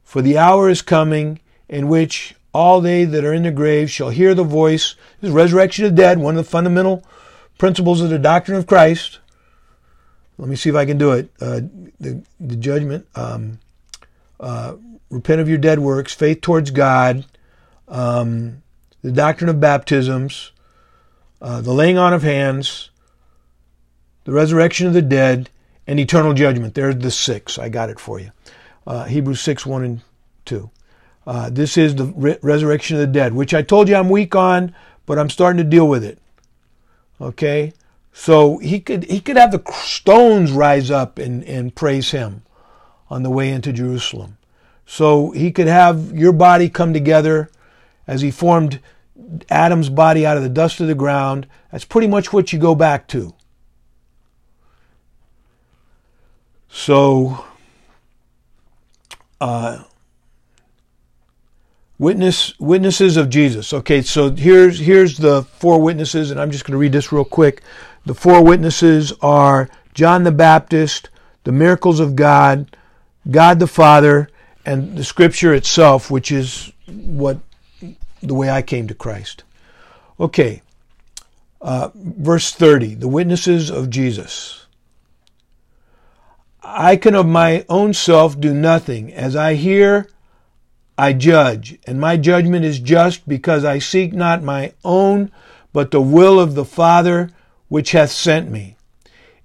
for 0.04 0.22
the 0.22 0.38
hour 0.38 0.70
is 0.70 0.82
coming 0.82 1.40
in 1.68 1.88
which 1.88 2.36
all 2.54 2.82
they 2.82 3.06
that 3.06 3.24
are 3.24 3.34
in 3.34 3.44
the 3.44 3.52
grave 3.52 3.90
shall 3.90 4.10
hear 4.10 4.34
the 4.34 4.44
voice. 4.44 4.96
This 5.20 5.30
is 5.30 5.34
resurrection 5.34 5.86
of 5.86 5.96
the 5.96 6.02
dead, 6.02 6.20
one 6.20 6.38
of 6.38 6.46
the 6.46 6.50
fundamental 6.50 7.04
principles 7.58 8.02
of 8.02 8.10
the 8.10 8.20
doctrine 8.20 8.58
of 8.58 8.68
Christ. 8.68 9.20
Let 10.42 10.50
me 10.50 10.56
see 10.56 10.72
if 10.72 10.76
I 10.76 10.88
can 10.88 10.98
do 10.98 11.12
it. 11.12 11.30
Uh, 11.40 11.62
the, 12.00 12.24
the 12.40 12.56
judgment, 12.56 13.06
um, 13.14 13.60
uh, 14.40 14.74
repent 15.12 15.40
of 15.40 15.48
your 15.48 15.60
dead 15.60 15.78
works, 15.78 16.16
faith 16.16 16.42
towards 16.42 16.72
God, 16.72 17.26
um, 17.88 18.64
the 19.04 19.12
doctrine 19.12 19.52
of 19.52 19.60
baptisms, 19.60 20.52
uh, 21.44 21.62
the 21.62 21.72
laying 21.72 22.00
on 22.00 22.12
of 22.12 22.24
hands, 22.24 22.90
the 24.24 24.32
resurrection 24.32 24.88
of 24.88 24.94
the 24.94 25.04
dead, 25.04 25.52
and 25.86 26.00
eternal 26.00 26.34
judgment. 26.34 26.74
There's 26.74 26.96
the 26.96 27.12
six. 27.12 27.60
I 27.60 27.70
got 27.70 27.92
it 27.92 28.00
for 28.00 28.20
you. 28.20 28.32
Uh, 28.88 29.04
Hebrews 29.04 29.42
6, 29.42 29.68
1 29.68 29.84
and 29.84 30.02
2. 30.46 30.72
Uh, 31.28 31.50
this 31.52 31.78
is 31.78 31.94
the 31.94 32.06
re- 32.06 32.40
resurrection 32.42 32.96
of 32.96 33.02
the 33.02 33.06
dead, 33.06 33.36
which 33.36 33.54
I 33.54 33.62
told 33.62 33.88
you 33.88 33.96
I'm 33.96 34.10
weak 34.10 34.36
on, 34.36 34.74
but 35.06 35.20
I'm 35.20 35.30
starting 35.30 35.64
to 35.64 35.70
deal 35.70 35.88
with 35.88 36.04
it. 36.04 36.18
Okay? 37.20 37.74
So 38.14 38.58
he 38.58 38.80
could 38.80 39.06
he 39.06 39.20
could 39.20 39.38
have 39.38 39.52
the 39.52 39.64
stones 39.72 40.52
rise 40.52 40.92
up 40.92 41.18
and, 41.18 41.44
and 41.46 41.74
praise 41.74 42.12
him 42.12 42.44
on 43.10 43.24
the 43.24 43.30
way 43.30 43.50
into 43.50 43.72
Jerusalem. 43.72 44.38
So 44.86 45.32
he 45.32 45.52
could 45.52 45.68
have 45.68 46.18
your 46.18 46.34
body 46.34 46.70
come 46.70 46.94
together 46.94 47.50
as 48.08 48.22
he 48.22 48.32
formed 48.32 48.80
Adam's 49.50 49.90
body 49.90 50.26
out 50.26 50.38
of 50.38 50.44
the 50.44 50.50
dust 50.50 50.82
of 50.82 50.88
the 50.88 50.96
ground. 50.96 51.48
That's 51.72 51.86
pretty 51.86 52.08
much 52.08 52.34
what 52.34 52.52
you 52.52 52.60
go 52.60 52.76
back 52.76 53.08
to. 53.10 53.34
So, 56.68 57.46
uh, 59.40 59.84
witness 61.98 62.58
witnesses 62.60 63.18
of 63.18 63.30
Jesus. 63.30 63.74
Okay, 63.74 64.02
so 64.02 64.32
here's 64.32 64.80
here's 64.80 65.18
the 65.18 65.44
four 65.44 65.82
witnesses, 65.82 66.32
and 66.32 66.40
I'm 66.40 66.50
just 66.52 66.66
going 66.66 66.74
to 66.74 66.78
read 66.78 66.94
this 66.94 67.12
real 67.12 67.26
quick. 67.26 67.62
The 68.06 68.16
four 68.16 68.44
witnesses 68.44 69.14
are 69.22 69.70
John 69.94 70.24
the 70.24 70.32
Baptist, 70.32 71.10
the 71.44 71.52
miracles 71.52 72.00
of 72.00 72.16
God, 72.16 72.76
God 73.30 73.60
the 73.60 73.68
Father, 73.68 74.30
and 74.66 74.98
the 74.98 75.04
Scripture 75.04 75.54
itself, 75.54 76.10
which 76.10 76.32
is 76.32 76.72
what 76.88 77.40
the 78.22 78.34
way 78.34 78.50
I 78.50 78.62
came 78.62 78.88
to 78.88 78.96
Christ. 78.96 79.44
Okay, 80.20 80.62
uh, 81.62 81.90
verse 81.96 82.54
30, 82.54 82.96
the 82.96 83.08
witnesses 83.08 83.70
of 83.70 83.90
Jesus. 83.90 84.66
I 86.64 86.96
can 86.96 87.16
of 87.16 87.28
my 87.28 87.66
own 87.70 87.94
self 87.94 88.40
do 88.40 88.54
nothing. 88.54 89.14
As 89.14 89.36
I 89.36 89.56
hear, 89.56 90.08
I 90.98 91.14
judge, 91.14 91.80
and 91.86 92.00
my 92.00 92.18
judgment 92.18 92.66
is 92.66 92.80
just 92.80 93.28
because 93.28 93.66
I 93.66 93.80
seek 93.80 94.14
not 94.14 94.44
my 94.44 94.74
own, 94.84 95.32
but 95.74 95.92
the 95.92 96.02
will 96.02 96.40
of 96.40 96.54
the 96.54 96.66
Father 96.66 97.32
which 97.72 97.94
hath 97.94 98.12
sent 98.12 98.52
me. 98.52 98.76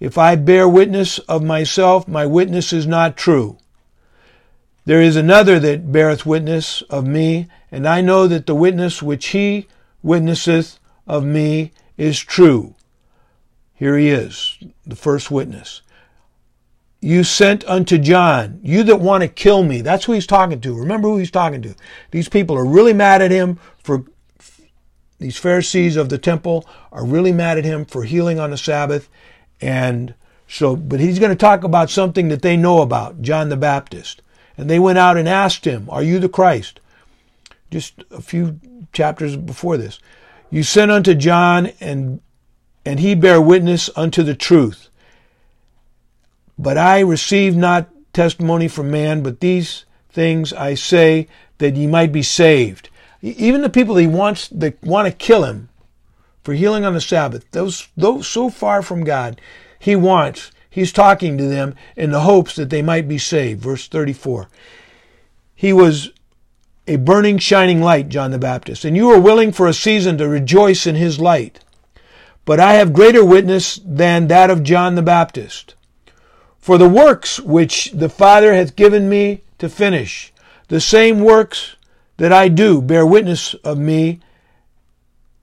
If 0.00 0.18
I 0.18 0.34
bear 0.34 0.68
witness 0.68 1.20
of 1.20 1.44
myself, 1.44 2.08
my 2.08 2.26
witness 2.26 2.72
is 2.72 2.84
not 2.84 3.16
true. 3.16 3.56
There 4.84 5.00
is 5.00 5.14
another 5.14 5.60
that 5.60 5.92
beareth 5.92 6.26
witness 6.26 6.82
of 6.90 7.06
me, 7.06 7.46
and 7.70 7.86
I 7.86 8.00
know 8.00 8.26
that 8.26 8.46
the 8.46 8.54
witness 8.56 9.00
which 9.00 9.28
he 9.28 9.68
witnesseth 10.02 10.80
of 11.06 11.22
me 11.22 11.70
is 11.96 12.18
true. 12.18 12.74
Here 13.74 13.96
he 13.96 14.08
is, 14.08 14.58
the 14.84 14.96
first 14.96 15.30
witness 15.30 15.82
you 17.00 17.22
sent 17.22 17.64
unto 17.66 17.98
John, 17.98 18.58
you 18.64 18.82
that 18.82 18.96
want 18.96 19.22
to 19.22 19.28
kill 19.28 19.62
me. 19.62 19.80
That's 19.80 20.04
who 20.04 20.12
he's 20.12 20.26
talking 20.26 20.60
to. 20.60 20.74
Remember 20.74 21.06
who 21.06 21.18
he's 21.18 21.30
talking 21.30 21.62
to. 21.62 21.74
These 22.10 22.28
people 22.28 22.56
are 22.56 22.64
really 22.64 22.92
mad 22.92 23.22
at 23.22 23.30
him 23.30 23.60
for, 23.78 24.04
these 25.18 25.36
Pharisees 25.36 25.96
of 25.96 26.08
the 26.08 26.18
temple 26.18 26.66
are 26.92 27.04
really 27.04 27.32
mad 27.32 27.58
at 27.58 27.64
him 27.64 27.84
for 27.84 28.04
healing 28.04 28.38
on 28.38 28.50
the 28.50 28.58
Sabbath. 28.58 29.08
And 29.60 30.14
so, 30.46 30.76
but 30.76 31.00
he's 31.00 31.18
going 31.18 31.30
to 31.30 31.36
talk 31.36 31.64
about 31.64 31.90
something 31.90 32.28
that 32.28 32.42
they 32.42 32.56
know 32.56 32.82
about, 32.82 33.22
John 33.22 33.48
the 33.48 33.56
Baptist. 33.56 34.22
And 34.58 34.70
they 34.70 34.78
went 34.78 34.98
out 34.98 35.16
and 35.16 35.28
asked 35.28 35.64
him, 35.64 35.88
Are 35.90 36.02
you 36.02 36.18
the 36.18 36.28
Christ? 36.28 36.80
Just 37.70 38.04
a 38.10 38.20
few 38.20 38.60
chapters 38.92 39.36
before 39.36 39.76
this. 39.76 39.98
You 40.50 40.62
sent 40.62 40.90
unto 40.90 41.14
John, 41.14 41.72
and, 41.80 42.20
and 42.84 43.00
he 43.00 43.14
bear 43.14 43.40
witness 43.40 43.90
unto 43.96 44.22
the 44.22 44.34
truth. 44.34 44.88
But 46.58 46.78
I 46.78 47.00
receive 47.00 47.56
not 47.56 47.88
testimony 48.12 48.68
from 48.68 48.90
man, 48.90 49.22
but 49.22 49.40
these 49.40 49.84
things 50.10 50.52
I 50.52 50.74
say 50.74 51.28
that 51.58 51.76
ye 51.76 51.86
might 51.86 52.12
be 52.12 52.22
saved. 52.22 52.88
Even 53.30 53.62
the 53.62 53.68
people 53.68 53.96
he 53.96 54.06
wants 54.06 54.48
that 54.48 54.80
want 54.82 55.06
to 55.06 55.12
kill 55.12 55.44
him 55.44 55.68
for 56.44 56.54
healing 56.54 56.84
on 56.84 56.94
the 56.94 57.00
Sabbath, 57.00 57.50
those 57.50 57.88
those 57.96 58.28
so 58.28 58.50
far 58.50 58.82
from 58.82 59.02
God, 59.02 59.40
he 59.78 59.96
wants, 59.96 60.52
he's 60.70 60.92
talking 60.92 61.36
to 61.36 61.44
them 61.44 61.74
in 61.96 62.12
the 62.12 62.20
hopes 62.20 62.54
that 62.54 62.70
they 62.70 62.82
might 62.82 63.08
be 63.08 63.18
saved. 63.18 63.62
Verse 63.62 63.88
34. 63.88 64.48
He 65.54 65.72
was 65.72 66.10
a 66.86 66.96
burning, 66.96 67.38
shining 67.38 67.80
light, 67.80 68.08
John 68.08 68.30
the 68.30 68.38
Baptist, 68.38 68.84
and 68.84 68.96
you 68.96 69.10
are 69.10 69.20
willing 69.20 69.50
for 69.50 69.66
a 69.66 69.74
season 69.74 70.18
to 70.18 70.28
rejoice 70.28 70.86
in 70.86 70.94
his 70.94 71.18
light. 71.18 71.60
But 72.44 72.60
I 72.60 72.74
have 72.74 72.92
greater 72.92 73.24
witness 73.24 73.80
than 73.84 74.28
that 74.28 74.50
of 74.50 74.62
John 74.62 74.94
the 74.94 75.02
Baptist. 75.02 75.74
For 76.58 76.78
the 76.78 76.88
works 76.88 77.40
which 77.40 77.90
the 77.92 78.08
Father 78.08 78.54
hath 78.54 78.76
given 78.76 79.08
me 79.08 79.42
to 79.58 79.68
finish, 79.68 80.32
the 80.68 80.80
same 80.80 81.20
works 81.20 81.75
that 82.16 82.32
I 82.32 82.48
do 82.48 82.80
bear 82.80 83.06
witness 83.06 83.54
of 83.54 83.78
me 83.78 84.20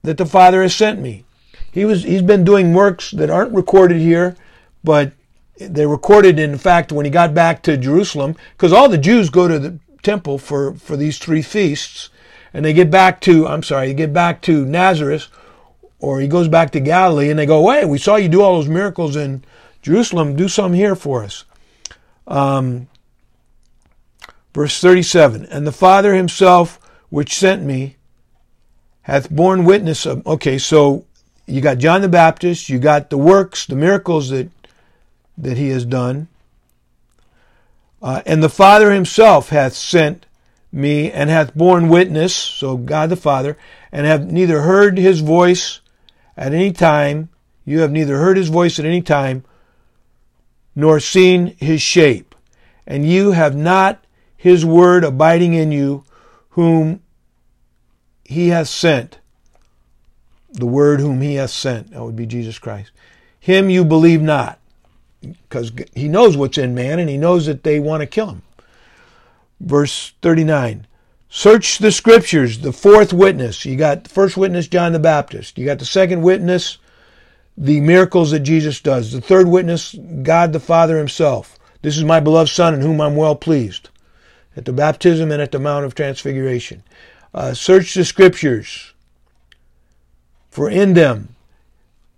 that 0.02 0.18
the 0.18 0.26
Father 0.26 0.62
has 0.62 0.74
sent 0.74 1.00
me. 1.00 1.24
He 1.72 1.84
was, 1.84 2.04
he's 2.04 2.22
been 2.22 2.44
doing 2.44 2.72
works 2.72 3.10
that 3.12 3.30
aren't 3.30 3.54
recorded 3.54 4.00
here, 4.00 4.36
but 4.82 5.12
they're 5.58 5.88
recorded 5.88 6.38
in 6.38 6.58
fact 6.58 6.92
when 6.92 7.04
he 7.04 7.10
got 7.10 7.34
back 7.34 7.62
to 7.62 7.76
Jerusalem, 7.76 8.36
because 8.56 8.72
all 8.72 8.88
the 8.88 8.98
Jews 8.98 9.30
go 9.30 9.48
to 9.48 9.58
the 9.58 9.78
temple 10.02 10.38
for, 10.38 10.74
for 10.74 10.96
these 10.96 11.18
three 11.18 11.42
feasts, 11.42 12.10
and 12.52 12.64
they 12.64 12.72
get 12.72 12.90
back 12.90 13.20
to, 13.22 13.48
I'm 13.48 13.62
sorry, 13.62 13.88
they 13.88 13.94
get 13.94 14.12
back 14.12 14.42
to 14.42 14.64
Nazareth, 14.64 15.28
or 15.98 16.20
he 16.20 16.28
goes 16.28 16.48
back 16.48 16.70
to 16.72 16.80
Galilee, 16.80 17.30
and 17.30 17.38
they 17.38 17.46
go, 17.46 17.68
hey, 17.70 17.84
we 17.84 17.98
saw 17.98 18.16
you 18.16 18.28
do 18.28 18.42
all 18.42 18.56
those 18.56 18.68
miracles 18.68 19.16
in 19.16 19.42
Jerusalem, 19.82 20.36
do 20.36 20.48
some 20.48 20.72
here 20.74 20.94
for 20.94 21.24
us. 21.24 21.44
Um, 22.26 22.88
verse 24.54 24.80
37 24.80 25.44
And 25.46 25.66
the 25.66 25.72
Father 25.72 26.14
himself, 26.14 26.80
which 27.10 27.34
sent 27.34 27.62
me, 27.62 27.96
hath 29.02 29.28
borne 29.28 29.64
witness 29.64 30.06
of. 30.06 30.26
Okay, 30.26 30.56
so 30.56 31.04
you 31.46 31.60
got 31.60 31.78
John 31.78 32.00
the 32.00 32.08
Baptist, 32.08 32.70
you 32.70 32.78
got 32.78 33.10
the 33.10 33.18
works, 33.18 33.66
the 33.66 33.76
miracles 33.76 34.30
that, 34.30 34.48
that 35.36 35.58
he 35.58 35.68
has 35.68 35.84
done. 35.84 36.28
Uh, 38.00 38.22
and 38.24 38.42
the 38.42 38.48
Father 38.48 38.92
himself 38.92 39.50
hath 39.50 39.74
sent 39.74 40.26
me 40.72 41.10
and 41.10 41.30
hath 41.30 41.54
borne 41.54 41.88
witness, 41.88 42.34
so 42.34 42.76
God 42.76 43.10
the 43.10 43.16
Father, 43.16 43.56
and 43.92 44.06
have 44.06 44.30
neither 44.30 44.62
heard 44.62 44.98
his 44.98 45.20
voice 45.20 45.80
at 46.36 46.52
any 46.52 46.72
time, 46.72 47.28
you 47.64 47.80
have 47.80 47.92
neither 47.92 48.18
heard 48.18 48.36
his 48.36 48.48
voice 48.48 48.78
at 48.78 48.84
any 48.84 49.00
time, 49.00 49.44
nor 50.74 50.98
seen 51.00 51.56
his 51.58 51.80
shape. 51.80 52.34
And 52.86 53.08
you 53.08 53.32
have 53.32 53.56
not 53.56 54.03
his 54.44 54.62
word 54.62 55.04
abiding 55.04 55.54
in 55.54 55.72
you, 55.72 56.04
whom 56.50 57.00
he 58.24 58.48
hath 58.48 58.68
sent. 58.68 59.18
The 60.52 60.66
word 60.66 61.00
whom 61.00 61.22
he 61.22 61.36
hath 61.36 61.48
sent. 61.48 61.92
That 61.92 62.04
would 62.04 62.14
be 62.14 62.26
Jesus 62.26 62.58
Christ. 62.58 62.90
Him 63.40 63.70
you 63.70 63.86
believe 63.86 64.20
not. 64.20 64.58
Because 65.22 65.72
he 65.94 66.08
knows 66.08 66.36
what's 66.36 66.58
in 66.58 66.74
man 66.74 66.98
and 66.98 67.08
he 67.08 67.16
knows 67.16 67.46
that 67.46 67.62
they 67.62 67.80
want 67.80 68.02
to 68.02 68.06
kill 68.06 68.28
him. 68.28 68.42
Verse 69.60 70.12
39. 70.20 70.88
Search 71.30 71.78
the 71.78 71.90
scriptures, 71.90 72.58
the 72.58 72.74
fourth 72.74 73.14
witness. 73.14 73.64
You 73.64 73.76
got 73.76 74.04
the 74.04 74.10
first 74.10 74.36
witness, 74.36 74.68
John 74.68 74.92
the 74.92 74.98
Baptist. 74.98 75.56
You 75.56 75.64
got 75.64 75.78
the 75.78 75.86
second 75.86 76.20
witness, 76.20 76.76
the 77.56 77.80
miracles 77.80 78.30
that 78.32 78.40
Jesus 78.40 78.78
does. 78.82 79.10
The 79.10 79.22
third 79.22 79.48
witness, 79.48 79.94
God 80.22 80.52
the 80.52 80.60
Father 80.60 80.98
himself. 80.98 81.58
This 81.80 81.96
is 81.96 82.04
my 82.04 82.20
beloved 82.20 82.50
Son 82.50 82.74
in 82.74 82.82
whom 82.82 83.00
I'm 83.00 83.16
well 83.16 83.36
pleased. 83.36 83.88
At 84.56 84.64
the 84.64 84.72
baptism 84.72 85.32
and 85.32 85.42
at 85.42 85.52
the 85.52 85.58
Mount 85.58 85.84
of 85.84 85.94
Transfiguration. 85.94 86.82
Uh, 87.34 87.54
search 87.54 87.94
the 87.94 88.04
scriptures, 88.04 88.92
for 90.50 90.70
in 90.70 90.94
them, 90.94 91.34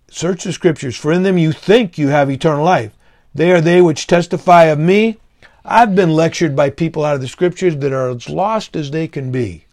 search 0.09 0.43
the 0.43 0.53
scriptures, 0.53 0.95
for 0.95 1.11
in 1.11 1.23
them 1.23 1.37
you 1.37 1.51
think 1.51 1.97
you 1.97 2.09
have 2.09 2.29
eternal 2.29 2.63
life. 2.63 2.93
They 3.33 3.51
are 3.51 3.61
they 3.61 3.81
which 3.81 4.07
testify 4.07 4.65
of 4.65 4.79
me. 4.79 5.17
I've 5.65 5.95
been 5.95 6.11
lectured 6.11 6.55
by 6.55 6.69
people 6.69 7.03
out 7.03 7.15
of 7.15 7.21
the 7.21 7.27
scriptures 7.27 7.75
that 7.77 7.91
are 7.93 8.09
as 8.09 8.29
lost 8.29 8.75
as 8.75 8.91
they 8.91 9.07
can 9.07 9.31
be. 9.31 9.65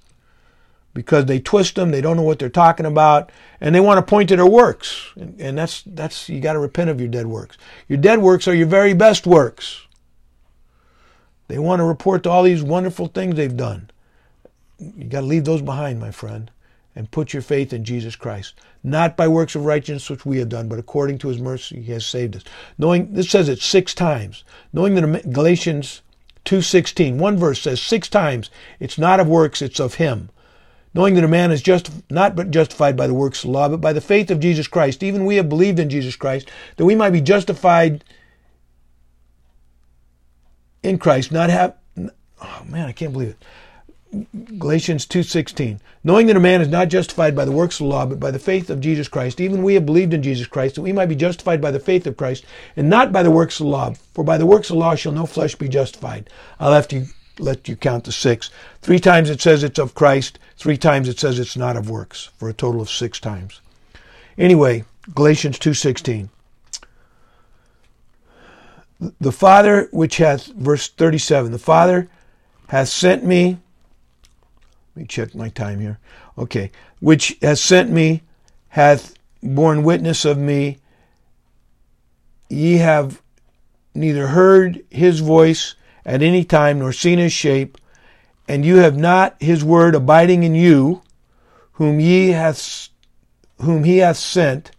because 0.95 1.27
they 1.27 1.41
twist 1.41 1.75
them, 1.75 1.91
they 1.91 2.01
don't 2.01 2.17
know 2.17 2.23
what 2.23 2.39
they're 2.39 2.49
talking 2.49 2.87
about, 2.87 3.31
and 3.61 3.75
they 3.75 3.81
want 3.81 3.99
to 3.99 4.09
point 4.09 4.29
to 4.29 4.37
their 4.37 4.47
works. 4.47 5.11
And, 5.17 5.39
and 5.41 5.59
that's 5.59 5.83
that's 5.87 6.29
you 6.29 6.41
got 6.41 6.55
to 6.55 6.61
repent 6.61 6.89
of 6.91 7.01
your 7.01 7.09
dead 7.09 7.27
works. 7.27 7.59
Your 7.89 7.99
dead 7.99 8.21
works 8.21 8.49
are 8.49 8.55
your 8.55 8.69
very 8.69 8.95
best 8.95 9.27
works. 9.27 9.84
They 11.49 11.59
want 11.59 11.81
to 11.81 11.85
report 11.85 12.23
to 12.23 12.31
all 12.31 12.43
these 12.43 12.63
wonderful 12.63 13.07
things 13.09 13.35
they've 13.35 13.57
done. 13.57 13.91
You 14.79 15.05
got 15.05 15.21
to 15.21 15.27
leave 15.27 15.45
those 15.45 15.63
behind, 15.63 16.01
my 16.01 16.11
friend, 16.11 16.51
and 16.97 17.11
put 17.11 17.33
your 17.33 17.43
faith 17.43 17.73
in 17.73 17.85
Jesus 17.85 18.17
Christ, 18.17 18.55
not 18.83 19.17
by 19.17 19.29
works 19.29 19.55
of 19.55 19.65
righteousness 19.65 20.11
which 20.11 20.27
we 20.27 20.39
have 20.39 20.49
done, 20.49 20.69
but 20.69 20.79
according 20.79 21.19
to 21.19 21.29
His 21.29 21.39
mercy 21.39 21.83
He 21.83 21.93
has 21.93 22.07
saved 22.07 22.37
us. 22.37 22.45
Knowing 22.79 23.13
this 23.13 23.31
says 23.31 23.49
it 23.49 23.61
six 23.61 23.95
times. 23.95 24.45
Knowing 24.73 24.95
that 24.95 25.33
Galatians 25.33 26.03
2:16, 26.45 27.19
one 27.19 27.37
verse 27.37 27.61
says 27.61 27.81
six 27.81 28.09
times, 28.09 28.51
it's 28.81 28.99
not 28.99 29.21
of 29.21 29.29
works, 29.29 29.63
it's 29.63 29.81
of 29.81 29.95
Him 29.95 30.31
knowing 30.95 31.15
that 31.15 31.25
a 31.25 31.29
man 31.29 31.51
is 31.51 31.61
just 31.61 31.91
not 32.11 32.37
but 32.37 32.51
justified 32.51 32.97
by 32.97 33.07
the 33.07 33.15
works 33.15 33.41
of 33.41 33.49
the 33.49 33.53
law, 33.53 33.69
but 33.69 33.81
by 33.81 33.93
the 33.93 34.01
faith 34.01 34.31
of 34.31 34.41
Jesus 34.41 34.69
Christ. 34.69 35.03
Even 35.03 35.27
we 35.27 35.37
have 35.37 35.49
believed 35.49 35.81
in 35.81 35.91
Jesus 35.91 36.17
Christ, 36.17 36.51
that 36.77 36.85
we 36.85 36.95
might 36.95 37.11
be 37.11 37.21
justified 37.21 38.05
in 40.85 40.99
Christ, 40.99 41.33
not 41.33 41.51
have 41.51 41.75
oh 41.99 42.63
man, 42.69 42.89
I 42.89 42.93
can't 42.93 43.13
believe 43.13 43.31
it. 43.31 44.59
Galatians 44.59 45.07
2:16 45.07 45.81
Knowing 46.05 46.29
that 46.29 46.37
a 46.37 46.41
man 46.41 46.61
is 46.61 46.69
not 46.69 46.89
justified 46.89 47.35
by 47.35 47.45
the 47.45 47.51
works 47.51 47.81
of 47.81 47.85
the 47.85 47.91
law 47.91 48.07
but 48.07 48.21
by 48.21 48.31
the 48.31 48.39
faith 48.39 48.71
of 48.71 48.81
Jesus 48.81 49.09
Christ 49.09 49.41
even 49.41 49.65
we 49.65 49.75
have 49.75 49.85
believed 49.85 50.15
in 50.15 50.23
Jesus 50.23 50.47
Christ 50.47 50.77
that 50.77 50.83
we 50.83 50.93
might 50.93 51.09
be 51.09 51.17
justified 51.17 51.61
by 51.61 51.73
the 51.73 51.81
faith 51.81 52.07
of 52.07 52.17
Christ 52.17 52.45
and 52.77 52.89
not 52.89 53.11
by 53.11 53.25
the 53.25 53.33
works 53.33 53.59
of 53.59 53.65
the 53.65 53.73
law 53.73 53.93
for 54.13 54.23
by 54.23 54.39
the 54.39 54.47
works 54.47 54.71
of 54.71 54.75
the 54.75 54.81
law 54.81 54.95
shall 54.95 55.11
no 55.11 55.27
flesh 55.27 55.57
be 55.57 55.69
justified 55.69 56.31
I'll 56.61 56.75
have 56.75 56.87
to 56.89 57.07
let 57.39 57.69
you 57.69 57.77
count 57.77 58.05
the 58.05 58.13
six. 58.13 58.51
Three 58.81 58.99
times 58.99 59.31
it 59.31 59.41
says 59.41 59.63
it's 59.63 59.79
of 59.79 59.95
Christ, 59.95 60.39
three 60.57 60.77
times 60.77 61.09
it 61.09 61.19
says 61.19 61.39
it's 61.39 61.57
not 61.57 61.77
of 61.77 61.91
works, 61.91 62.31
for 62.37 62.49
a 62.49 62.53
total 62.53 62.81
of 62.81 62.91
six 62.91 63.19
times. 63.19 63.61
Anyway, 64.39 64.85
Galatians 65.15 65.59
2.16. 65.59 66.29
The 69.21 69.33
Father 69.33 69.89
which 69.93 70.19
hath, 70.19 70.47
verse 70.47 70.89
37, 70.89 71.53
the 71.53 71.59
Father 71.59 72.09
hath 72.69 72.89
sent 72.89 73.25
me, 73.25 73.59
let 74.95 75.01
me 75.01 75.07
check 75.07 75.35
my 75.35 75.49
time 75.49 75.81
here. 75.81 75.99
Okay, 76.39 76.71
which 77.01 77.37
has 77.43 77.61
sent 77.61 77.91
me, 77.91 78.23
hath 78.69 79.15
borne 79.43 79.83
witness 79.83 80.25
of 80.25 80.39
me. 80.39 80.79
Ye 82.49 82.79
have 82.79 83.21
neither 83.95 84.29
heard 84.29 84.85
his 84.91 85.21
voice, 85.21 85.75
at 86.07 86.23
any 86.23 86.45
time, 86.45 86.79
nor 86.79 86.93
seen 86.93 87.19
his 87.19 87.33
shape, 87.33 87.79
and 88.47 88.65
you 88.65 88.77
have 88.77 88.97
not 88.97 89.37
his 89.41 89.65
word 89.65 89.95
abiding 89.95 90.43
in 90.43 90.55
you, 90.55 91.03
whom 91.73 91.99
ye 91.99 92.29
hath 92.29 92.89
whom 93.61 93.85
he 93.85 93.99
hath 93.99 94.17
sent, 94.17 94.71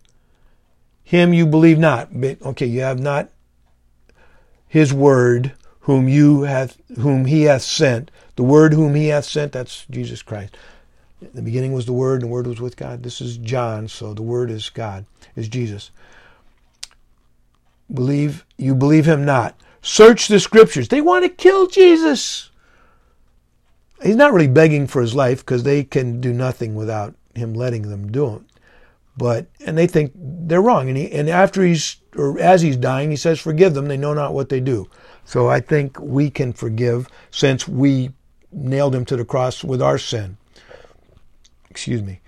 him 1.03 1.33
you 1.33 1.45
believe 1.45 1.79
not. 1.79 2.09
Okay, 2.13 2.65
you 2.65 2.81
have 2.81 2.99
not 2.99 3.29
his 4.75 4.91
word, 4.93 5.53
whom 5.79 6.09
you 6.09 6.41
hath 6.41 6.75
whom 6.99 7.23
he 7.27 7.43
hath 7.43 7.61
sent. 7.61 8.11
The 8.35 8.43
word 8.43 8.73
whom 8.73 8.93
he 8.93 9.07
hath 9.07 9.23
sent, 9.23 9.53
that's 9.53 9.85
Jesus 9.89 10.21
Christ. 10.21 10.57
In 11.21 11.29
the 11.33 11.41
beginning 11.41 11.71
was 11.71 11.85
the 11.85 11.93
Word, 11.93 12.15
and 12.15 12.23
the 12.23 12.33
Word 12.33 12.45
was 12.45 12.59
with 12.59 12.75
God. 12.75 13.01
This 13.01 13.21
is 13.21 13.37
John, 13.37 13.87
so 13.87 14.13
the 14.13 14.21
Word 14.21 14.51
is 14.51 14.69
God, 14.69 15.05
is 15.37 15.47
Jesus. 15.47 15.91
Believe 17.93 18.45
you 18.57 18.75
believe 18.75 19.05
him 19.05 19.23
not. 19.23 19.55
Search 19.81 20.27
the 20.27 20.41
scriptures. 20.41 20.89
They 20.89 20.99
want 20.99 21.23
to 21.23 21.29
kill 21.29 21.67
Jesus. 21.67 22.49
He's 24.03 24.17
not 24.17 24.33
really 24.33 24.49
begging 24.49 24.87
for 24.87 25.01
his 25.01 25.15
life 25.15 25.39
because 25.39 25.63
they 25.63 25.85
can 25.85 26.19
do 26.19 26.33
nothing 26.33 26.75
without 26.75 27.15
him 27.33 27.53
letting 27.53 27.83
them 27.83 28.11
do 28.11 28.35
it. 28.35 28.41
But 29.15 29.47
and 29.65 29.77
they 29.77 29.87
think 29.87 30.11
they're 30.15 30.61
wrong. 30.61 30.89
And 30.89 30.97
he, 30.97 31.09
and 31.13 31.29
after 31.29 31.63
he's 31.63 31.95
or 32.15 32.39
as 32.39 32.61
he's 32.61 32.77
dying, 32.77 33.09
he 33.09 33.17
says, 33.17 33.39
"Forgive 33.39 33.73
them; 33.73 33.87
they 33.87 33.97
know 33.97 34.13
not 34.13 34.33
what 34.33 34.49
they 34.49 34.59
do." 34.59 34.89
So 35.25 35.49
I 35.49 35.59
think 35.59 35.99
we 35.99 36.29
can 36.29 36.53
forgive 36.53 37.07
since 37.31 37.67
we 37.67 38.11
nailed 38.51 38.95
him 38.95 39.05
to 39.05 39.17
the 39.17 39.25
cross 39.25 39.63
with 39.63 39.81
our 39.81 39.97
sin. 39.97 40.37
Excuse 41.69 42.01
me. 42.01 42.19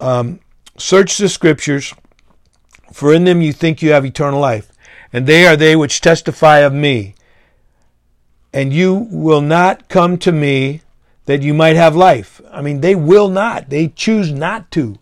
Um, 0.00 0.40
search 0.76 1.18
the 1.18 1.28
scriptures, 1.28 1.94
for 2.92 3.12
in 3.12 3.24
them 3.24 3.40
you 3.40 3.52
think 3.52 3.82
you 3.82 3.92
have 3.92 4.04
eternal 4.04 4.40
life 4.40 4.70
and 5.14 5.28
they 5.28 5.46
are 5.46 5.56
they 5.56 5.76
which 5.76 6.00
testify 6.00 6.58
of 6.58 6.74
me. 6.74 7.14
And 8.52 8.72
you 8.72 9.06
will 9.12 9.40
not 9.40 9.88
come 9.88 10.18
to 10.18 10.32
me 10.32 10.82
that 11.26 11.40
you 11.40 11.54
might 11.54 11.76
have 11.76 11.94
life. 11.94 12.40
I 12.50 12.60
mean, 12.62 12.80
they 12.80 12.96
will 12.96 13.28
not. 13.28 13.70
They 13.70 13.86
choose 13.86 14.32
not 14.32 14.72
to. 14.72 14.98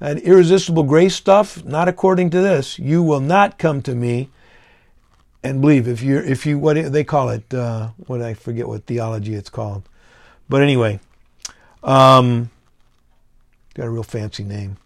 That 0.00 0.18
irresistible 0.18 0.82
grace 0.82 1.14
stuff, 1.14 1.64
not 1.64 1.86
according 1.86 2.30
to 2.30 2.40
this. 2.40 2.78
You 2.78 3.02
will 3.02 3.20
not 3.20 3.58
come 3.58 3.82
to 3.82 3.94
me 3.94 4.30
and 5.42 5.60
believe. 5.60 5.86
If 5.86 6.02
you, 6.02 6.18
if 6.18 6.44
you, 6.46 6.58
what 6.58 6.92
they 6.92 7.04
call 7.04 7.28
it, 7.28 7.54
uh, 7.54 7.90
what 8.06 8.20
I 8.22 8.34
forget 8.34 8.66
what 8.66 8.86
theology 8.86 9.34
it's 9.34 9.50
called. 9.50 9.88
But 10.48 10.62
anyway, 10.62 11.00
um, 11.84 12.50
got 13.74 13.86
a 13.86 13.90
real 13.90 14.02
fancy 14.02 14.42
name. 14.42 14.78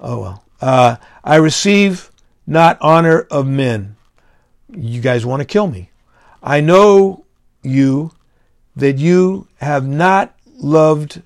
Oh 0.00 0.20
well. 0.20 0.44
Uh, 0.60 0.96
I 1.22 1.36
receive 1.36 2.10
not 2.46 2.78
honor 2.80 3.20
of 3.30 3.46
men. 3.46 3.96
You 4.74 5.00
guys 5.00 5.24
want 5.24 5.40
to 5.40 5.46
kill 5.46 5.66
me. 5.66 5.90
I 6.42 6.60
know 6.60 7.24
you 7.62 8.12
that 8.76 8.98
you 8.98 9.46
have 9.56 9.86
not 9.86 10.34
loved, 10.56 11.22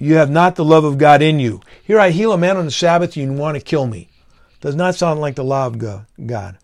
you 0.00 0.14
have 0.16 0.30
not 0.30 0.56
the 0.56 0.64
love 0.64 0.84
of 0.84 0.98
God 0.98 1.22
in 1.22 1.38
you. 1.38 1.60
Here 1.82 2.00
I 2.00 2.10
heal 2.10 2.32
a 2.32 2.38
man 2.38 2.56
on 2.56 2.64
the 2.64 2.70
Sabbath, 2.70 3.16
and 3.16 3.32
you 3.32 3.38
want 3.38 3.56
to 3.56 3.62
kill 3.62 3.86
me. 3.86 4.08
Does 4.60 4.74
not 4.74 4.94
sound 4.94 5.20
like 5.20 5.36
the 5.36 5.44
law 5.44 5.66
of 5.66 5.78
God. 5.78 6.58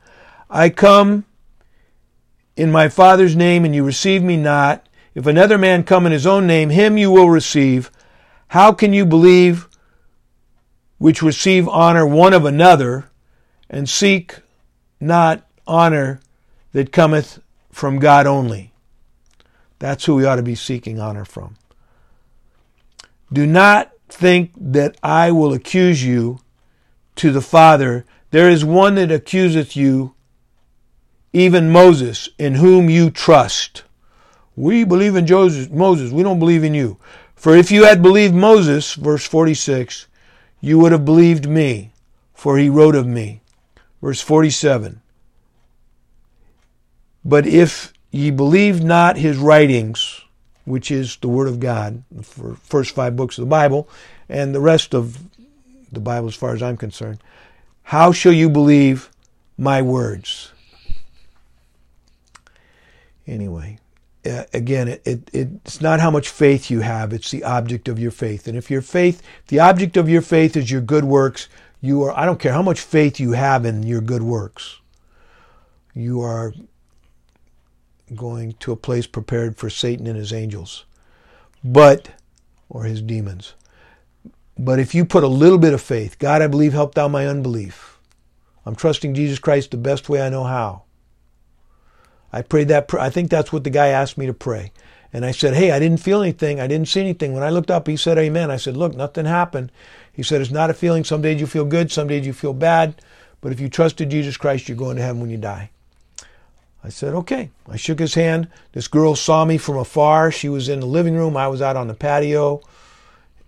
I 0.50 0.70
come 0.70 1.24
in 2.56 2.72
my 2.72 2.88
Father's 2.88 3.36
name, 3.36 3.64
and 3.64 3.74
you 3.74 3.84
receive 3.84 4.22
me 4.22 4.36
not. 4.36 4.88
If 5.14 5.26
another 5.26 5.58
man 5.58 5.84
come 5.84 6.06
in 6.06 6.12
his 6.12 6.26
own 6.26 6.46
name, 6.46 6.70
him 6.70 6.98
you 6.98 7.10
will 7.10 7.30
receive. 7.30 7.90
How 8.48 8.72
can 8.72 8.92
you 8.92 9.06
believe 9.06 9.68
which 10.98 11.22
receive 11.22 11.68
honor 11.68 12.06
one 12.06 12.32
of 12.32 12.44
another? 12.44 13.10
and 13.68 13.88
seek 13.88 14.36
not 15.00 15.46
honor 15.66 16.20
that 16.72 16.92
cometh 16.92 17.40
from 17.70 17.98
God 17.98 18.26
only. 18.26 18.72
That's 19.78 20.04
who 20.04 20.14
we 20.14 20.24
ought 20.24 20.36
to 20.36 20.42
be 20.42 20.54
seeking 20.54 21.00
honor 21.00 21.24
from. 21.24 21.56
Do 23.32 23.46
not 23.46 23.92
think 24.08 24.52
that 24.56 24.96
I 25.02 25.30
will 25.32 25.52
accuse 25.52 26.04
you 26.04 26.40
to 27.16 27.32
the 27.32 27.40
Father. 27.40 28.04
There 28.30 28.48
is 28.48 28.64
one 28.64 28.94
that 28.96 29.10
accuseth 29.10 29.76
you, 29.76 30.14
even 31.32 31.70
Moses, 31.70 32.28
in 32.38 32.54
whom 32.54 32.88
you 32.88 33.10
trust. 33.10 33.82
We 34.54 34.84
believe 34.84 35.16
in 35.16 35.26
Joseph, 35.26 35.70
Moses. 35.70 36.12
We 36.12 36.22
don't 36.22 36.38
believe 36.38 36.64
in 36.64 36.74
you. 36.74 36.98
For 37.34 37.54
if 37.54 37.70
you 37.70 37.84
had 37.84 38.02
believed 38.02 38.34
Moses, 38.34 38.94
verse 38.94 39.26
46, 39.26 40.06
you 40.60 40.78
would 40.78 40.92
have 40.92 41.04
believed 41.04 41.48
me, 41.48 41.92
for 42.32 42.58
he 42.58 42.68
wrote 42.68 42.94
of 42.94 43.06
me. 43.06 43.42
Verse 44.00 44.20
47 44.20 45.00
But 47.24 47.46
if 47.46 47.92
ye 48.10 48.30
believe 48.30 48.82
not 48.82 49.16
his 49.16 49.36
writings, 49.36 50.22
which 50.66 50.90
is 50.90 51.16
the 51.16 51.28
Word 51.28 51.48
of 51.48 51.60
God, 51.60 52.02
the 52.10 52.22
first 52.22 52.94
five 52.94 53.16
books 53.16 53.38
of 53.38 53.42
the 53.42 53.50
Bible, 53.50 53.88
and 54.28 54.54
the 54.54 54.60
rest 54.60 54.94
of 54.94 55.18
the 55.90 56.00
Bible 56.00 56.28
as 56.28 56.34
far 56.34 56.54
as 56.54 56.62
I'm 56.62 56.76
concerned, 56.76 57.22
how 57.84 58.12
shall 58.12 58.32
you 58.32 58.50
believe 58.50 59.10
my 59.56 59.80
words? 59.80 60.52
Anyway, 63.28 63.78
uh, 64.26 64.44
again, 64.52 64.88
it, 64.88 65.02
it, 65.04 65.28
it's 65.32 65.80
not 65.80 66.00
how 66.00 66.10
much 66.10 66.28
faith 66.28 66.68
you 66.68 66.80
have, 66.80 67.12
it's 67.12 67.30
the 67.30 67.44
object 67.44 67.88
of 67.88 67.98
your 67.98 68.10
faith. 68.10 68.48
And 68.48 68.58
if 68.58 68.70
your 68.70 68.82
faith, 68.82 69.22
the 69.46 69.60
object 69.60 69.96
of 69.96 70.08
your 70.08 70.22
faith 70.22 70.56
is 70.56 70.70
your 70.70 70.80
good 70.80 71.04
works, 71.04 71.48
you 71.80 72.02
are, 72.02 72.16
I 72.18 72.26
don't 72.26 72.40
care 72.40 72.52
how 72.52 72.62
much 72.62 72.80
faith 72.80 73.20
you 73.20 73.32
have 73.32 73.64
in 73.64 73.84
your 73.84 74.00
good 74.00 74.22
works, 74.22 74.80
you 75.94 76.20
are 76.20 76.52
going 78.14 78.54
to 78.60 78.72
a 78.72 78.76
place 78.76 79.06
prepared 79.06 79.56
for 79.56 79.68
Satan 79.68 80.06
and 80.06 80.16
his 80.16 80.32
angels, 80.32 80.84
but, 81.64 82.10
or 82.68 82.84
his 82.84 83.02
demons. 83.02 83.54
But 84.58 84.78
if 84.78 84.94
you 84.94 85.04
put 85.04 85.24
a 85.24 85.28
little 85.28 85.58
bit 85.58 85.74
of 85.74 85.82
faith, 85.82 86.18
God, 86.18 86.40
I 86.40 86.46
believe, 86.46 86.72
help 86.72 86.94
thou 86.94 87.08
my 87.08 87.26
unbelief. 87.26 87.98
I'm 88.64 88.74
trusting 88.74 89.14
Jesus 89.14 89.38
Christ 89.38 89.70
the 89.70 89.76
best 89.76 90.08
way 90.08 90.20
I 90.20 90.30
know 90.30 90.44
how. 90.44 90.82
I 92.32 92.42
prayed 92.42 92.68
that. 92.68 92.92
I 92.94 93.10
think 93.10 93.30
that's 93.30 93.52
what 93.52 93.64
the 93.64 93.70
guy 93.70 93.88
asked 93.88 94.18
me 94.18 94.26
to 94.26 94.34
pray. 94.34 94.72
And 95.12 95.24
I 95.24 95.30
said, 95.30 95.54
Hey, 95.54 95.70
I 95.70 95.78
didn't 95.78 96.00
feel 96.00 96.20
anything. 96.20 96.60
I 96.60 96.66
didn't 96.66 96.88
see 96.88 97.00
anything. 97.00 97.32
When 97.32 97.42
I 97.42 97.50
looked 97.50 97.70
up, 97.70 97.86
he 97.86 97.96
said, 97.96 98.18
Amen. 98.18 98.50
I 98.50 98.56
said, 98.56 98.76
Look, 98.76 98.94
nothing 98.94 99.24
happened. 99.24 99.70
He 100.12 100.22
said, 100.22 100.40
It's 100.40 100.50
not 100.50 100.70
a 100.70 100.74
feeling. 100.74 101.04
Some 101.04 101.22
days 101.22 101.40
you 101.40 101.46
feel 101.46 101.64
good, 101.64 101.92
some 101.92 102.08
days 102.08 102.26
you 102.26 102.32
feel 102.32 102.52
bad. 102.52 103.00
But 103.40 103.52
if 103.52 103.60
you 103.60 103.68
trusted 103.68 104.10
Jesus 104.10 104.36
Christ, 104.36 104.68
you're 104.68 104.76
going 104.76 104.96
to 104.96 105.02
heaven 105.02 105.20
when 105.20 105.30
you 105.30 105.36
die. 105.36 105.70
I 106.86 106.88
said, 106.88 107.14
Okay. 107.14 107.50
I 107.68 107.76
shook 107.76 107.98
his 107.98 108.14
hand. 108.14 108.48
This 108.72 108.86
girl 108.86 109.16
saw 109.16 109.44
me 109.44 109.58
from 109.58 109.76
afar. 109.76 110.30
She 110.30 110.48
was 110.48 110.68
in 110.68 110.80
the 110.80 110.86
living 110.86 111.16
room. 111.16 111.36
I 111.36 111.48
was 111.48 111.60
out 111.60 111.76
on 111.76 111.88
the 111.88 111.94
patio. 111.94 112.62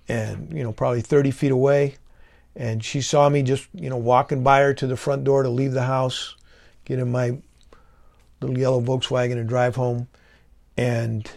and 0.08 0.52
you 0.52 0.62
know 0.62 0.72
probably 0.72 1.02
30 1.02 1.30
feet 1.30 1.52
away 1.52 1.96
and 2.56 2.82
she 2.82 3.00
saw 3.02 3.28
me 3.28 3.42
just 3.42 3.68
you 3.74 3.90
know 3.90 3.96
walking 3.96 4.42
by 4.42 4.60
her 4.60 4.72
to 4.74 4.86
the 4.86 4.96
front 4.96 5.22
door 5.22 5.42
to 5.42 5.50
leave 5.50 5.72
the 5.72 5.82
house 5.82 6.34
get 6.86 6.98
in 6.98 7.12
my 7.12 7.36
little 8.40 8.58
yellow 8.58 8.80
volkswagen 8.80 9.32
and 9.38 9.48
drive 9.48 9.76
home 9.76 10.08
and 10.78 11.30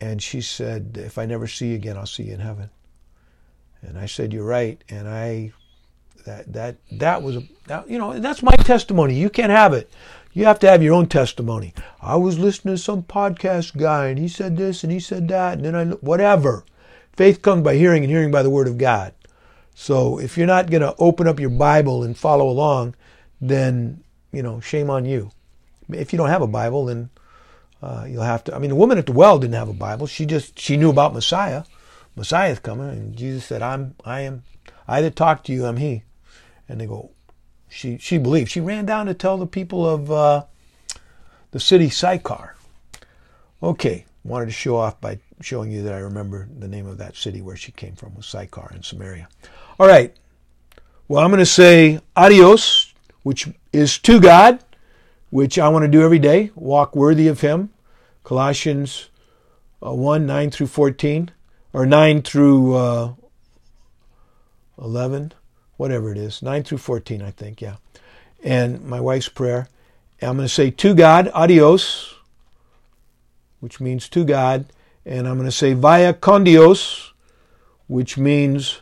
and 0.00 0.22
she 0.22 0.42
said 0.42 0.98
if 1.00 1.16
i 1.16 1.24
never 1.24 1.46
see 1.46 1.68
you 1.68 1.74
again 1.76 1.96
i'll 1.96 2.04
see 2.04 2.24
you 2.24 2.34
in 2.34 2.40
heaven 2.40 2.68
and 3.80 3.98
i 3.98 4.04
said 4.04 4.34
you're 4.34 4.44
right 4.44 4.84
and 4.90 5.08
i 5.08 5.50
that 6.26 6.52
that 6.52 6.76
that 6.92 7.22
was 7.22 7.36
a 7.36 7.42
that, 7.66 7.88
you 7.88 7.98
know 7.98 8.18
that's 8.20 8.42
my 8.42 8.54
testimony 8.56 9.14
you 9.14 9.30
can't 9.30 9.50
have 9.50 9.72
it 9.72 9.90
you 10.32 10.44
have 10.44 10.58
to 10.58 10.68
have 10.68 10.82
your 10.82 10.94
own 10.94 11.06
testimony 11.06 11.72
i 12.00 12.16
was 12.16 12.38
listening 12.38 12.74
to 12.74 12.82
some 12.82 13.02
podcast 13.02 13.76
guy 13.76 14.08
and 14.08 14.18
he 14.18 14.28
said 14.28 14.56
this 14.56 14.82
and 14.82 14.92
he 14.92 15.00
said 15.00 15.28
that 15.28 15.54
and 15.54 15.64
then 15.64 15.74
i 15.74 15.84
whatever 15.96 16.64
Faith 17.14 17.42
comes 17.42 17.62
by 17.62 17.76
hearing, 17.76 18.02
and 18.02 18.10
hearing 18.10 18.30
by 18.30 18.42
the 18.42 18.50
Word 18.50 18.66
of 18.66 18.78
God. 18.78 19.12
So 19.74 20.18
if 20.18 20.38
you're 20.38 20.46
not 20.46 20.70
going 20.70 20.82
to 20.82 20.94
open 20.98 21.26
up 21.26 21.40
your 21.40 21.50
Bible 21.50 22.02
and 22.02 22.16
follow 22.16 22.48
along, 22.48 22.94
then, 23.40 24.02
you 24.32 24.42
know, 24.42 24.60
shame 24.60 24.88
on 24.88 25.04
you. 25.04 25.30
If 25.90 26.12
you 26.12 26.16
don't 26.16 26.30
have 26.30 26.42
a 26.42 26.46
Bible, 26.46 26.86
then 26.86 27.10
uh, 27.82 28.06
you'll 28.08 28.22
have 28.22 28.44
to. 28.44 28.54
I 28.54 28.58
mean, 28.58 28.70
the 28.70 28.76
woman 28.76 28.98
at 28.98 29.06
the 29.06 29.12
well 29.12 29.38
didn't 29.38 29.54
have 29.54 29.68
a 29.68 29.74
Bible. 29.74 30.06
She 30.06 30.24
just, 30.24 30.58
she 30.58 30.76
knew 30.76 30.90
about 30.90 31.12
Messiah. 31.12 31.64
Messiah's 32.16 32.58
coming. 32.58 32.88
And 32.88 33.16
Jesus 33.16 33.44
said, 33.44 33.60
I'm, 33.60 33.94
I 34.04 34.20
am, 34.22 34.44
I 34.88 35.02
that 35.02 35.16
talk 35.16 35.44
to 35.44 35.52
you, 35.52 35.66
I'm 35.66 35.76
he. 35.76 36.04
And 36.68 36.80
they 36.80 36.86
go, 36.86 37.10
she, 37.72 37.98
she 37.98 38.18
believed. 38.18 38.50
She 38.50 38.60
ran 38.60 38.84
down 38.84 39.06
to 39.06 39.14
tell 39.14 39.38
the 39.38 39.46
people 39.46 39.88
of 39.88 40.10
uh, 40.10 40.44
the 41.52 41.60
city 41.60 41.88
Sychar. 41.88 42.54
Okay, 43.62 44.04
wanted 44.24 44.46
to 44.46 44.52
show 44.52 44.76
off 44.76 45.00
by 45.00 45.18
showing 45.40 45.72
you 45.72 45.82
that 45.82 45.94
I 45.94 45.98
remember 45.98 46.48
the 46.58 46.68
name 46.68 46.86
of 46.86 46.98
that 46.98 47.16
city 47.16 47.40
where 47.40 47.56
she 47.56 47.72
came 47.72 47.94
from 47.94 48.14
was 48.14 48.26
Sychar 48.26 48.70
in 48.74 48.82
Samaria. 48.82 49.28
All 49.80 49.86
right. 49.86 50.14
Well, 51.08 51.24
I'm 51.24 51.30
going 51.30 51.38
to 51.38 51.46
say 51.46 52.00
adios, 52.14 52.92
which 53.22 53.48
is 53.72 53.98
to 54.00 54.20
God, 54.20 54.62
which 55.30 55.58
I 55.58 55.68
want 55.68 55.84
to 55.84 55.90
do 55.90 56.02
every 56.02 56.18
day. 56.18 56.50
Walk 56.54 56.94
worthy 56.94 57.28
of 57.28 57.40
Him. 57.40 57.70
Colossians 58.22 59.08
uh, 59.84 59.92
1 59.92 60.26
9 60.26 60.50
through 60.50 60.68
14, 60.68 61.30
or 61.72 61.86
9 61.86 62.22
through 62.22 62.74
uh, 62.74 63.14
11, 64.78 65.32
whatever 65.82 66.10
it 66.10 66.18
is. 66.18 66.42
9 66.42 66.62
through 66.62 66.78
14, 66.78 67.20
I 67.22 67.30
think, 67.30 67.60
yeah. 67.60 67.76
And 68.42 68.82
my 68.84 69.00
wife's 69.00 69.28
prayer. 69.28 69.68
I'm 70.20 70.36
going 70.36 70.48
to 70.48 70.54
say 70.54 70.70
to 70.70 70.94
God, 70.94 71.28
adios, 71.34 72.14
which 73.60 73.80
means 73.80 74.08
to 74.10 74.24
God 74.24 74.66
and 75.04 75.26
I'm 75.26 75.36
going 75.36 75.48
to 75.48 75.52
say 75.52 75.74
via 75.74 76.14
con 76.14 76.44
Dios, 76.44 77.12
which 77.86 78.16
means 78.16 78.80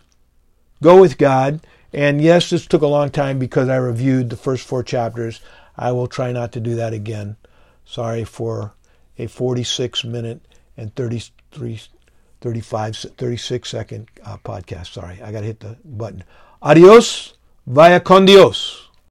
go 0.82 1.00
with 1.00 1.18
God. 1.18 1.60
And 1.92 2.20
yes, 2.20 2.50
this 2.50 2.66
took 2.66 2.82
a 2.82 2.86
long 2.86 3.10
time 3.10 3.38
because 3.38 3.68
I 3.68 3.76
reviewed 3.76 4.30
the 4.30 4.36
first 4.36 4.66
four 4.66 4.82
chapters. 4.82 5.40
I 5.76 5.92
will 5.92 6.06
try 6.06 6.30
not 6.32 6.52
to 6.52 6.60
do 6.60 6.74
that 6.76 6.92
again. 6.92 7.36
Sorry 7.84 8.24
for 8.24 8.74
a 9.18 9.26
46 9.26 10.04
minute 10.04 10.40
and 10.76 10.94
33, 10.94 11.80
35, 12.40 12.96
36 12.96 13.68
second 13.68 14.08
uh, 14.24 14.36
podcast. 14.44 14.92
Sorry, 14.92 15.20
I 15.22 15.32
got 15.32 15.40
to 15.40 15.46
hit 15.46 15.60
the 15.60 15.76
button. 15.84 16.22
Adios, 16.62 17.38
via 17.64 18.04
con 18.04 18.26
Dios. 18.26 18.89